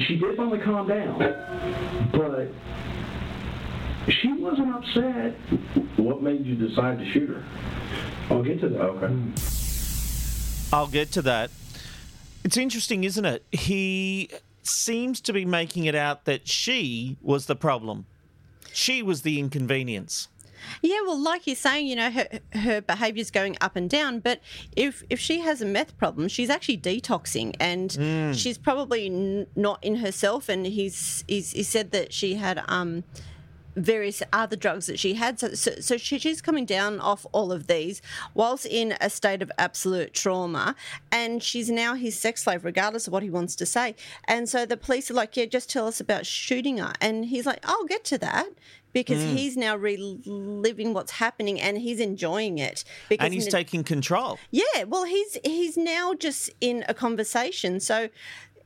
She 0.07 0.17
did 0.17 0.35
finally 0.37 0.59
calm 0.59 0.87
down, 0.87 1.17
but 2.11 2.47
she 4.09 4.33
wasn't 4.33 4.73
upset. 4.73 5.33
What 5.97 6.21
made 6.21 6.45
you 6.45 6.55
decide 6.55 6.99
to 6.99 7.11
shoot 7.11 7.29
her? 7.29 7.43
I'll 8.29 8.43
get 8.43 8.59
to 8.61 8.69
that. 8.69 8.81
Okay. 8.81 9.07
Hmm. 9.07 10.75
I'll 10.75 10.87
get 10.87 11.11
to 11.13 11.21
that. 11.23 11.51
It's 12.43 12.57
interesting, 12.57 13.03
isn't 13.03 13.25
it? 13.25 13.45
He 13.51 14.29
seems 14.63 15.21
to 15.21 15.33
be 15.33 15.45
making 15.45 15.85
it 15.85 15.95
out 15.95 16.25
that 16.25 16.47
she 16.47 17.17
was 17.21 17.45
the 17.45 17.55
problem. 17.55 18.05
She 18.73 19.01
was 19.01 19.21
the 19.21 19.39
inconvenience. 19.39 20.27
Yeah, 20.81 21.01
well, 21.05 21.19
like 21.21 21.47
you're 21.47 21.55
saying, 21.55 21.87
you 21.87 21.95
know, 21.95 22.11
her 22.11 22.27
her 22.53 22.81
behaviour's 22.81 23.31
going 23.31 23.57
up 23.61 23.75
and 23.75 23.89
down. 23.89 24.19
But 24.19 24.41
if 24.75 25.03
if 25.09 25.19
she 25.19 25.39
has 25.41 25.61
a 25.61 25.65
meth 25.65 25.97
problem, 25.97 26.27
she's 26.27 26.49
actually 26.49 26.77
detoxing, 26.79 27.55
and 27.59 27.89
Mm. 27.91 28.33
she's 28.35 28.57
probably 28.57 29.07
n- 29.07 29.47
not 29.55 29.83
in 29.83 29.97
herself. 29.97 30.49
And 30.49 30.65
he's 30.65 31.23
he's 31.27 31.51
he 31.51 31.63
said 31.63 31.91
that 31.91 32.13
she 32.13 32.35
had 32.35 32.63
um 32.67 33.03
various 33.75 34.23
other 34.33 34.55
drugs 34.55 34.87
that 34.87 34.97
she 34.97 35.13
had. 35.13 35.39
So, 35.39 35.49
so, 35.53 35.71
so 35.79 35.97
she, 35.97 36.17
she's 36.17 36.41
coming 36.41 36.65
down 36.65 36.99
off 36.99 37.27
all 37.31 37.51
of 37.51 37.67
these 37.67 38.01
whilst 38.33 38.65
in 38.65 38.95
a 38.99 39.07
state 39.07 39.43
of 39.43 39.51
absolute 39.59 40.15
trauma. 40.15 40.75
And 41.11 41.43
she's 41.43 41.69
now 41.69 41.93
his 41.93 42.17
sex 42.19 42.43
slave, 42.43 42.65
regardless 42.65 43.05
of 43.05 43.13
what 43.13 43.21
he 43.21 43.29
wants 43.29 43.55
to 43.57 43.67
say. 43.67 43.95
And 44.27 44.49
so 44.49 44.65
the 44.65 44.77
police 44.77 45.11
are 45.11 45.13
like, 45.13 45.37
yeah, 45.37 45.45
just 45.45 45.69
tell 45.69 45.85
us 45.87 45.99
about 45.99 46.25
shooting 46.25 46.79
her. 46.79 46.93
And 46.99 47.25
he's 47.25 47.45
like, 47.45 47.59
I'll 47.63 47.85
get 47.85 48.03
to 48.05 48.17
that. 48.17 48.47
Because 48.93 49.21
Mm. 49.21 49.35
he's 49.35 49.55
now 49.57 49.75
reliving 49.75 50.93
what's 50.93 51.11
happening 51.11 51.59
and 51.61 51.77
he's 51.77 51.99
enjoying 51.99 52.57
it. 52.57 52.83
Because 53.09 53.25
and 53.25 53.33
he's 53.33 53.45
n- 53.45 53.51
taking 53.51 53.83
control. 53.83 54.39
yeah, 54.51 54.83
well, 54.87 55.03
he's 55.05 55.37
he's 55.43 55.77
now 55.77 56.13
just 56.13 56.49
in 56.61 56.83
a 56.87 56.93
conversation. 56.93 57.79
So 57.79 58.09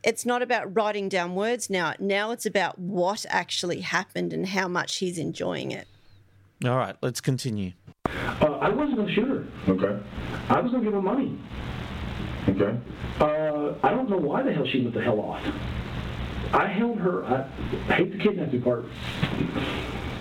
it's 0.03 0.25
not 0.25 0.41
about 0.41 0.73
writing 0.75 1.09
down 1.09 1.35
words 1.35 1.69
now. 1.69 1.93
Now 1.99 2.31
it's 2.31 2.45
about 2.45 2.79
what 2.79 3.25
actually 3.29 3.81
happened 3.81 4.31
and 4.31 4.47
how 4.47 4.67
much 4.67 4.97
he's 4.97 5.17
enjoying 5.17 5.71
it. 5.71 5.87
All 6.63 6.77
right, 6.77 6.95
let's 7.01 7.19
continue. 7.21 7.73
Uh, 8.05 8.57
I 8.61 8.69
wasn't 8.69 8.95
going 8.97 9.07
to 9.07 9.13
shoot 9.13 9.27
her. 9.27 9.45
Okay. 9.67 9.99
I 10.49 10.59
was 10.61 10.71
going 10.71 10.83
to 10.83 10.89
give 10.89 10.93
her 10.93 11.01
money. 11.01 11.37
Okay. 12.49 12.77
Uh, 13.19 13.73
I 13.83 13.89
don't 13.89 14.09
know 14.09 14.17
why 14.17 14.43
the 14.43 14.53
hell 14.53 14.65
she 14.71 14.81
went 14.81 14.93
the 14.93 15.01
hell 15.03 15.19
off. 15.19 15.41
I 16.53 16.67
held 16.67 16.99
her. 16.99 17.23
I, 17.25 17.45
I 17.89 17.93
hate 17.95 18.11
the 18.11 18.17
kidnapping 18.23 18.61
part. 18.61 18.85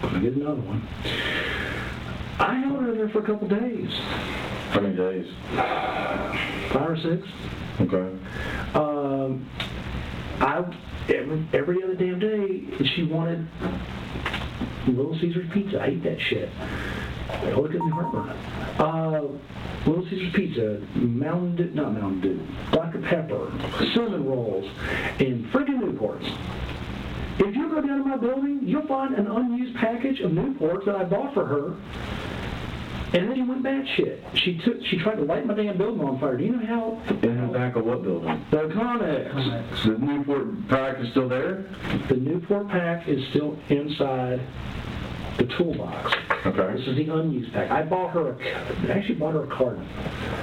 I 0.03 0.19
get 0.19 0.35
another 0.35 0.61
one. 0.61 0.83
I 2.39 2.55
held 2.61 2.83
her 2.83 2.95
there 2.95 3.09
for 3.11 3.19
a 3.19 3.27
couple 3.27 3.49
days, 3.49 3.91
How 4.71 4.81
many 4.81 4.97
days? 4.97 5.27
five 6.73 6.91
or 6.91 6.97
six. 6.97 7.27
Okay. 7.81 8.17
Um, 8.75 9.47
I 10.41 10.65
every 11.13 11.47
every 11.53 11.83
other 11.83 11.95
damn 11.95 12.19
day 12.19 12.65
she 12.95 13.05
wanted 13.05 13.47
Little 14.87 15.19
Caesar's 15.21 15.51
pizza. 15.53 15.83
I 15.83 15.87
hate 15.87 16.03
that 16.05 16.21
shit. 16.21 16.49
I 17.29 17.53
always 17.53 17.73
get 17.73 17.83
me 17.85 17.91
heartburn. 17.91 18.29
Uh, 18.79 19.23
Little 19.87 20.05
Caesar's 20.09 20.33
pizza, 20.35 20.81
Mountain 20.97 21.57
Dew, 21.57 21.71
not 21.75 21.93
Mountain 21.95 22.21
Dew, 22.21 22.47
Dr 22.73 23.01
Pepper, 23.03 23.51
cinnamon 23.95 24.25
rolls, 24.27 24.69
and 25.21 25.47
friggin' 25.53 25.81
Newports. 25.81 26.27
If 27.43 27.57
you 27.57 27.70
go 27.70 27.80
down 27.80 27.99
to 27.99 28.05
my 28.05 28.16
building, 28.18 28.61
you'll 28.62 28.86
find 28.86 29.14
an 29.14 29.26
unused 29.26 29.74
package 29.76 30.20
of 30.20 30.30
Newports 30.32 30.84
that 30.84 30.95
I 30.95 31.05
bought 31.05 31.32
for 31.32 31.47
her. 31.47 31.74
And 33.12 33.28
then 33.28 33.34
she 33.34 33.43
went 33.43 33.62
batshit. 33.62 34.20
She 34.36 34.59
took, 34.59 34.76
she 34.84 34.99
tried 34.99 35.16
to 35.16 35.22
light 35.22 35.47
my 35.47 35.55
damn 35.55 35.78
building 35.78 36.07
on 36.07 36.20
fire. 36.20 36.36
Do 36.36 36.45
you 36.45 36.53
know 36.53 36.66
how? 36.66 37.14
In 37.22 37.41
the 37.41 37.53
back 37.53 37.76
of 37.76 37.86
what 37.86 38.03
building? 38.03 38.45
The 38.51 38.68
Connex. 38.68 39.82
The 39.84 39.99
Newport 39.99 40.68
pack 40.68 41.01
is 41.01 41.11
still 41.12 41.28
there? 41.28 41.64
The 42.09 42.16
Newport 42.16 42.68
pack 42.68 43.09
is 43.09 43.26
still 43.30 43.59
inside 43.70 44.41
the 45.37 45.45
toolbox. 45.57 46.14
Okay. 46.47 46.76
This 46.76 46.89
is 46.89 46.97
the 46.97 47.09
unused 47.12 47.53
pack. 47.53 47.70
I 47.70 47.83
bought 47.83 48.11
her 48.11 48.33
a, 48.33 48.89
I 48.89 48.97
actually 48.97 49.16
bought 49.16 49.35
her 49.35 49.45
a 49.45 49.47
carton. 49.47 49.87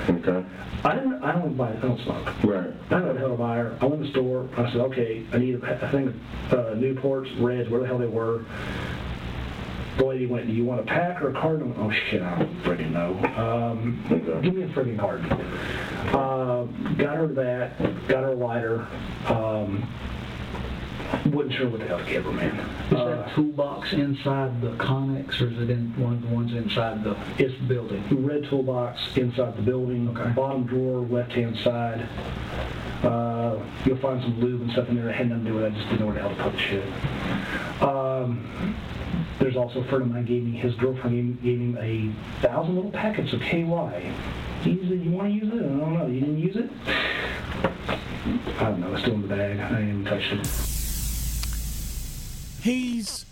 Okay. 0.09 0.45
I 0.83 0.95
didn't. 0.95 1.23
I 1.23 1.31
don't 1.31 1.57
buy. 1.57 1.71
I 1.71 1.75
don't 1.75 1.99
smoke. 2.01 2.43
Right. 2.43 2.69
I 2.91 2.99
don't 2.99 3.15
know 3.15 3.21
how 3.21 3.27
to 3.29 3.37
buy 3.37 3.57
her. 3.57 3.77
I 3.81 3.85
went 3.85 4.01
to 4.01 4.07
the 4.07 4.13
store. 4.13 4.47
I 4.55 4.71
said, 4.71 4.81
okay, 4.81 5.25
I 5.33 5.37
need 5.37 5.55
a, 5.55 5.87
a 5.87 5.91
thing 5.91 6.09
uh, 6.51 6.75
Newports, 6.75 7.29
Reds, 7.41 7.69
where 7.69 7.81
the 7.81 7.87
hell 7.87 7.97
they 7.97 8.05
were. 8.05 8.45
The 9.97 10.05
lady 10.05 10.27
went, 10.27 10.45
do 10.45 10.53
you 10.53 10.63
want 10.63 10.79
a 10.79 10.83
pack 10.83 11.21
or 11.23 11.31
a 11.31 11.33
carton? 11.33 11.63
I 11.63 11.65
went, 11.65 11.79
oh 11.79 11.91
shit, 12.11 12.21
I 12.21 12.37
don't 12.37 12.63
freaking 12.63 12.91
know. 12.91 13.17
Um, 13.35 14.05
give 14.43 14.53
me 14.53 14.61
a 14.61 14.67
freaking 14.67 14.99
carton. 14.99 15.25
Uh, 15.31 16.65
got 16.97 17.17
her 17.17 17.27
that. 17.29 17.79
Got 18.07 18.23
her 18.23 18.33
a 18.33 18.35
lighter. 18.35 18.87
Um, 19.25 19.89
wasn't 21.25 21.53
sure 21.53 21.69
what 21.69 21.79
the 21.79 21.87
hell 21.87 21.99
to 21.99 22.05
give 22.05 22.25
her, 22.25 22.31
man. 22.31 22.59
Is 22.85 22.91
that 22.91 23.33
toolbox 23.35 23.93
inside 23.93 24.61
the 24.61 24.71
Connex, 24.71 25.41
or 25.41 25.47
is 25.47 25.59
it 25.61 25.69
in 25.69 25.93
one 26.01 26.13
of 26.13 26.21
the 26.21 26.27
ones 26.27 26.53
inside 26.53 27.03
the 27.03 27.15
It's 27.37 27.53
the 27.59 27.65
building? 27.67 28.03
Red 28.25 28.45
toolbox 28.49 29.15
inside 29.17 29.55
the 29.57 29.61
building, 29.61 30.09
Okay. 30.09 30.29
bottom 30.31 30.63
drawer, 30.65 30.99
left-hand 31.01 31.57
side. 31.57 32.07
Uh, 33.03 33.57
you'll 33.85 33.97
find 33.97 34.21
some 34.21 34.39
lube 34.39 34.61
and 34.61 34.71
stuff 34.71 34.89
in 34.89 34.95
there 34.95 35.05
that 35.05 35.13
had 35.15 35.29
nothing 35.29 35.45
to 35.45 35.49
do 35.51 35.55
with 35.57 35.65
it. 35.65 35.73
I 35.73 35.75
just 35.75 35.87
didn't 35.89 35.99
know 35.99 36.05
where 36.07 36.15
the 36.15 36.21
hell 36.21 36.35
to 36.35 36.43
put 36.43 36.53
the 36.53 36.59
shit. 36.59 37.81
Um, 37.81 38.75
there's 39.39 39.55
also 39.55 39.81
a 39.81 39.83
friend 39.85 40.03
of 40.03 40.09
mine 40.11 40.25
gave 40.25 40.43
me, 40.43 40.57
his 40.57 40.73
girlfriend 40.75 41.15
gave, 41.15 41.43
gave 41.43 41.59
him 41.59 41.77
a 41.79 42.41
thousand 42.41 42.75
little 42.75 42.91
packets 42.91 43.33
of 43.33 43.39
KY. 43.41 44.11
He 44.63 44.75
said, 44.89 44.99
you 45.03 45.11
want 45.11 45.27
to 45.29 45.33
use 45.33 45.53
it? 45.53 45.57
I 45.59 45.67
don't 45.67 45.93
know. 45.93 46.07
You 46.07 46.19
didn't 46.21 46.39
use 46.39 46.55
it? 46.55 46.69
I 48.59 48.63
don't 48.63 48.79
know. 48.81 48.91
It's 48.93 49.01
still 49.03 49.13
in 49.13 49.21
the 49.21 49.27
bag. 49.27 49.59
I 49.59 49.79
ain't 49.79 49.89
even 49.89 50.05
touched 50.05 50.33
it. 50.33 50.76
He's 52.61 53.25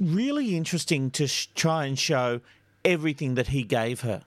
really 0.00 0.56
interesting 0.56 1.10
to 1.12 1.26
sh- 1.26 1.48
try 1.54 1.86
and 1.86 1.98
show 1.98 2.40
everything 2.84 3.34
that 3.34 3.48
he 3.48 3.62
gave 3.62 4.00
her. 4.00 4.22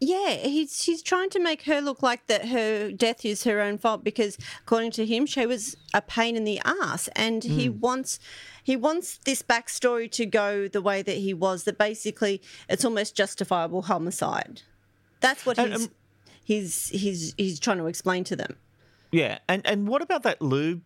Yeah, 0.00 0.30
he's 0.36 0.82
she's 0.82 1.02
trying 1.02 1.28
to 1.30 1.38
make 1.38 1.62
her 1.64 1.80
look 1.80 2.02
like 2.02 2.26
that 2.28 2.48
her 2.48 2.90
death 2.90 3.24
is 3.24 3.44
her 3.44 3.60
own 3.60 3.76
fault 3.78 4.02
because 4.02 4.38
according 4.62 4.90
to 4.92 5.04
him 5.06 5.26
she 5.26 5.44
was 5.46 5.76
a 5.92 6.00
pain 6.00 6.34
in 6.34 6.44
the 6.44 6.60
ass 6.64 7.08
and 7.14 7.44
he 7.44 7.68
Mm. 7.68 7.78
wants 7.80 8.18
he 8.64 8.74
wants 8.74 9.18
this 9.24 9.42
backstory 9.42 10.10
to 10.12 10.24
go 10.26 10.66
the 10.66 10.80
way 10.80 11.02
that 11.02 11.18
he 11.18 11.34
was 11.34 11.64
that 11.64 11.76
basically 11.78 12.40
it's 12.68 12.84
almost 12.84 13.14
justifiable 13.14 13.82
homicide. 13.82 14.62
That's 15.20 15.44
what 15.44 15.58
And, 15.58 15.72
he's 15.72 15.82
um, 15.86 15.90
he's 16.42 16.88
he's 16.88 17.34
he's 17.36 17.60
trying 17.60 17.78
to 17.78 17.86
explain 17.86 18.24
to 18.24 18.36
them. 18.36 18.56
Yeah, 19.12 19.38
and 19.46 19.64
and 19.66 19.86
what 19.86 20.00
about 20.02 20.22
that 20.22 20.40
lube? 20.40 20.82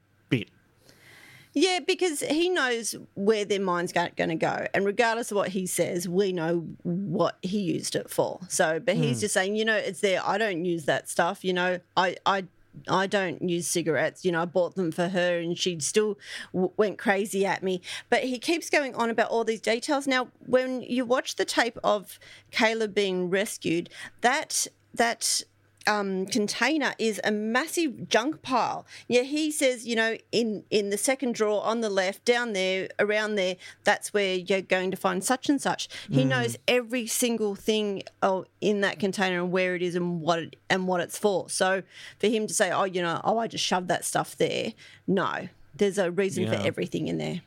Yeah, 1.57 1.79
because 1.87 2.19
he 2.21 2.49
knows 2.49 2.97
where 3.15 3.45
their 3.45 3.61
mind's 3.61 3.93
going 3.93 4.11
to 4.17 4.35
go. 4.35 4.67
And 4.75 4.85
regardless 4.85 5.31
of 5.31 5.37
what 5.37 5.51
he 5.51 5.67
says, 5.67 6.09
we 6.09 6.33
know 6.33 6.67
what 6.83 7.39
he 7.43 7.61
used 7.61 7.95
it 7.95 8.11
for. 8.11 8.41
So, 8.49 8.81
but 8.81 8.97
he's 8.97 9.19
Hmm. 9.19 9.21
just 9.21 9.35
saying, 9.35 9.55
you 9.55 9.65
know, 9.65 9.77
it's 9.77 10.01
there. 10.01 10.21
I 10.27 10.37
don't 10.37 10.65
use 10.65 10.85
that 10.87 11.09
stuff. 11.09 11.45
You 11.45 11.53
know, 11.53 11.79
I, 11.97 12.17
I, 12.27 12.47
I 12.89 13.07
don't 13.07 13.49
use 13.49 13.69
cigarettes. 13.69 14.25
You 14.25 14.33
know, 14.33 14.43
I 14.43 14.47
bought 14.47 14.75
them 14.75 14.91
for 14.91 15.07
her 15.09 15.39
and 15.39 15.57
she 15.57 15.79
still 15.79 16.19
w- 16.53 16.73
went 16.77 16.99
crazy 16.99 17.47
at 17.47 17.63
me. 17.63 17.81
But 18.11 18.25
he 18.25 18.41
keeps 18.41 18.69
going 18.69 18.97
on 18.97 19.09
about 19.09 19.31
all 19.31 19.45
these 19.45 19.61
details. 19.61 20.09
Now, 20.09 20.29
when 20.47 20.83
you 20.83 21.05
watch 21.05 21.37
the 21.37 21.45
tape 21.45 21.79
of 21.85 22.19
Caleb 22.51 22.95
being 22.95 23.31
rescued, 23.31 23.91
that, 24.23 24.67
that, 24.93 25.43
um, 25.87 26.27
container 26.27 26.95
is 26.99 27.21
a 27.25 27.31
massive 27.31 28.09
junk 28.09 28.43
pile. 28.43 28.87
Yeah, 29.09 29.23
he 29.23 29.51
says, 29.51 29.87
you 29.87 29.97
know, 29.97 30.17
in 30.33 30.65
in 30.71 30.91
the 30.91 30.97
second 30.99 31.35
drawer 31.35 31.63
on 31.65 31.81
the 31.81 31.91
left, 31.91 32.25
down 32.25 32.53
there, 32.53 32.89
around 32.99 33.35
there, 33.35 33.57
that's 33.85 34.13
where 34.15 34.35
you're 34.35 34.61
going 34.63 34.91
to 34.91 34.97
find 34.97 35.23
such 35.23 35.49
and 35.49 35.61
such. 35.61 35.89
He 36.11 36.25
Mm. 36.25 36.29
knows 36.29 36.57
every 36.69 37.07
single 37.07 37.55
thing 37.55 38.03
oh, 38.23 38.47
in 38.61 38.81
that 38.83 38.99
container 38.99 39.41
and 39.41 39.53
where 39.53 39.75
it 39.75 39.83
is 39.83 39.95
and 39.95 40.21
what 40.21 40.39
it, 40.39 40.57
and 40.71 40.87
what 40.89 41.01
it's 41.01 41.19
for. 41.19 41.49
So 41.51 41.83
for 42.19 42.27
him 42.29 42.47
to 42.47 42.55
say, 42.55 42.71
oh, 42.71 42.85
you 42.85 43.03
know, 43.03 43.21
oh, 43.25 43.39
I 43.39 43.47
just 43.47 43.65
shoved 43.65 43.89
that 43.89 44.05
stuff 44.05 44.37
there, 44.37 44.73
no, 45.07 45.49
there's 45.77 45.99
a 45.99 46.11
reason 46.11 46.45
Yeah. 46.45 46.61
for 46.61 46.67
everything 46.67 47.09
in 47.09 47.19
there. 47.19 47.43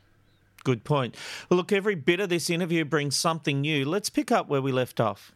Good 0.63 0.83
point. 0.83 1.15
Well, 1.49 1.57
look, 1.57 1.71
every 1.71 1.95
bit 1.95 2.19
of 2.19 2.27
this 2.29 2.49
interview 2.49 2.83
brings 2.83 3.15
something 3.15 3.61
new. 3.61 3.85
Let's 3.85 4.09
pick 4.09 4.31
up 4.31 4.49
where 4.49 4.61
we 4.61 4.71
left 4.73 4.99
off. 4.99 5.31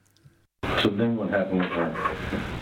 So 0.83 0.89
then 0.89 1.15
what 1.15 1.29
happened 1.29 1.61
with 1.61 1.69
her? 1.71 2.60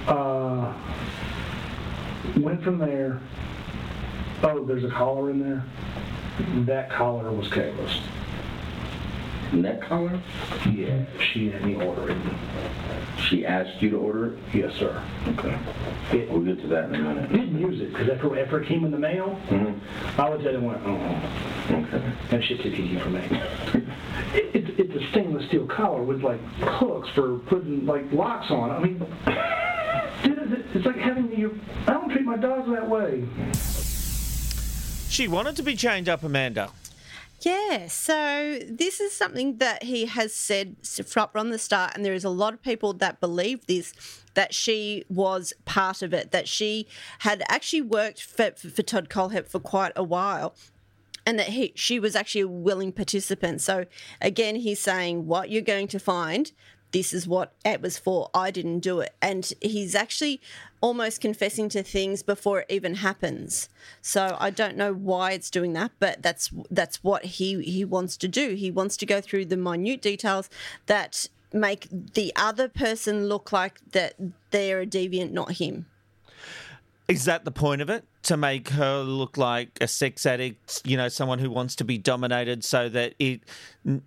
Uh, 0.70 2.40
went 2.40 2.64
from 2.64 2.78
there. 2.78 3.20
Oh, 4.44 4.64
there's 4.66 4.84
a 4.84 4.90
collar 4.90 5.30
in 5.32 5.40
there. 5.40 5.64
That 6.66 6.90
collar 6.90 7.32
was 7.32 7.48
Kayla's. 7.50 8.00
Neck 9.52 9.82
collar? 9.82 10.22
Yeah, 10.72 11.04
she 11.34 11.50
had 11.50 11.66
me 11.66 11.76
order 11.76 12.12
it. 12.12 12.18
She 13.28 13.46
asked 13.46 13.82
you 13.82 13.90
to 13.90 13.98
order 13.98 14.28
it? 14.34 14.40
Yes, 14.54 14.74
sir. 14.76 15.04
Okay. 15.30 16.28
we'll 16.30 16.42
get 16.42 16.62
to 16.62 16.68
that 16.68 16.86
in 16.86 16.96
a 16.96 17.00
minute. 17.00 17.32
Didn't 17.32 17.60
use 17.60 17.82
it 17.82 17.92
because 17.92 18.10
after, 18.10 18.40
after 18.40 18.62
it 18.62 18.68
came 18.68 18.86
in 18.86 18.92
the 18.92 18.98
mail, 19.00 19.40
Mm-hmm. 19.50 20.22
I 20.22 20.30
looked 20.30 20.46
at 20.46 20.54
it 20.54 20.56
and 20.56 20.66
went, 20.68 20.82
oh, 20.86 21.76
okay. 21.84 22.14
that 22.30 22.44
shit's 22.44 22.62
too 22.64 22.70
easy 22.70 23.00
for 23.00 23.10
me. 23.10 23.22
it, 24.36 24.56
it, 24.56 24.80
it's 24.80 24.96
a 24.96 25.10
stainless 25.12 25.46
steel 25.48 25.66
collar 25.68 26.04
with 26.04 26.22
like 26.24 26.40
hooks 26.62 27.10
for 27.16 27.40
putting 27.40 27.86
like 27.86 28.10
locks 28.14 28.52
on. 28.52 28.70
I 28.72 28.80
mean, 28.80 29.02
it- 29.28 29.79
it's 30.24 30.86
like 30.86 30.98
having 30.98 31.32
your. 31.38 31.52
I 31.88 31.94
don't 31.94 32.10
treat 32.10 32.26
my 32.26 32.38
dogs 32.38 32.70
that 32.72 32.88
way. 32.88 33.28
She 35.10 35.28
wanted 35.28 35.56
to 35.56 35.64
be 35.64 35.76
chained 35.76 36.08
up, 36.08 36.24
Amanda. 36.24 36.70
Yeah, 37.42 37.88
so 37.88 38.60
this 38.70 39.00
is 39.00 39.16
something 39.16 39.58
that 39.58 39.84
he 39.84 40.06
has 40.06 40.36
said 40.36 40.76
from 40.84 41.52
the 41.52 41.58
start, 41.58 41.94
and 41.96 42.04
there 42.04 42.14
is 42.14 42.26
a 42.26 42.30
lot 42.30 42.54
of 42.54 42.62
people 42.62 42.94
that 42.94 43.22
believe 43.22 43.66
this 43.66 43.94
that 44.34 44.54
she 44.54 45.04
was 45.10 45.54
part 45.66 46.02
of 46.02 46.14
it, 46.14 46.32
that 46.32 46.48
she 46.48 46.88
had 47.20 47.44
actually 47.50 47.82
worked 47.82 48.22
for, 48.22 48.52
for 48.52 48.84
Todd 48.84 49.10
Kohlhepp 49.10 49.48
for 49.48 49.60
quite 49.60 49.92
a 49.96 50.04
while. 50.04 50.56
And 51.26 51.38
that 51.38 51.48
he, 51.48 51.74
she 51.76 52.00
was 52.00 52.16
actually 52.16 52.42
a 52.42 52.48
willing 52.48 52.92
participant. 52.92 53.62
So 53.62 53.86
again, 54.22 54.56
he's 54.56 54.80
saying 54.80 55.28
what 55.28 55.50
you're 55.50 55.62
going 55.62 55.88
to 55.90 56.00
find. 56.00 56.52
This 56.92 57.14
is 57.14 57.28
what 57.28 57.54
it 57.64 57.82
was 57.82 57.98
for. 57.98 58.30
I 58.34 58.52
didn't 58.52 58.80
do 58.80 59.00
it, 59.00 59.14
and 59.22 59.52
he's 59.62 59.94
actually 59.96 60.42
almost 60.82 61.22
confessing 61.22 61.70
to 61.70 61.84
things 61.84 62.24
before 62.24 62.62
it 62.62 62.66
even 62.70 62.96
happens. 62.96 63.70
So 64.02 64.38
I 64.40 64.50
don't 64.50 64.78
know 64.78 64.94
why 64.94 65.34
it's 65.34 65.50
doing 65.50 65.74
that, 65.74 65.92
but 66.00 66.22
that's 66.22 66.50
that's 66.72 67.04
what 67.04 67.26
he 67.26 67.62
he 67.64 67.86
wants 67.86 68.18
to 68.18 68.28
do. 68.28 68.56
He 68.56 68.72
wants 68.72 68.98
to 68.98 69.06
go 69.06 69.22
through 69.22 69.46
the 69.46 69.58
minute 69.58 70.02
details 70.02 70.50
that 70.88 71.28
make 71.54 71.88
the 71.92 72.32
other 72.36 72.68
person 72.68 73.28
look 73.28 73.52
like 73.52 73.80
that 73.92 74.14
they're 74.52 74.82
a 74.82 74.86
deviant, 74.86 75.32
not 75.32 75.54
him. 75.54 75.86
Is 77.08 77.26
that 77.26 77.44
the 77.44 77.52
point 77.52 77.82
of 77.82 77.90
it? 77.90 78.06
To 78.24 78.38
make 78.38 78.70
her 78.70 79.02
look 79.02 79.36
like 79.36 79.78
a 79.82 79.88
sex 79.88 80.26
addict, 80.26 80.82
you 80.86 80.96
know, 80.96 81.08
someone 81.08 81.40
who 81.40 81.50
wants 81.50 81.76
to 81.78 81.84
be 81.84 81.98
dominated 81.98 82.64
so 82.64 82.88
that 82.90 83.16
it 83.18 83.42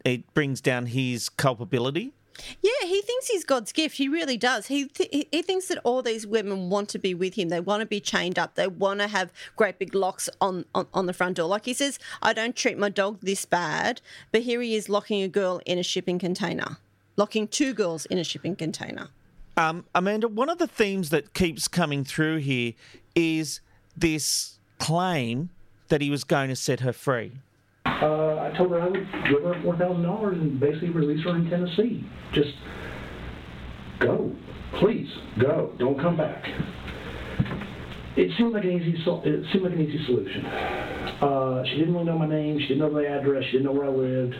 it 0.04 0.32
brings 0.34 0.60
down 0.60 0.86
his 0.86 1.28
culpability? 1.28 2.12
Yeah, 2.60 2.86
he 2.86 3.02
thinks 3.02 3.28
he's 3.28 3.44
God's 3.44 3.72
gift. 3.72 3.96
He 3.96 4.08
really 4.08 4.36
does. 4.36 4.66
He 4.66 4.86
th- 4.86 5.28
he- 5.30 5.42
thinks 5.42 5.68
that 5.68 5.78
all 5.84 6.02
these 6.02 6.26
women 6.26 6.70
want 6.70 6.88
to 6.90 6.98
be 6.98 7.14
with 7.14 7.34
him. 7.34 7.48
They 7.48 7.60
want 7.60 7.80
to 7.80 7.86
be 7.86 8.00
chained 8.00 8.38
up. 8.38 8.54
They 8.54 8.68
want 8.68 9.00
to 9.00 9.08
have 9.08 9.32
great 9.56 9.78
big 9.78 9.94
locks 9.94 10.28
on, 10.40 10.64
on 10.74 10.86
on 10.94 11.06
the 11.06 11.12
front 11.12 11.36
door. 11.36 11.48
Like 11.48 11.64
he 11.64 11.74
says, 11.74 11.98
I 12.22 12.32
don't 12.32 12.54
treat 12.54 12.78
my 12.78 12.88
dog 12.88 13.18
this 13.20 13.44
bad, 13.44 14.00
but 14.30 14.42
here 14.42 14.60
he 14.60 14.74
is 14.74 14.88
locking 14.88 15.22
a 15.22 15.28
girl 15.28 15.60
in 15.66 15.78
a 15.78 15.82
shipping 15.82 16.18
container, 16.18 16.78
locking 17.16 17.48
two 17.48 17.74
girls 17.74 18.06
in 18.06 18.18
a 18.18 18.24
shipping 18.24 18.56
container. 18.56 19.08
Um, 19.56 19.84
Amanda, 19.94 20.28
one 20.28 20.48
of 20.48 20.58
the 20.58 20.66
themes 20.66 21.10
that 21.10 21.34
keeps 21.34 21.68
coming 21.68 22.04
through 22.04 22.38
here 22.38 22.72
is 23.14 23.60
this 23.96 24.58
claim 24.78 25.50
that 25.88 26.00
he 26.00 26.10
was 26.10 26.24
going 26.24 26.48
to 26.48 26.56
set 26.56 26.80
her 26.80 26.92
free. 26.92 27.32
Uh, 28.02 28.50
I 28.50 28.56
told 28.56 28.70
her 28.72 28.80
I 28.80 28.88
would 28.88 29.06
give 29.28 29.42
her 29.42 29.60
four 29.62 29.76
thousand 29.76 30.02
dollars 30.02 30.36
and 30.36 30.58
basically 30.58 30.90
release 30.90 31.24
her 31.24 31.36
in 31.36 31.48
Tennessee. 31.48 32.04
Just 32.32 32.52
go, 34.00 34.32
please 34.74 35.08
go. 35.38 35.72
Don't 35.78 35.98
come 36.00 36.16
back. 36.16 36.44
It 38.16 38.36
seemed 38.36 38.54
like 38.54 38.64
an 38.64 38.72
easy. 38.72 39.00
It 39.04 39.52
seemed 39.52 39.64
like 39.64 39.72
an 39.74 39.80
easy 39.80 40.04
solution. 40.04 40.44
Uh, 40.46 41.64
she 41.64 41.76
didn't 41.76 41.94
really 41.94 42.06
know 42.06 42.18
my 42.18 42.26
name. 42.26 42.58
She 42.58 42.68
didn't 42.68 42.80
know 42.80 42.90
my 42.90 43.04
address. 43.04 43.44
She 43.46 43.52
didn't 43.52 43.66
know 43.66 43.72
where 43.72 43.86
I 43.86 43.90
lived. 43.90 44.34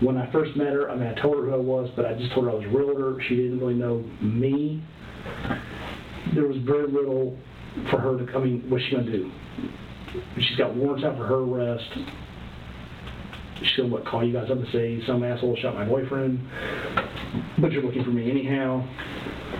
When 0.00 0.16
I 0.16 0.30
first 0.32 0.56
met 0.56 0.72
her, 0.72 0.90
I 0.90 0.96
mean, 0.96 1.08
I 1.08 1.14
told 1.20 1.36
her 1.36 1.50
who 1.50 1.54
I 1.54 1.58
was, 1.58 1.90
but 1.94 2.06
I 2.06 2.14
just 2.14 2.32
told 2.32 2.46
her 2.46 2.52
I 2.52 2.54
was 2.54 2.64
a 2.64 2.68
realtor. 2.68 3.22
She 3.28 3.36
didn't 3.36 3.60
really 3.60 3.74
know 3.74 4.02
me. 4.20 4.82
There 6.34 6.46
was 6.46 6.56
very 6.62 6.86
little 6.88 7.38
for 7.90 8.00
her 8.00 8.18
to. 8.18 8.36
I 8.36 8.40
mean, 8.42 8.64
what's 8.68 8.84
she 8.84 8.92
gonna 8.92 9.10
do? 9.10 9.30
She's 10.38 10.56
got 10.56 10.74
warrants 10.74 11.04
out 11.04 11.16
for 11.18 11.26
her 11.26 11.36
arrest. 11.36 11.88
Gonna 13.76 13.88
what, 13.88 14.04
call 14.04 14.24
you 14.24 14.32
guys 14.32 14.50
up 14.50 14.58
and 14.58 14.66
say 14.72 15.02
some 15.06 15.22
asshole 15.22 15.56
shot 15.56 15.74
my 15.74 15.84
boyfriend, 15.84 16.40
but 17.58 17.72
you're 17.72 17.82
looking 17.82 18.04
for 18.04 18.10
me 18.10 18.30
anyhow. 18.30 18.86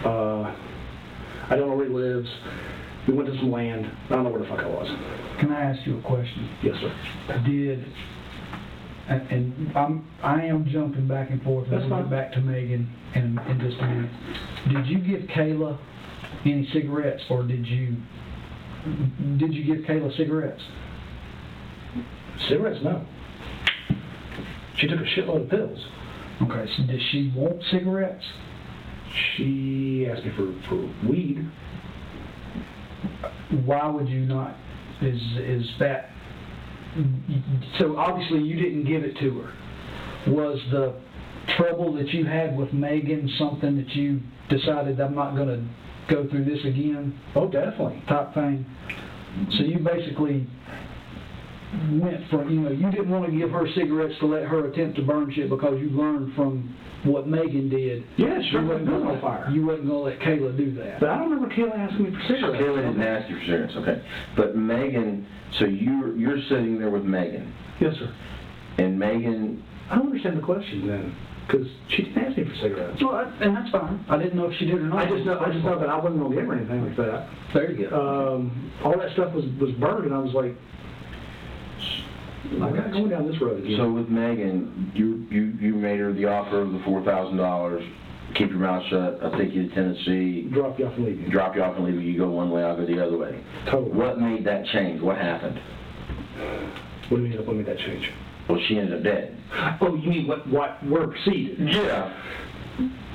Uh, 0.04 0.54
I 1.48 1.56
don't 1.56 1.68
know 1.68 1.76
where 1.76 1.86
he 1.86 1.92
lives. 1.92 2.28
We 3.06 3.14
went 3.14 3.28
to 3.28 3.36
some 3.38 3.50
land. 3.50 3.90
I 4.06 4.14
don't 4.14 4.24
know 4.24 4.30
where 4.30 4.42
the 4.42 4.48
fuck 4.48 4.60
I 4.60 4.68
was. 4.68 4.88
Can 5.40 5.50
I 5.50 5.62
ask 5.62 5.86
you 5.86 5.98
a 5.98 6.02
question? 6.02 6.48
Yes, 6.62 6.76
sir. 6.80 6.94
I 7.28 7.38
Did 7.46 7.84
and, 9.08 9.30
and 9.30 9.76
I'm, 9.76 10.08
I 10.22 10.42
am 10.42 10.66
jumping 10.68 11.08
back 11.08 11.30
and 11.30 11.42
forth, 11.42 11.64
and 11.64 11.80
That's 11.80 11.90
we'll 11.90 12.02
get 12.02 12.10
back 12.10 12.32
to 12.32 12.40
Megan 12.40 12.88
in, 13.14 13.38
in 13.38 13.60
just 13.60 13.80
a 13.80 13.86
minute. 13.86 14.10
Did 14.68 14.86
you 14.86 14.98
give 14.98 15.28
Kayla 15.28 15.78
any 16.44 16.68
cigarettes, 16.72 17.22
or 17.28 17.42
did 17.42 17.66
you, 17.66 17.96
did 19.38 19.52
you 19.52 19.64
give 19.64 19.84
Kayla 19.84 20.16
cigarettes? 20.16 20.62
Cigarettes, 22.48 22.80
no. 22.82 23.04
She 24.76 24.86
took 24.86 25.00
a 25.00 25.04
shitload 25.04 25.42
of 25.42 25.50
pills. 25.50 25.78
Okay, 26.42 26.70
so 26.76 26.82
does 26.84 27.02
she 27.10 27.32
want 27.36 27.62
cigarettes? 27.70 28.24
She 29.36 30.08
asked 30.10 30.24
me 30.24 30.32
for, 30.36 30.68
for 30.68 31.08
weed. 31.08 31.46
Why 33.64 33.86
would 33.86 34.08
you 34.08 34.20
not? 34.20 34.56
Is, 35.02 35.20
is 35.38 35.70
that, 35.78 36.10
so 37.78 37.96
obviously 37.96 38.40
you 38.40 38.56
didn't 38.56 38.84
give 38.84 39.04
it 39.04 39.16
to 39.18 39.40
her. 39.40 39.52
Was 40.30 40.58
the 40.70 40.94
trouble 41.56 41.92
that 41.94 42.08
you 42.08 42.24
had 42.24 42.56
with 42.56 42.72
Megan 42.72 43.28
something 43.38 43.76
that 43.76 43.88
you 43.90 44.20
decided 44.48 45.00
I'm 45.00 45.14
not 45.14 45.36
gonna 45.36 45.66
go 46.08 46.28
through 46.28 46.44
this 46.44 46.64
again? 46.64 47.18
Oh, 47.34 47.48
definitely. 47.48 48.02
Type 48.08 48.32
thing? 48.34 48.64
So 49.50 49.64
you 49.64 49.78
basically 49.78 50.46
went 51.92 52.28
from, 52.28 52.50
you 52.50 52.60
know, 52.60 52.70
you 52.70 52.90
didn't 52.90 53.10
want 53.10 53.26
to 53.26 53.32
give 53.36 53.50
her 53.50 53.66
cigarettes 53.74 54.14
to 54.20 54.26
let 54.26 54.44
her 54.44 54.66
attempt 54.66 54.96
to 54.96 55.02
burn 55.02 55.32
shit 55.32 55.48
because 55.48 55.80
you 55.80 55.90
learned 55.90 56.34
from 56.34 56.74
what 57.04 57.26
Megan 57.26 57.68
did. 57.68 58.04
Yeah, 58.16 58.40
sure, 58.50 58.60
You 58.62 58.68
wasn't 58.68 58.86
put 58.86 58.92
gonna 58.92 59.04
on 59.06 59.12
let- 59.14 59.20
fire. 59.22 59.50
You 59.50 59.66
wasn't 59.66 59.86
gonna 59.88 59.98
let 60.00 60.20
Kayla 60.20 60.56
do 60.56 60.70
that. 60.74 61.00
But 61.00 61.08
I 61.10 61.18
don't 61.18 61.30
remember 61.30 61.54
Kayla 61.54 61.76
asking 61.78 62.04
me 62.04 62.10
for 62.12 62.22
cigarettes. 62.34 62.62
Kayla 62.62 62.76
didn't 62.76 63.02
ask 63.02 63.28
you 63.30 63.36
for 63.38 63.44
cigarettes, 63.44 63.74
okay. 63.76 64.02
But 64.36 64.56
Megan, 64.56 65.26
so 65.58 65.64
you're, 65.64 66.16
you're 66.16 66.40
sitting 66.48 66.78
there 66.78 66.90
with 66.90 67.04
Megan, 67.04 67.52
Yes, 67.80 67.96
sir. 67.96 68.12
and 68.78 68.98
Megan, 68.98 69.62
I 69.90 69.96
don't 69.96 70.06
understand 70.06 70.36
the 70.38 70.42
question 70.42 70.86
then, 70.86 71.16
because 71.46 71.66
she 71.88 72.02
didn't 72.04 72.22
ask 72.24 72.36
me 72.38 72.44
for 72.44 72.54
cigarettes. 72.56 73.02
Well, 73.02 73.14
I- 73.16 73.44
and 73.44 73.56
that's 73.56 73.70
fine. 73.70 74.04
I 74.08 74.18
didn't 74.18 74.34
know 74.36 74.48
if 74.50 74.56
she 74.58 74.66
did 74.66 74.74
or 74.76 74.80
not. 74.86 74.98
I 75.06 75.10
just 75.10 75.24
know, 75.24 75.40
I 75.40 75.50
just 75.50 75.64
know 75.64 75.78
that 75.78 75.88
I 75.88 75.96
wasn't 75.98 76.20
gonna 76.22 76.34
give 76.36 76.46
her 76.46 76.54
anything 76.54 76.84
like 76.84 76.96
that. 76.96 77.28
There 77.54 77.70
you 77.72 77.88
go. 77.88 78.36
Um, 78.36 78.70
all 78.84 78.96
that 78.98 79.10
stuff 79.12 79.32
was, 79.34 79.46
was 79.58 79.70
burned, 79.72 80.04
and 80.04 80.14
I 80.14 80.18
was 80.18 80.34
like, 80.34 80.54
I'm 82.44 82.74
not 82.76 82.90
going 82.92 83.08
down 83.08 83.30
this 83.30 83.40
road 83.40 83.62
again. 83.64 83.76
so 83.78 83.90
with 83.90 84.08
Megan, 84.08 84.90
you, 84.94 85.26
you, 85.30 85.52
you 85.60 85.74
made 85.74 86.00
her 86.00 86.12
the 86.12 86.26
offer 86.26 86.60
of 86.60 86.72
the 86.72 86.80
four 86.84 87.02
thousand 87.04 87.36
dollars, 87.36 87.82
keep 88.34 88.50
your 88.50 88.58
mouth 88.58 88.82
shut, 88.90 89.18
I'll 89.22 89.38
take 89.38 89.52
you 89.52 89.68
to 89.68 89.74
Tennessee, 89.74 90.48
drop 90.52 90.78
you 90.78 90.86
off 90.86 90.94
and 90.96 91.06
leave 91.06 91.20
you. 91.20 91.30
drop 91.30 91.54
you 91.54 91.62
off 91.62 91.76
and 91.76 91.84
leave 91.84 91.94
you, 91.94 92.00
you 92.00 92.18
go 92.18 92.28
one 92.30 92.50
way, 92.50 92.62
I'll 92.64 92.76
go 92.76 92.84
the 92.84 93.04
other 93.04 93.16
way. 93.16 93.42
Totally. 93.70 93.92
What 93.92 94.20
made 94.20 94.44
that 94.44 94.66
change? 94.66 95.00
What 95.00 95.18
happened? 95.18 95.60
What 97.08 97.18
do 97.18 97.24
you 97.24 97.28
mean? 97.30 97.46
What 97.46 97.56
made 97.56 97.66
that 97.66 97.78
change? 97.78 98.10
Well, 98.48 98.58
she 98.66 98.78
ended 98.78 98.94
up 98.98 99.04
dead. 99.04 99.38
Oh, 99.80 99.94
you 99.94 100.10
mean 100.10 100.26
what? 100.26 100.46
What? 100.48 100.84
Where 100.86 101.06
proceeded? 101.06 101.58
Yeah. 101.72 102.12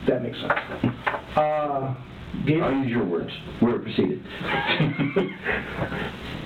That 0.08 0.24
makes 0.24 0.38
sense. 0.40 0.54
Uh, 1.36 1.96
gave, 2.46 2.62
I'll 2.64 2.74
use 2.74 2.90
your 2.90 3.06
words. 3.06 3.32
Where 3.60 3.76
it 3.76 3.84
proceeded. 3.84 4.24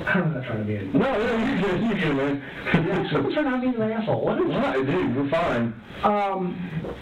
I'm 0.05 0.33
not 0.33 0.43
trying 0.45 0.59
to 0.59 0.63
be 0.65 0.75
a. 0.75 0.83
No, 0.83 0.99
no, 0.99 1.37
you're 1.37 1.61
good, 1.61 1.81
you're 1.81 1.99
good, 1.99 2.15
man. 2.15 2.43
I'm 2.73 3.33
trying 3.33 3.45
not 3.45 3.61
to 3.61 3.71
be 3.71 3.75
an 3.81 3.91
asshole. 3.91 4.25
What 4.25 4.41
is 4.41 4.47
Right, 4.49 4.85
dude, 4.85 5.15
you're 5.15 5.29
fine. 5.29 5.73
Um, 6.03 6.95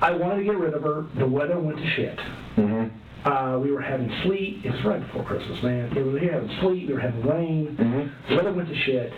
I 0.00 0.12
wanted 0.12 0.38
to 0.38 0.44
get 0.44 0.56
rid 0.58 0.74
of 0.74 0.82
her. 0.82 1.06
The 1.18 1.26
weather 1.26 1.58
went 1.60 1.78
to 1.78 1.90
shit. 1.94 2.18
Mm-hmm. 2.56 3.28
Uh, 3.30 3.58
we 3.58 3.70
were 3.72 3.80
having 3.80 4.10
sleet. 4.24 4.60
It 4.64 4.70
was 4.72 4.84
right 4.84 5.00
before 5.00 5.24
Christmas, 5.24 5.62
man. 5.62 5.96
It 5.96 6.02
was, 6.04 6.14
we 6.20 6.26
were 6.26 6.32
having 6.32 6.58
sleet. 6.60 6.88
We 6.88 6.94
were 6.94 7.00
having 7.00 7.22
rain. 7.26 7.76
Mm-hmm. 7.80 8.30
The 8.30 8.36
weather 8.36 8.52
went 8.52 8.68
to 8.68 8.74
shit. 8.82 9.12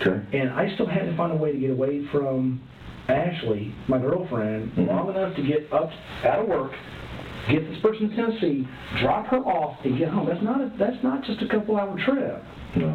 Okay. 0.00 0.38
And 0.38 0.50
I 0.50 0.72
still 0.74 0.86
had 0.86 1.04
to 1.04 1.16
find 1.16 1.32
a 1.32 1.36
way 1.36 1.52
to 1.52 1.58
get 1.58 1.70
away 1.70 2.04
from 2.10 2.60
Ashley, 3.08 3.74
my 3.88 3.98
girlfriend, 3.98 4.72
Mm-hmm. 4.72 4.86
long 4.88 5.10
enough 5.10 5.36
to 5.36 5.42
get 5.42 5.70
up 5.72 5.90
out 6.24 6.40
of 6.40 6.48
work, 6.48 6.72
get 7.50 7.68
this 7.68 7.80
person 7.80 8.10
to 8.10 8.16
Tennessee, 8.16 8.66
drop 9.00 9.26
her 9.26 9.38
off, 9.38 9.78
and 9.84 9.98
get 9.98 10.08
home. 10.08 10.26
That's 10.28 10.42
not 10.42 10.60
a, 10.60 10.72
that's 10.78 11.02
not 11.02 11.24
just 11.24 11.42
a 11.42 11.48
couple 11.48 11.76
hour 11.76 11.98
trip. 12.04 12.42
No. 12.76 12.88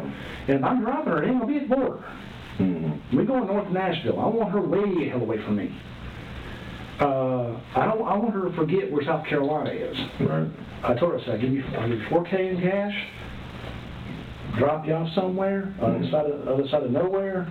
And 0.48 0.58
if 0.58 0.64
I'm 0.64 0.82
dropping 0.82 1.12
her, 1.12 1.22
it 1.22 1.28
ain't 1.28 1.40
gonna 1.40 1.52
be 1.52 1.58
at 1.58 1.68
the 1.68 1.74
border. 1.74 2.04
Mm-hmm. 2.58 3.16
We're 3.16 3.24
going 3.24 3.46
north 3.46 3.66
of 3.66 3.72
Nashville. 3.72 4.20
I 4.20 4.26
want 4.26 4.50
her 4.50 4.60
way 4.60 4.82
the 4.82 5.10
hell 5.10 5.22
away 5.22 5.36
from 5.44 5.56
me. 5.56 5.74
Uh, 7.00 7.60
I 7.76 7.84
don't. 7.86 8.02
I 8.02 8.16
want 8.16 8.34
her 8.34 8.48
to 8.48 8.56
forget 8.56 8.90
where 8.90 9.04
South 9.04 9.24
Carolina 9.26 9.70
is. 9.70 9.96
Right. 10.20 10.50
I 10.82 10.94
told 10.94 11.12
her, 11.12 11.18
I 11.18 11.24
said, 11.24 11.34
I'll 11.34 11.40
give 11.40 11.52
you, 11.52 11.64
I'll 11.78 11.88
give 11.88 11.98
you 11.98 12.06
4K 12.06 12.54
in 12.54 12.60
cash. 12.60 12.94
Drop 14.58 14.86
you 14.86 14.94
off 14.94 15.08
somewhere, 15.14 15.74
on 15.80 16.02
the 16.02 16.10
side 16.10 16.26
of, 16.26 16.48
other 16.48 16.66
side 16.68 16.82
of 16.82 16.90
nowhere. 16.90 17.50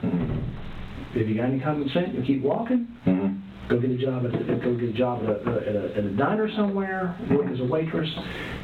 If 1.13 1.29
you 1.29 1.35
got 1.35 1.45
any 1.45 1.59
common 1.59 1.89
sense, 1.89 2.09
you 2.13 2.23
keep 2.23 2.41
walking. 2.41 2.87
Mm-hmm. 3.05 3.46
Go 3.69 3.79
get 3.79 3.91
a 3.91 3.97
job 3.97 4.25
at, 4.25 4.31
go 4.61 4.75
get 4.75 4.89
a 4.89 4.93
job 4.93 5.23
at 5.23 5.29
a, 5.29 5.35
at 5.35 5.75
a, 5.75 5.97
at 5.97 6.03
a 6.05 6.09
diner 6.11 6.49
somewhere. 6.55 7.17
Work 7.29 7.51
as 7.51 7.59
a 7.59 7.65
waitress. 7.65 8.09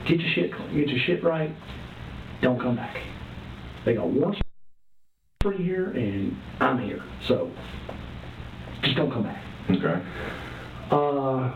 Get 0.07 0.19
your 0.19 0.33
shit, 0.33 0.51
get 0.73 0.87
your 0.87 0.99
shit 0.99 1.23
right. 1.23 1.53
Don't 2.41 2.59
come 2.59 2.75
back. 2.75 2.97
They 3.85 3.95
got 3.95 4.07
one 4.07 4.35
for 5.41 5.53
you 5.53 5.63
here, 5.63 5.89
and 5.89 6.37
I'm 6.61 6.81
here. 6.81 7.03
So 7.27 7.51
just 8.83 8.95
don't 8.95 9.11
come 9.11 9.23
back. 9.23 9.43
Okay. 9.69 10.01
Uh, 10.89 11.53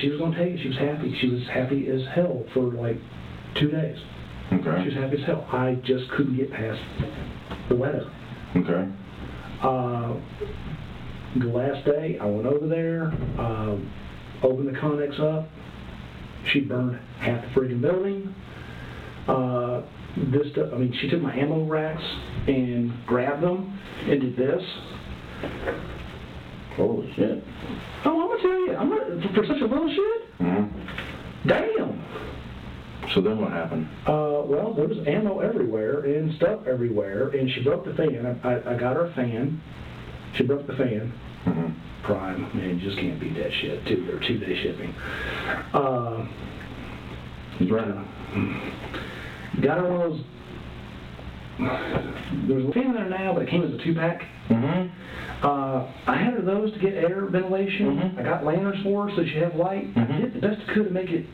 she 0.00 0.10
was 0.10 0.18
gonna 0.18 0.36
take 0.36 0.54
it. 0.54 0.62
She 0.62 0.68
was 0.68 0.78
happy. 0.78 1.16
She 1.20 1.28
was 1.28 1.46
happy 1.46 1.88
as 1.88 2.02
hell 2.14 2.44
for 2.52 2.64
like 2.64 2.98
two 3.54 3.70
days. 3.70 3.98
Okay. 4.52 4.82
She 4.82 4.88
was 4.88 4.94
happy 4.94 5.20
as 5.20 5.26
hell. 5.26 5.46
I 5.52 5.76
just 5.84 6.10
couldn't 6.10 6.36
get 6.36 6.50
past 6.50 6.80
the 7.68 7.76
weather. 7.76 8.10
Okay. 8.56 8.90
Uh, 9.62 10.14
the 11.36 11.46
last 11.46 11.84
day, 11.84 12.18
I 12.18 12.26
went 12.26 12.46
over 12.46 12.66
there, 12.66 13.12
uh, 13.38 13.76
opened 14.42 14.68
the 14.68 14.78
Connex 14.78 15.18
up. 15.20 15.48
She 16.46 16.60
burned 16.60 16.98
half 17.18 17.42
the 17.42 17.60
freaking 17.60 17.80
building. 17.80 18.34
Uh, 19.26 19.82
this, 20.16 20.46
I 20.56 20.76
mean, 20.76 20.96
she 21.00 21.08
took 21.08 21.20
my 21.20 21.34
ammo 21.34 21.64
racks 21.64 22.02
and 22.46 22.92
grabbed 23.06 23.42
them 23.42 23.78
and 24.02 24.20
did 24.20 24.36
this. 24.36 24.62
Holy 26.76 27.12
shit. 27.14 27.42
Oh, 28.04 28.22
I'm 28.22 28.28
gonna 28.28 28.42
tell 28.42 28.50
you, 28.50 28.76
I'm 28.76 28.90
not, 28.90 29.34
for 29.34 29.46
such 29.46 29.60
a 29.60 29.66
little 29.66 29.88
shit. 29.88 30.38
Mm-hmm. 30.38 31.48
Damn. 31.48 32.04
So 33.12 33.20
then 33.20 33.40
what 33.40 33.52
happened? 33.52 33.88
Uh, 34.06 34.42
well, 34.44 34.74
there 34.74 34.88
was 34.88 34.98
ammo 35.06 35.40
everywhere 35.40 36.00
and 36.00 36.34
stuff 36.34 36.66
everywhere, 36.66 37.28
and 37.28 37.50
she 37.50 37.62
broke 37.62 37.84
the 37.84 37.94
fan. 37.94 38.40
I, 38.42 38.54
I, 38.54 38.74
I 38.74 38.76
got 38.76 38.96
her 38.96 39.06
a 39.06 39.14
fan. 39.14 39.60
She 40.36 40.42
broke 40.42 40.66
the 40.66 40.76
fan. 40.76 41.12
Mm-hmm. 41.46 41.72
Prime, 42.04 42.42
man, 42.56 42.78
you 42.78 42.86
just 42.86 42.98
can't 42.98 43.18
beat 43.18 43.34
that 43.36 43.52
shit. 43.52 43.86
Two 43.86 44.08
or 44.12 44.20
two 44.26 44.38
day 44.38 44.60
shipping. 44.62 44.94
Uh, 45.72 46.26
He's 47.58 47.70
right. 47.70 47.86
got 49.62 49.78
her 49.78 49.84
one 49.88 50.00
of 50.02 50.10
those. 50.10 50.20
There's 52.48 52.64
a 52.68 52.72
fan 52.72 52.86
in 52.86 52.94
there 52.94 53.08
now, 53.08 53.32
but 53.32 53.42
it 53.42 53.48
came 53.48 53.62
as 53.62 53.72
a 53.72 53.78
two 53.78 53.94
pack. 53.94 54.22
Mm-hmm. 54.48 55.46
Uh, 55.46 55.86
I 56.06 56.16
had 56.16 56.34
her 56.34 56.42
those 56.42 56.72
to 56.72 56.78
get 56.78 56.94
air 56.94 57.26
ventilation. 57.26 57.96
Mhm. 57.96 58.18
I 58.18 58.22
got 58.22 58.44
lanterns 58.44 58.82
for 58.82 59.08
her 59.08 59.14
so 59.16 59.24
she 59.24 59.36
had 59.38 59.54
light. 59.56 59.94
Mhm. 59.94 60.10
I 60.16 60.20
did 60.20 60.34
the 60.34 60.40
best 60.40 60.60
I 60.68 60.72
could 60.72 60.84
to 60.88 60.90
make 60.90 61.10
it 61.10 61.26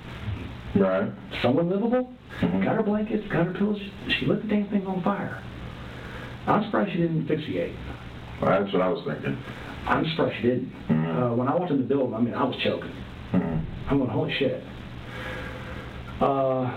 Right. 0.74 1.11
somewhat 1.42 1.66
livable. 1.66 2.12
Mhm. 2.40 2.62
Got 2.64 2.76
her 2.76 2.82
blankets, 2.82 3.26
got 3.28 3.46
her 3.46 3.52
pillows. 3.52 3.80
She 4.08 4.26
lit 4.26 4.42
the 4.42 4.48
damn 4.48 4.64
thing 4.66 4.86
on 4.86 5.00
fire. 5.02 5.38
I'm 6.46 6.64
surprised 6.64 6.92
she 6.92 6.98
didn't 6.98 7.22
asphyxiate. 7.22 7.72
Well, 8.40 8.50
that's 8.62 8.72
what 8.72 8.82
I 8.82 8.88
was 8.88 9.02
thinking. 9.04 9.36
I'm 9.87 10.05
surprised 10.11 10.37
she 10.37 10.43
didn't. 10.49 10.72
Mhm. 10.89 11.33
Uh, 11.33 11.35
when 11.37 11.49
I 11.49 11.55
walked 11.57 11.70
in 11.70 11.78
the 11.78 11.85
building, 11.85 12.14
I 12.14 12.20
mean, 12.20 12.35
I 12.35 12.45
was 12.45 12.57
choking. 12.62 12.91
Mm-hmm. 13.33 13.91
I'm 13.91 13.99
going, 13.99 14.11
holy 14.11 14.33
shit. 14.39 14.62
Uh, 16.20 16.70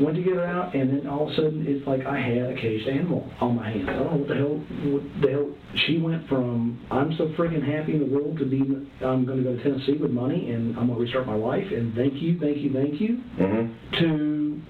went 0.00 0.16
to 0.16 0.22
get 0.22 0.34
her 0.34 0.46
out, 0.46 0.74
and 0.74 0.90
then 0.90 1.06
all 1.06 1.24
of 1.28 1.32
a 1.32 1.34
sudden, 1.36 1.64
it's 1.68 1.86
like 1.86 2.06
I 2.06 2.18
had 2.18 2.38
a 2.50 2.54
caged 2.54 2.88
animal 2.88 3.30
on 3.40 3.54
my 3.56 3.70
hands. 3.70 3.86
I 3.88 3.92
don't 3.92 4.10
know 4.12 4.16
what 4.16 4.28
the 4.28 4.34
hell. 4.34 4.92
What 4.92 5.02
the 5.20 5.30
hell? 5.30 5.48
She 5.86 5.98
went 5.98 6.26
from 6.28 6.80
I'm 6.90 7.12
so 7.18 7.28
freaking 7.36 7.62
happy 7.62 7.92
in 7.92 8.00
the 8.00 8.06
world 8.06 8.38
to 8.38 8.46
be 8.46 8.60
I'm 9.04 9.26
going 9.26 9.38
to 9.38 9.44
go 9.44 9.56
to 9.56 9.62
Tennessee 9.62 9.98
with 10.00 10.10
money, 10.10 10.50
and 10.50 10.76
I'm 10.78 10.86
going 10.86 10.98
to 10.98 11.04
restart 11.04 11.26
my 11.26 11.34
life, 11.34 11.66
and 11.70 11.94
thank 11.94 12.14
you, 12.14 12.38
thank 12.40 12.56
you, 12.58 12.72
thank 12.72 13.00
you, 13.00 13.18
Mm-hmm. 13.38 13.98
to 13.98 14.60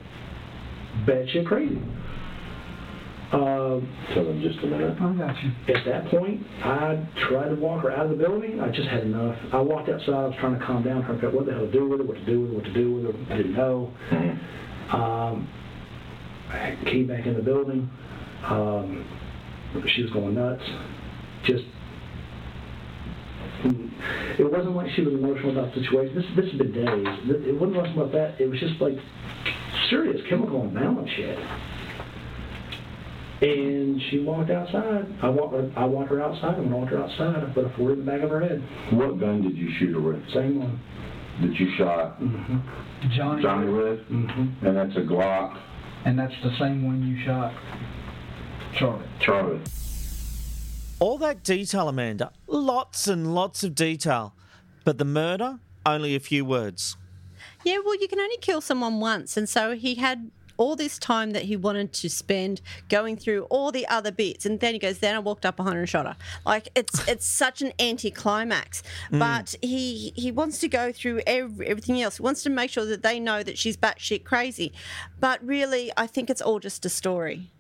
batshit 1.07 1.47
crazy. 1.47 1.79
Uh, 3.31 3.81
Tell 4.15 4.25
them 4.25 4.41
just 4.41 4.59
a 4.61 4.67
minute. 4.67 4.97
I 4.99 5.13
got 5.13 5.37
you. 5.43 5.75
at 5.75 5.85
that 5.85 6.07
point, 6.07 6.47
I 6.65 7.07
tried 7.29 7.51
to 7.51 7.57
walk 7.57 7.83
her 7.83 7.91
out 7.91 8.07
of 8.07 8.11
the 8.11 8.17
building. 8.17 8.59
I 8.59 8.71
just 8.71 8.89
had 8.89 9.03
enough. 9.03 9.37
I 9.53 9.61
walked 9.61 9.91
outside. 9.91 10.15
I 10.15 10.27
was 10.29 10.35
trying 10.41 10.59
to 10.59 10.65
calm 10.65 10.83
down, 10.83 11.03
trying 11.05 11.21
to 11.21 11.27
figure 11.27 11.29
out 11.29 11.35
what 11.35 11.45
the 11.47 11.53
hell 11.53 11.67
to 11.67 11.73
do 11.73 11.89
with 11.89 12.01
her, 12.01 12.07
what 12.07 12.17
to 12.17 12.25
do 12.25 12.41
with 12.41 12.51
her, 12.53 12.57
what 12.57 12.65
to 12.65 12.73
do 12.73 12.95
with 12.95 13.05
her. 13.05 13.35
I 13.35 13.37
didn't 13.37 13.55
know. 13.55 13.93
Um, 14.91 15.47
I 16.49 16.79
came 16.87 17.07
back 17.07 17.27
in 17.27 17.35
the 17.35 17.43
building. 17.43 17.91
Um, 18.45 19.05
she 19.95 20.03
was 20.03 20.11
going 20.13 20.35
nuts. 20.35 20.63
Just, 21.45 21.65
it 24.39 24.51
wasn't 24.51 24.75
like 24.75 24.91
she 24.93 25.03
was 25.03 25.13
emotional 25.13 25.51
about 25.59 25.75
the 25.75 25.83
situation. 25.83 26.15
This 26.15 26.25
this 26.35 26.47
has 26.47 26.59
been 26.59 26.73
days. 26.73 27.07
It 27.47 27.61
wasn't 27.61 27.77
much 27.77 27.93
about 27.95 28.13
that. 28.13 28.41
It 28.41 28.49
was 28.49 28.59
just 28.59 28.81
like 28.81 28.95
serious 29.91 30.23
chemical 30.31 30.63
imbalance 30.63 31.11
shit. 31.11 31.39
And 33.41 34.01
she 34.11 34.19
walked 34.19 34.51
outside. 34.51 35.07
I 35.23 35.29
walked 35.29 35.55
her, 35.55 35.71
I 35.77 35.85
walked 35.85 36.11
her 36.11 36.21
outside, 36.21 36.59
and 36.59 36.65
when 36.67 36.75
I 36.75 36.77
walked 36.79 36.91
her 36.91 37.03
outside, 37.03 37.37
I 37.37 37.47
put 37.53 37.67
a 37.67 37.71
40 37.71 37.93
in 38.01 38.05
the 38.05 38.11
back 38.11 38.23
of 38.23 38.31
her 38.31 38.41
head. 38.41 38.63
What 38.91 39.21
gun 39.21 39.43
did 39.43 39.57
you 39.57 39.71
shoot 39.79 39.93
her 39.95 40.01
with? 40.01 40.21
Same 40.33 40.59
one. 40.61 40.81
That 41.41 41.55
you 41.61 41.71
shot 41.77 42.21
Mhm. 42.21 42.63
Johnny. 43.15 43.43
Johnny 43.43 43.73
with? 43.73 44.01
Mm-hmm. 44.11 44.67
And 44.67 44.77
that's 44.77 44.97
a 44.97 45.03
Glock. 45.03 45.57
And 46.05 46.19
that's 46.19 46.35
the 46.43 46.51
same 46.59 46.85
one 46.85 47.07
you 47.07 47.25
shot 47.25 47.53
Charlie. 48.75 49.05
Charlie. 49.21 49.61
All 51.01 51.17
that 51.19 51.45
detail, 51.45 51.89
Amanda. 51.89 52.33
Lots 52.49 53.07
and 53.07 53.35
lots 53.37 53.63
of 53.63 53.77
detail. 53.77 54.35
But 54.85 54.99
the 54.99 55.05
murder, 55.05 55.61
only 55.87 56.17
a 56.17 56.21
few 56.21 56.45
words. 56.45 56.97
Yeah, 57.65 57.79
well, 57.85 57.95
you 58.01 58.09
can 58.09 58.19
only 58.19 58.37
kill 58.39 58.61
someone 58.61 58.99
once, 58.99 59.37
and 59.37 59.49
so 59.49 59.77
he 59.77 59.95
had 59.97 60.31
all 60.59 60.77
this 60.77 60.99
time 60.99 61.31
that 61.31 61.45
he 61.45 61.57
wanted 61.57 61.93
to 61.95 62.11
spend 62.11 62.61
going 62.91 63.17
through 63.17 63.45
all 63.45 63.73
the 63.73 63.87
other 63.89 64.13
bits, 64.13 64.45
and 64.45 64.61
then 64.61 64.75
he 64.75 64.79
goes, 64.79 64.99
"Then 64.99 65.15
I 65.15 65.19
walked 65.21 65.47
up 65.47 65.57
behind 65.57 65.75
her 65.77 65.81
and 65.81 65.89
shot 65.89 66.05
her." 66.07 66.17
Like 66.45 66.69
it's 66.75 67.09
it's 67.09 67.27
such 67.27 67.63
an 67.63 67.73
anticlimax, 67.81 68.83
Mm. 69.11 69.19
but 69.21 69.55
he 69.63 70.13
he 70.17 70.31
wants 70.31 70.59
to 70.59 70.69
go 70.69 70.93
through 70.93 71.23
every, 71.27 71.67
everything 71.67 72.03
else. 72.03 72.19
He 72.19 72.23
wants 72.23 72.43
to 72.43 72.51
make 72.51 72.71
sure 72.71 72.85
that 72.85 73.03
they 73.03 73.19
know 73.19 73.43
that 73.43 73.57
she's 73.57 73.77
batshit 73.77 74.25
crazy, 74.25 74.73
but 75.19 75.43
really, 75.47 75.91
I 75.97 76.07
think 76.07 76.29
it's 76.29 76.43
all 76.43 76.59
just 76.59 76.85
a 76.85 76.89
story. 76.91 77.51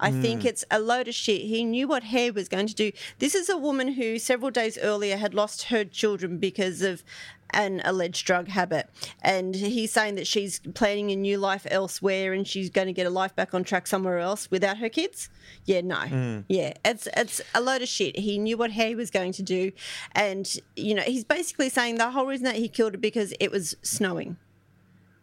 I 0.00 0.10
think 0.10 0.40
Mm. 0.42 0.46
it's 0.46 0.64
a 0.68 0.80
load 0.80 1.06
of 1.06 1.14
shit. 1.14 1.42
He 1.42 1.62
knew 1.64 1.86
what 1.86 2.02
Hare 2.02 2.32
was 2.32 2.48
going 2.48 2.66
to 2.66 2.74
do. 2.74 2.90
This 3.20 3.36
is 3.36 3.48
a 3.48 3.56
woman 3.56 3.92
who 3.92 4.18
several 4.18 4.50
days 4.50 4.76
earlier 4.76 5.16
had 5.16 5.32
lost 5.32 5.64
her 5.64 5.84
children 5.84 6.38
because 6.38 6.82
of 6.82 7.04
an 7.52 7.82
alleged 7.84 8.26
drug 8.26 8.48
habit. 8.48 8.88
And 9.22 9.54
he's 9.54 9.92
saying 9.92 10.14
that 10.16 10.26
she's 10.26 10.60
planning 10.74 11.10
a 11.10 11.16
new 11.16 11.38
life 11.38 11.66
elsewhere 11.70 12.32
and 12.32 12.46
she's 12.46 12.70
going 12.70 12.86
to 12.86 12.92
get 12.92 13.06
a 13.06 13.10
life 13.10 13.34
back 13.34 13.54
on 13.54 13.64
track 13.64 13.86
somewhere 13.86 14.18
else 14.18 14.50
without 14.50 14.78
her 14.78 14.88
kids. 14.88 15.28
Yeah, 15.64 15.80
no. 15.82 15.96
Mm. 15.96 16.44
Yeah, 16.48 16.72
it's 16.84 17.08
it's 17.16 17.40
a 17.54 17.60
load 17.60 17.82
of 17.82 17.88
shit. 17.88 18.18
He 18.18 18.38
knew 18.38 18.56
what 18.56 18.72
he 18.72 18.94
was 18.94 19.10
going 19.10 19.32
to 19.32 19.42
do. 19.42 19.72
And, 20.12 20.52
you 20.76 20.94
know, 20.94 21.02
he's 21.02 21.24
basically 21.24 21.68
saying 21.68 21.96
the 21.96 22.10
whole 22.10 22.26
reason 22.26 22.44
that 22.44 22.56
he 22.56 22.68
killed 22.68 22.92
her 22.94 22.98
because 22.98 23.32
it 23.40 23.50
was 23.50 23.76
snowing. 23.82 24.36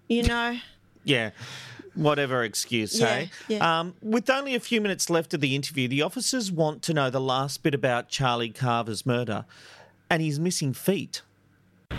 You 0.07 0.23
know? 0.23 0.57
Yeah. 1.03 1.31
Whatever 1.95 2.43
excuse, 2.43 2.97
Yeah, 2.99 3.07
hey? 3.07 3.31
yeah. 3.47 3.79
Um, 3.79 3.93
with 4.01 4.29
only 4.29 4.55
a 4.55 4.59
few 4.59 4.79
minutes 4.79 5.09
left 5.09 5.33
of 5.33 5.41
the 5.41 5.55
interview, 5.55 5.87
the 5.87 6.01
officers 6.01 6.51
want 6.51 6.81
to 6.83 6.93
know 6.93 7.09
the 7.09 7.19
last 7.19 7.61
bit 7.61 7.73
about 7.73 8.07
Charlie 8.09 8.51
Carver's 8.51 9.05
murder 9.05 9.45
and 10.09 10.21
his 10.21 10.39
missing 10.39 10.71
feet. 10.71 11.21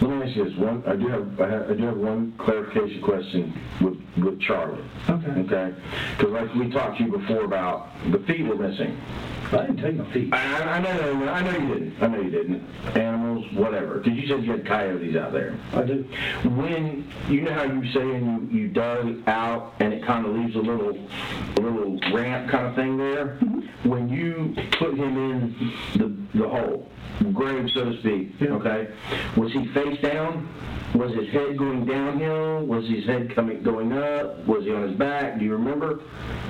Let 0.00 0.10
me 0.12 0.26
ask 0.26 0.36
you 0.36 0.44
this. 0.44 0.56
One, 0.56 0.82
I 0.86 0.96
do 0.96 1.08
have, 1.08 1.40
I, 1.40 1.48
have, 1.50 1.70
I 1.70 1.74
do 1.74 1.84
have 1.84 1.96
one 1.96 2.32
clarification 2.38 3.02
question 3.02 3.60
with, 3.82 3.98
with 4.24 4.40
Charlie. 4.40 4.82
Okay. 5.10 5.30
Okay. 5.40 5.74
Because 6.16 6.32
like 6.32 6.54
we 6.54 6.70
talked 6.70 6.98
to 6.98 7.04
you 7.04 7.12
before 7.12 7.44
about 7.44 7.90
the 8.10 8.18
feet 8.20 8.46
were 8.46 8.56
missing. 8.56 8.98
I 9.52 9.66
didn't 9.66 9.76
take 9.82 9.96
my 9.96 10.10
feet. 10.12 10.32
I, 10.32 10.38
I, 10.38 10.76
I 10.76 10.80
know, 10.80 11.28
I 11.28 11.42
know 11.42 11.50
you 11.50 11.74
didn't. 11.74 12.02
I 12.02 12.06
know 12.06 12.20
you 12.20 12.30
didn't. 12.30 12.64
Animals, 12.96 13.52
whatever. 13.52 13.98
Because 13.98 14.18
you 14.18 14.26
said 14.26 14.42
you 14.42 14.52
had 14.52 14.64
coyotes 14.66 15.16
out 15.16 15.32
there. 15.32 15.58
I 15.74 15.82
do. 15.82 16.08
When 16.44 17.12
you 17.28 17.42
know 17.42 17.52
how 17.52 17.64
you 17.64 17.92
say 17.92 18.00
and 18.00 18.50
you, 18.50 18.60
you 18.60 18.68
dug 18.68 19.28
out 19.28 19.74
and 19.80 19.92
it 19.92 20.02
kind 20.06 20.24
of 20.24 20.34
leaves 20.34 20.54
a 20.56 20.60
little, 20.60 20.96
a 21.56 21.60
little 21.60 21.98
ramp 22.14 22.50
kind 22.50 22.66
of 22.68 22.74
thing 22.74 22.96
there. 22.96 23.38
Mm-hmm. 23.42 23.88
When 23.88 24.08
you 24.08 24.54
put 24.78 24.94
him 24.94 25.16
in 25.16 25.72
the 25.96 26.20
the 26.38 26.48
hole, 26.48 26.88
grave 27.32 27.68
so 27.74 27.86
to 27.90 27.98
speak. 28.00 28.40
Okay. 28.40 28.88
Was 29.36 29.52
he 29.52 29.66
face 29.84 30.00
down? 30.00 30.48
Was 30.94 31.14
his 31.14 31.28
head 31.30 31.56
going 31.56 31.86
downhill? 31.86 32.66
Was 32.66 32.88
his 32.88 33.04
head 33.06 33.32
coming 33.34 33.62
going 33.62 33.92
up? 33.92 34.44
Was 34.46 34.64
he 34.64 34.72
on 34.72 34.82
his 34.88 34.98
back? 34.98 35.38
Do 35.38 35.44
you 35.44 35.52
remember? 35.52 36.00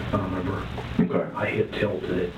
I 0.09 0.11
don't 0.13 0.33
remember. 0.35 0.67
Okay. 1.01 1.37
I 1.37 1.47
hit 1.47 1.73
tilt 1.75 2.03
it. 2.05 2.33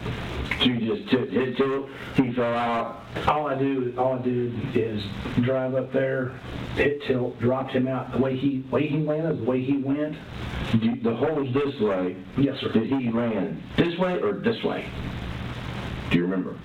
So 0.59 0.65
you 0.65 0.97
just 0.97 1.11
t- 1.11 1.29
hit 1.29 1.57
tilt. 1.57 1.89
He 2.17 2.33
fell 2.33 2.55
out. 2.55 3.03
All 3.29 3.47
I 3.47 3.55
do, 3.57 3.95
all 3.97 4.15
I 4.19 4.23
do 4.23 4.53
is 4.75 5.03
drive 5.43 5.75
up 5.77 5.93
there, 5.93 6.33
hit 6.75 7.03
tilt, 7.05 7.39
dropped 7.39 7.71
him 7.73 7.87
out. 7.87 8.11
The 8.13 8.19
way 8.19 8.37
he, 8.37 8.65
way 8.71 8.89
he 8.89 8.99
landed, 8.99 9.41
the 9.41 9.45
way 9.45 9.63
he 9.63 9.77
went. 9.79 10.17
You- 10.81 10.97
The 11.03 11.15
hole's 11.15 11.53
this 11.55 11.79
way. 11.81 12.17
Yes, 12.37 12.59
sir. 12.61 12.73
Did 12.73 12.89
he 12.89 13.11
land 13.11 13.63
this 13.77 13.97
way 13.99 14.21
or 14.21 14.33
this 14.41 14.63
way? 14.65 14.87
Do 16.11 16.19
you 16.19 16.25
remember? 16.25 16.57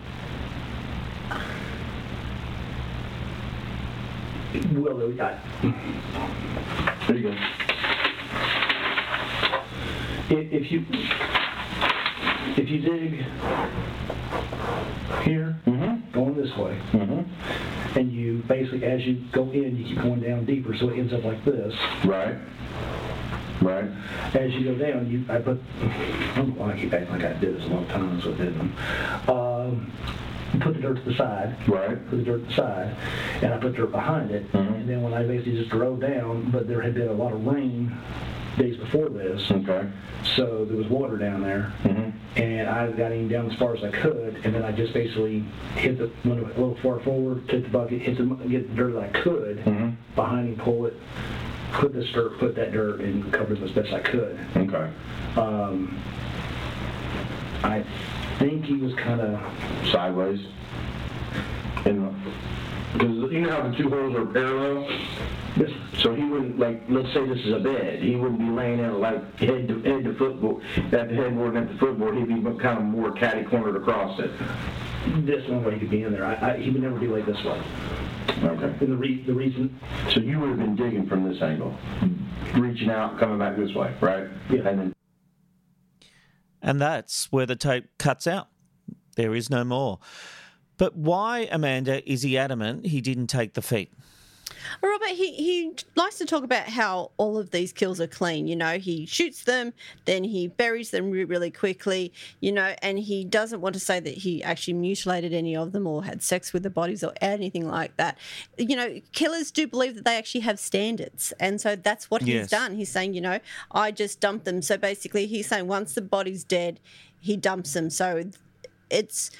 Well, 4.65 4.97
I, 5.21 5.39
There 7.07 7.17
you 7.17 7.23
go. 7.23 7.35
if, 10.29 10.71
you 10.71 10.85
if 12.57 12.69
you 12.69 12.79
dig 12.81 13.25
here, 15.23 15.55
going 16.13 16.35
this 16.35 16.55
way, 16.57 16.79
and 17.95 18.11
you 18.11 18.43
basically 18.47 18.83
as 18.85 19.01
you 19.05 19.23
go 19.31 19.43
in, 19.51 19.77
you 19.77 19.85
keep 19.85 20.01
going 20.01 20.21
down 20.21 20.45
deeper, 20.45 20.75
so 20.75 20.89
it 20.89 20.99
ends 20.99 21.13
up 21.13 21.23
like 21.23 21.43
this. 21.45 21.73
Right. 22.05 22.37
Right. 23.61 23.89
As 24.35 24.53
you 24.53 24.65
go 24.65 24.75
down, 24.77 25.09
you 25.09 25.25
I 25.29 25.39
put 25.39 25.59
I 25.81 26.77
keep 26.79 26.93
acting 26.93 27.09
like 27.09 27.23
I 27.23 27.33
did 27.39 27.57
this 27.57 27.63
a 27.65 27.67
long 27.67 27.87
time, 27.87 28.21
so 28.21 28.33
I 28.33 28.37
didn't. 28.37 29.29
Um, 29.29 29.91
you 30.53 30.59
put 30.59 30.75
the 30.75 30.81
dirt 30.81 30.97
to 30.97 31.01
the 31.03 31.15
side. 31.15 31.55
Right. 31.67 32.09
Put 32.09 32.17
the 32.17 32.23
dirt 32.23 32.41
to 32.41 32.45
the 32.47 32.53
side, 32.53 32.95
and 33.41 33.53
I 33.53 33.57
put 33.57 33.75
dirt 33.75 33.91
behind 33.91 34.31
it. 34.31 34.45
And 34.53 34.87
then 34.87 35.01
when 35.01 35.13
I 35.13 35.23
basically 35.23 35.57
just 35.57 35.69
drove 35.69 35.99
down, 35.99 36.49
but 36.51 36.67
there 36.67 36.81
had 36.81 36.93
been 36.93 37.07
a 37.09 37.13
lot 37.13 37.33
of 37.33 37.45
rain 37.45 37.95
days 38.57 38.77
before 38.77 39.09
this. 39.09 39.51
Okay. 39.51 39.87
So 40.35 40.65
there 40.65 40.77
was 40.77 40.87
water 40.87 41.17
down 41.17 41.41
there, 41.43 41.71
Mhm. 41.83 42.11
and 42.37 42.67
I 42.67 42.89
got 42.91 43.11
him 43.11 43.27
down 43.27 43.51
as 43.51 43.55
far 43.57 43.75
as 43.75 43.83
I 43.83 43.89
could, 43.91 44.37
and 44.43 44.53
then 44.53 44.63
I 44.63 44.71
just 44.71 44.93
basically 44.93 45.43
hit 45.75 45.97
the 45.99 46.09
went 46.27 46.41
a 46.41 46.45
little 46.47 46.75
far 46.81 46.99
forward, 46.99 47.47
took 47.47 47.63
the 47.63 47.69
bucket, 47.69 48.01
hit 48.01 48.17
the 48.17 48.23
get 48.47 48.69
the 48.69 48.75
dirt 48.75 48.93
that 48.93 49.03
I 49.03 49.07
could 49.09 49.63
behind 50.15 50.49
him, 50.49 50.55
pull 50.57 50.87
it, 50.87 50.93
put 51.73 51.93
this 51.93 52.09
dirt, 52.11 52.39
put 52.39 52.55
that 52.55 52.71
dirt, 52.71 52.99
and 53.01 53.31
cover 53.31 53.53
it 53.53 53.61
as 53.61 53.71
best 53.71 53.93
I 53.93 53.99
could. 53.99 54.37
Okay. 54.55 54.87
Um, 55.37 55.95
I 57.63 57.83
think 58.39 58.65
he 58.65 58.75
was 58.75 58.93
kind 58.95 59.21
of 59.21 59.87
Sideways. 59.91 60.45
And 61.85 62.13
because 62.93 63.31
you 63.31 63.41
know 63.41 63.51
how 63.51 63.69
the 63.69 63.77
two 63.77 63.89
holes 63.89 64.15
are 64.15 64.25
parallel. 64.25 64.89
Yes. 65.57 65.71
So 65.99 66.13
he 66.13 66.23
wouldn't 66.23 66.59
like. 66.59 66.83
Let's 66.89 67.13
say 67.13 67.27
this 67.27 67.39
is 67.39 67.53
a 67.53 67.59
bed. 67.59 68.01
He 68.01 68.15
wouldn't 68.15 68.39
be 68.39 68.45
laying 68.45 68.81
out 68.81 68.99
like 68.99 69.39
head 69.39 69.67
to 69.67 69.81
head 69.81 70.03
to 70.03 70.13
footboard 70.15 70.63
at 70.93 71.09
the 71.09 71.15
headboard 71.15 71.55
and 71.55 71.67
at 71.67 71.73
the 71.73 71.79
footboard. 71.79 72.17
He'd 72.17 72.27
be 72.27 72.41
kind 72.59 72.77
of 72.77 72.83
more 72.83 73.11
catty 73.11 73.43
cornered 73.43 73.75
across 73.75 74.19
it. 74.19 74.31
this 75.25 75.47
one 75.47 75.63
way 75.63 75.73
he 75.73 75.79
could 75.79 75.89
be 75.89 76.03
in 76.03 76.11
there. 76.11 76.25
I, 76.25 76.53
I, 76.53 76.57
he 76.57 76.69
would 76.69 76.81
never 76.81 76.99
be 76.99 77.07
like 77.07 77.25
this 77.25 77.43
way. 77.43 77.61
Okay. 78.43 78.65
And 78.65 78.91
the, 78.91 78.95
re, 78.95 79.23
the 79.23 79.33
reason, 79.33 79.79
So 80.11 80.19
you 80.19 80.39
would 80.39 80.49
have 80.49 80.59
been 80.59 80.75
digging 80.75 81.07
from 81.07 81.27
this 81.27 81.41
angle, 81.41 81.75
reaching 82.55 82.91
out, 82.91 83.17
coming 83.17 83.39
back 83.39 83.57
this 83.57 83.73
way, 83.73 83.95
right? 83.99 84.27
Yeah. 84.51 84.67
And 84.67 84.79
then 84.79 84.96
And 86.61 86.81
that's 86.81 87.31
where 87.31 87.45
the 87.45 87.55
tape 87.55 87.85
cuts 87.97 88.27
out. 88.27 88.47
There 89.15 89.35
is 89.35 89.49
no 89.49 89.63
more. 89.63 89.99
But 90.77 90.95
why, 90.95 91.47
Amanda, 91.51 92.07
is 92.09 92.21
he 92.21 92.37
adamant 92.37 92.85
he 92.87 93.01
didn't 93.01 93.27
take 93.27 93.53
the 93.53 93.61
feet? 93.61 93.93
Robert, 94.81 95.09
he, 95.09 95.33
he 95.33 95.75
likes 95.95 96.17
to 96.17 96.25
talk 96.25 96.43
about 96.43 96.67
how 96.69 97.11
all 97.17 97.37
of 97.37 97.51
these 97.51 97.71
kills 97.73 97.99
are 98.01 98.07
clean. 98.07 98.47
You 98.47 98.55
know, 98.55 98.77
he 98.77 99.05
shoots 99.05 99.43
them, 99.43 99.73
then 100.05 100.23
he 100.23 100.47
buries 100.47 100.91
them 100.91 101.09
re- 101.11 101.23
really 101.23 101.51
quickly, 101.51 102.13
you 102.39 102.51
know, 102.51 102.73
and 102.81 102.99
he 102.99 103.23
doesn't 103.23 103.61
want 103.61 103.73
to 103.73 103.79
say 103.79 103.99
that 103.99 104.13
he 104.13 104.43
actually 104.43 104.73
mutilated 104.75 105.33
any 105.33 105.55
of 105.55 105.71
them 105.71 105.87
or 105.87 106.03
had 106.03 106.21
sex 106.21 106.53
with 106.53 106.63
the 106.63 106.69
bodies 106.69 107.03
or 107.03 107.13
anything 107.21 107.67
like 107.67 107.95
that. 107.97 108.17
You 108.57 108.75
know, 108.75 109.01
killers 109.13 109.51
do 109.51 109.67
believe 109.67 109.95
that 109.95 110.05
they 110.05 110.17
actually 110.17 110.41
have 110.41 110.59
standards. 110.59 111.33
And 111.39 111.59
so 111.59 111.75
that's 111.75 112.09
what 112.09 112.21
Yes. 112.21 112.41
he's 112.43 112.49
done. 112.49 112.75
He's 112.75 112.91
saying, 112.91 113.13
you 113.13 113.21
know, 113.21 113.39
I 113.71 113.91
just 113.91 114.19
dumped 114.19 114.45
them. 114.45 114.61
So 114.61 114.77
basically, 114.77 115.27
he's 115.27 115.47
saying 115.47 115.67
once 115.67 115.93
the 115.93 116.01
body's 116.01 116.43
dead, 116.43 116.79
he 117.19 117.37
dumps 117.37 117.73
them. 117.73 117.89
So 117.89 118.25
it's 118.89 119.31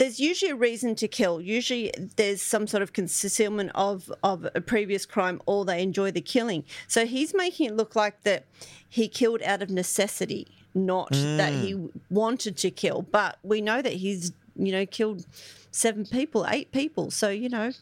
there's 0.00 0.18
usually 0.18 0.50
a 0.50 0.56
reason 0.56 0.94
to 0.94 1.06
kill. 1.06 1.42
Usually 1.42 1.92
there's 2.16 2.40
some 2.40 2.66
sort 2.66 2.82
of 2.82 2.94
concealment 2.94 3.70
of, 3.74 4.10
of 4.22 4.48
a 4.54 4.60
previous 4.62 5.04
crime 5.04 5.42
or 5.44 5.66
they 5.66 5.82
enjoy 5.82 6.10
the 6.10 6.22
killing. 6.22 6.64
So 6.88 7.04
he's 7.04 7.34
making 7.34 7.66
it 7.66 7.76
look 7.76 7.94
like 7.94 8.22
that 8.22 8.46
he 8.88 9.08
killed 9.08 9.42
out 9.42 9.60
of 9.60 9.68
necessity, 9.68 10.48
not 10.74 11.10
that 11.10 11.52
he 11.52 11.74
mm. 11.74 11.90
wanted 12.08 12.56
to 12.56 12.70
kill. 12.70 13.02
But 13.02 13.38
we 13.42 13.60
know 13.60 13.82
that 13.82 13.92
he's, 13.92 14.32
you 14.56 14.72
know, 14.72 14.86
killed 14.86 15.26
seven 15.70 16.06
people, 16.06 16.46
eight 16.48 16.72
people. 16.72 17.10
So, 17.10 17.28
you 17.28 17.50
know, 17.50 17.72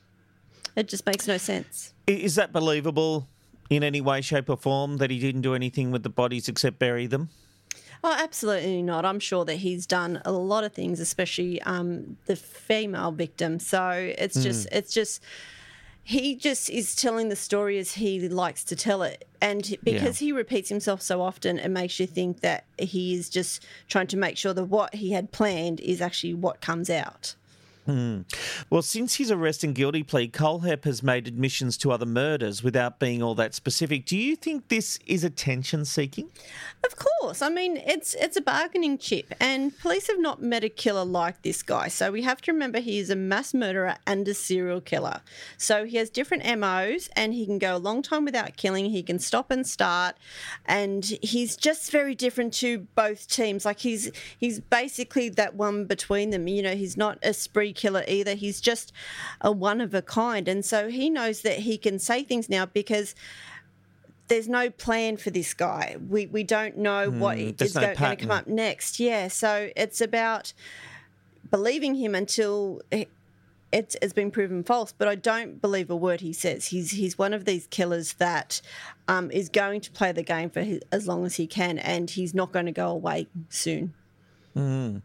it 0.74 0.88
just 0.88 1.06
makes 1.06 1.28
no 1.28 1.38
sense. 1.38 1.94
Is 2.08 2.34
that 2.34 2.52
believable 2.52 3.28
in 3.70 3.84
any 3.84 4.00
way, 4.00 4.22
shape, 4.22 4.50
or 4.50 4.56
form 4.56 4.96
that 4.96 5.12
he 5.12 5.20
didn't 5.20 5.42
do 5.42 5.54
anything 5.54 5.92
with 5.92 6.02
the 6.02 6.10
bodies 6.10 6.48
except 6.48 6.80
bury 6.80 7.06
them? 7.06 7.28
Oh, 8.04 8.14
absolutely 8.18 8.82
not. 8.82 9.04
I'm 9.04 9.20
sure 9.20 9.44
that 9.44 9.56
he's 9.56 9.86
done 9.86 10.22
a 10.24 10.32
lot 10.32 10.64
of 10.64 10.72
things, 10.72 11.00
especially 11.00 11.60
um, 11.62 12.16
the 12.26 12.36
female 12.36 13.10
victim. 13.12 13.58
So 13.58 13.90
it's 14.16 14.42
just, 14.42 14.68
Mm. 14.68 14.76
it's 14.76 14.94
just, 14.94 15.22
he 16.04 16.36
just 16.36 16.70
is 16.70 16.94
telling 16.94 17.28
the 17.28 17.36
story 17.36 17.76
as 17.78 17.92
he 17.94 18.28
likes 18.28 18.64
to 18.64 18.76
tell 18.76 19.02
it. 19.02 19.26
And 19.42 19.76
because 19.82 20.18
he 20.18 20.32
repeats 20.32 20.68
himself 20.68 21.02
so 21.02 21.20
often, 21.20 21.58
it 21.58 21.68
makes 21.70 22.00
you 22.00 22.06
think 22.06 22.40
that 22.40 22.64
he 22.78 23.14
is 23.14 23.28
just 23.28 23.66
trying 23.88 24.06
to 24.08 24.16
make 24.16 24.36
sure 24.36 24.54
that 24.54 24.64
what 24.64 24.94
he 24.94 25.10
had 25.12 25.32
planned 25.32 25.80
is 25.80 26.00
actually 26.00 26.34
what 26.34 26.60
comes 26.60 26.88
out. 26.88 27.34
Hmm. 27.88 28.20
Well, 28.68 28.82
since 28.82 29.14
his 29.14 29.30
arrest 29.30 29.64
and 29.64 29.74
guilty 29.74 30.02
plea, 30.02 30.28
Kohlhepp 30.28 30.84
has 30.84 31.02
made 31.02 31.26
admissions 31.26 31.78
to 31.78 31.90
other 31.90 32.04
murders 32.04 32.62
without 32.62 32.98
being 32.98 33.22
all 33.22 33.34
that 33.36 33.54
specific. 33.54 34.04
Do 34.04 34.14
you 34.14 34.36
think 34.36 34.68
this 34.68 34.98
is 35.06 35.24
attention 35.24 35.86
seeking? 35.86 36.28
Of 36.84 36.96
course. 36.96 37.40
I 37.40 37.48
mean, 37.48 37.78
it's 37.78 38.14
it's 38.16 38.36
a 38.36 38.42
bargaining 38.42 38.98
chip, 38.98 39.32
and 39.40 39.76
police 39.78 40.08
have 40.08 40.20
not 40.20 40.42
met 40.42 40.64
a 40.64 40.68
killer 40.68 41.06
like 41.06 41.40
this 41.40 41.62
guy. 41.62 41.88
So 41.88 42.12
we 42.12 42.20
have 42.24 42.42
to 42.42 42.52
remember 42.52 42.78
he 42.78 42.98
is 42.98 43.08
a 43.08 43.16
mass 43.16 43.54
murderer 43.54 43.96
and 44.06 44.28
a 44.28 44.34
serial 44.34 44.82
killer. 44.82 45.22
So 45.56 45.86
he 45.86 45.96
has 45.96 46.10
different 46.10 46.44
MOs, 46.58 47.08
and 47.16 47.32
he 47.32 47.46
can 47.46 47.58
go 47.58 47.74
a 47.74 47.78
long 47.78 48.02
time 48.02 48.26
without 48.26 48.58
killing. 48.58 48.90
He 48.90 49.02
can 49.02 49.18
stop 49.18 49.50
and 49.50 49.66
start, 49.66 50.14
and 50.66 51.06
he's 51.22 51.56
just 51.56 51.90
very 51.90 52.14
different 52.14 52.52
to 52.54 52.80
both 52.94 53.28
teams. 53.28 53.64
Like 53.64 53.78
he's 53.78 54.10
he's 54.38 54.60
basically 54.60 55.30
that 55.30 55.54
one 55.54 55.86
between 55.86 56.28
them. 56.28 56.48
You 56.48 56.60
know, 56.60 56.74
he's 56.74 56.98
not 56.98 57.18
a 57.22 57.32
spree 57.32 57.72
killer 57.78 58.04
either. 58.06 58.34
He's 58.34 58.60
just 58.60 58.92
a 59.40 59.50
one 59.50 59.80
of 59.80 59.94
a 59.94 60.02
kind, 60.02 60.46
and 60.48 60.62
so 60.62 60.88
he 60.90 61.08
knows 61.08 61.40
that 61.40 61.60
he 61.60 61.78
can 61.78 61.98
say 61.98 62.22
things 62.22 62.50
now 62.50 62.66
because 62.66 63.14
there's 64.28 64.48
no 64.48 64.68
plan 64.68 65.16
for 65.16 65.30
this 65.30 65.54
guy. 65.54 65.96
We 66.08 66.26
we 66.26 66.44
don't 66.44 66.76
know 66.76 67.08
what 67.10 67.36
Hmm, 67.38 67.44
is 67.68 67.74
no 67.74 67.80
going 67.80 67.94
to 67.94 67.98
come 68.26 68.30
up 68.30 68.46
next. 68.46 69.00
Yeah, 69.00 69.28
so 69.28 69.70
it's 69.74 70.02
about 70.02 70.52
believing 71.50 71.94
him 71.94 72.14
until 72.14 72.82
it- 72.90 73.08
it's, 73.70 73.96
it's 74.00 74.14
been 74.14 74.30
proven 74.30 74.62
false. 74.64 74.92
But 74.96 75.08
I 75.08 75.14
don't 75.14 75.60
believe 75.60 75.90
a 75.90 75.96
word 75.96 76.22
he 76.22 76.32
says. 76.32 76.66
He's 76.66 76.92
he's 76.92 77.18
one 77.18 77.34
of 77.34 77.44
these 77.44 77.66
killers 77.66 78.14
that 78.14 78.62
um, 79.08 79.30
is 79.30 79.50
going 79.50 79.82
to 79.82 79.90
play 79.90 80.10
the 80.12 80.22
game 80.22 80.48
for 80.48 80.62
his, 80.62 80.80
as 80.90 81.06
long 81.06 81.26
as 81.26 81.36
he 81.36 81.46
can, 81.46 81.78
and 81.78 82.08
he's 82.08 82.32
not 82.34 82.50
going 82.50 82.64
to 82.66 82.72
go 82.72 82.88
away 82.88 83.26
soon. 83.50 83.92
Hmm. 84.58 84.96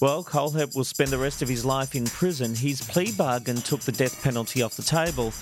Well, 0.00 0.24
Kohlhepp 0.24 0.74
will 0.74 0.82
spend 0.82 1.10
the 1.10 1.18
rest 1.18 1.40
of 1.40 1.48
his 1.48 1.64
life 1.64 1.94
in 1.94 2.04
prison. 2.06 2.52
His 2.52 2.80
plea 2.80 3.12
bargain 3.12 3.58
took 3.58 3.80
the 3.82 3.92
death 3.92 4.20
penalty 4.24 4.60
off 4.60 4.74
the 4.74 4.82
table, 4.82 5.32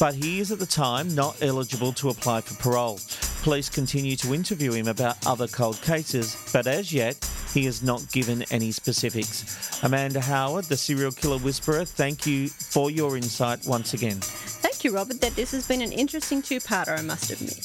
but 0.00 0.14
he 0.14 0.40
is 0.40 0.50
at 0.50 0.58
the 0.58 0.66
time 0.66 1.14
not 1.14 1.40
eligible 1.40 1.92
to 1.92 2.08
apply 2.08 2.40
for 2.40 2.54
parole. 2.60 2.98
Police 3.44 3.68
continue 3.68 4.16
to 4.16 4.32
interview 4.32 4.72
him 4.72 4.88
about 4.88 5.18
other 5.26 5.46
cold 5.46 5.78
cases, 5.82 6.34
but 6.50 6.66
as 6.66 6.94
yet, 6.94 7.14
he 7.52 7.66
has 7.66 7.82
not 7.82 8.10
given 8.10 8.42
any 8.50 8.72
specifics. 8.72 9.82
Amanda 9.82 10.18
Howard, 10.18 10.64
the 10.64 10.78
serial 10.78 11.12
killer 11.12 11.36
whisperer, 11.36 11.84
thank 11.84 12.26
you 12.26 12.48
for 12.48 12.90
your 12.90 13.18
insight 13.18 13.62
once 13.66 13.92
again. 13.92 14.16
Thank 14.22 14.82
you, 14.82 14.94
Robert. 14.94 15.20
That 15.20 15.36
this 15.36 15.50
has 15.50 15.68
been 15.68 15.82
an 15.82 15.92
interesting 15.92 16.40
two-parter, 16.40 16.98
I 16.98 17.02
must 17.02 17.30
admit. 17.30 17.58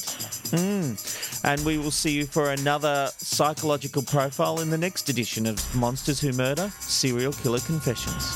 Mm. 0.51 1.45
And 1.45 1.65
we 1.65 1.77
will 1.77 1.91
see 1.91 2.11
you 2.11 2.25
for 2.25 2.51
another 2.51 3.09
psychological 3.15 4.03
profile 4.03 4.59
in 4.59 4.69
the 4.69 4.77
next 4.77 5.07
edition 5.07 5.45
of 5.45 5.63
Monsters 5.73 6.19
Who 6.19 6.33
Murder 6.33 6.73
Serial 6.81 7.31
Killer 7.31 7.59
Confessions. 7.59 8.35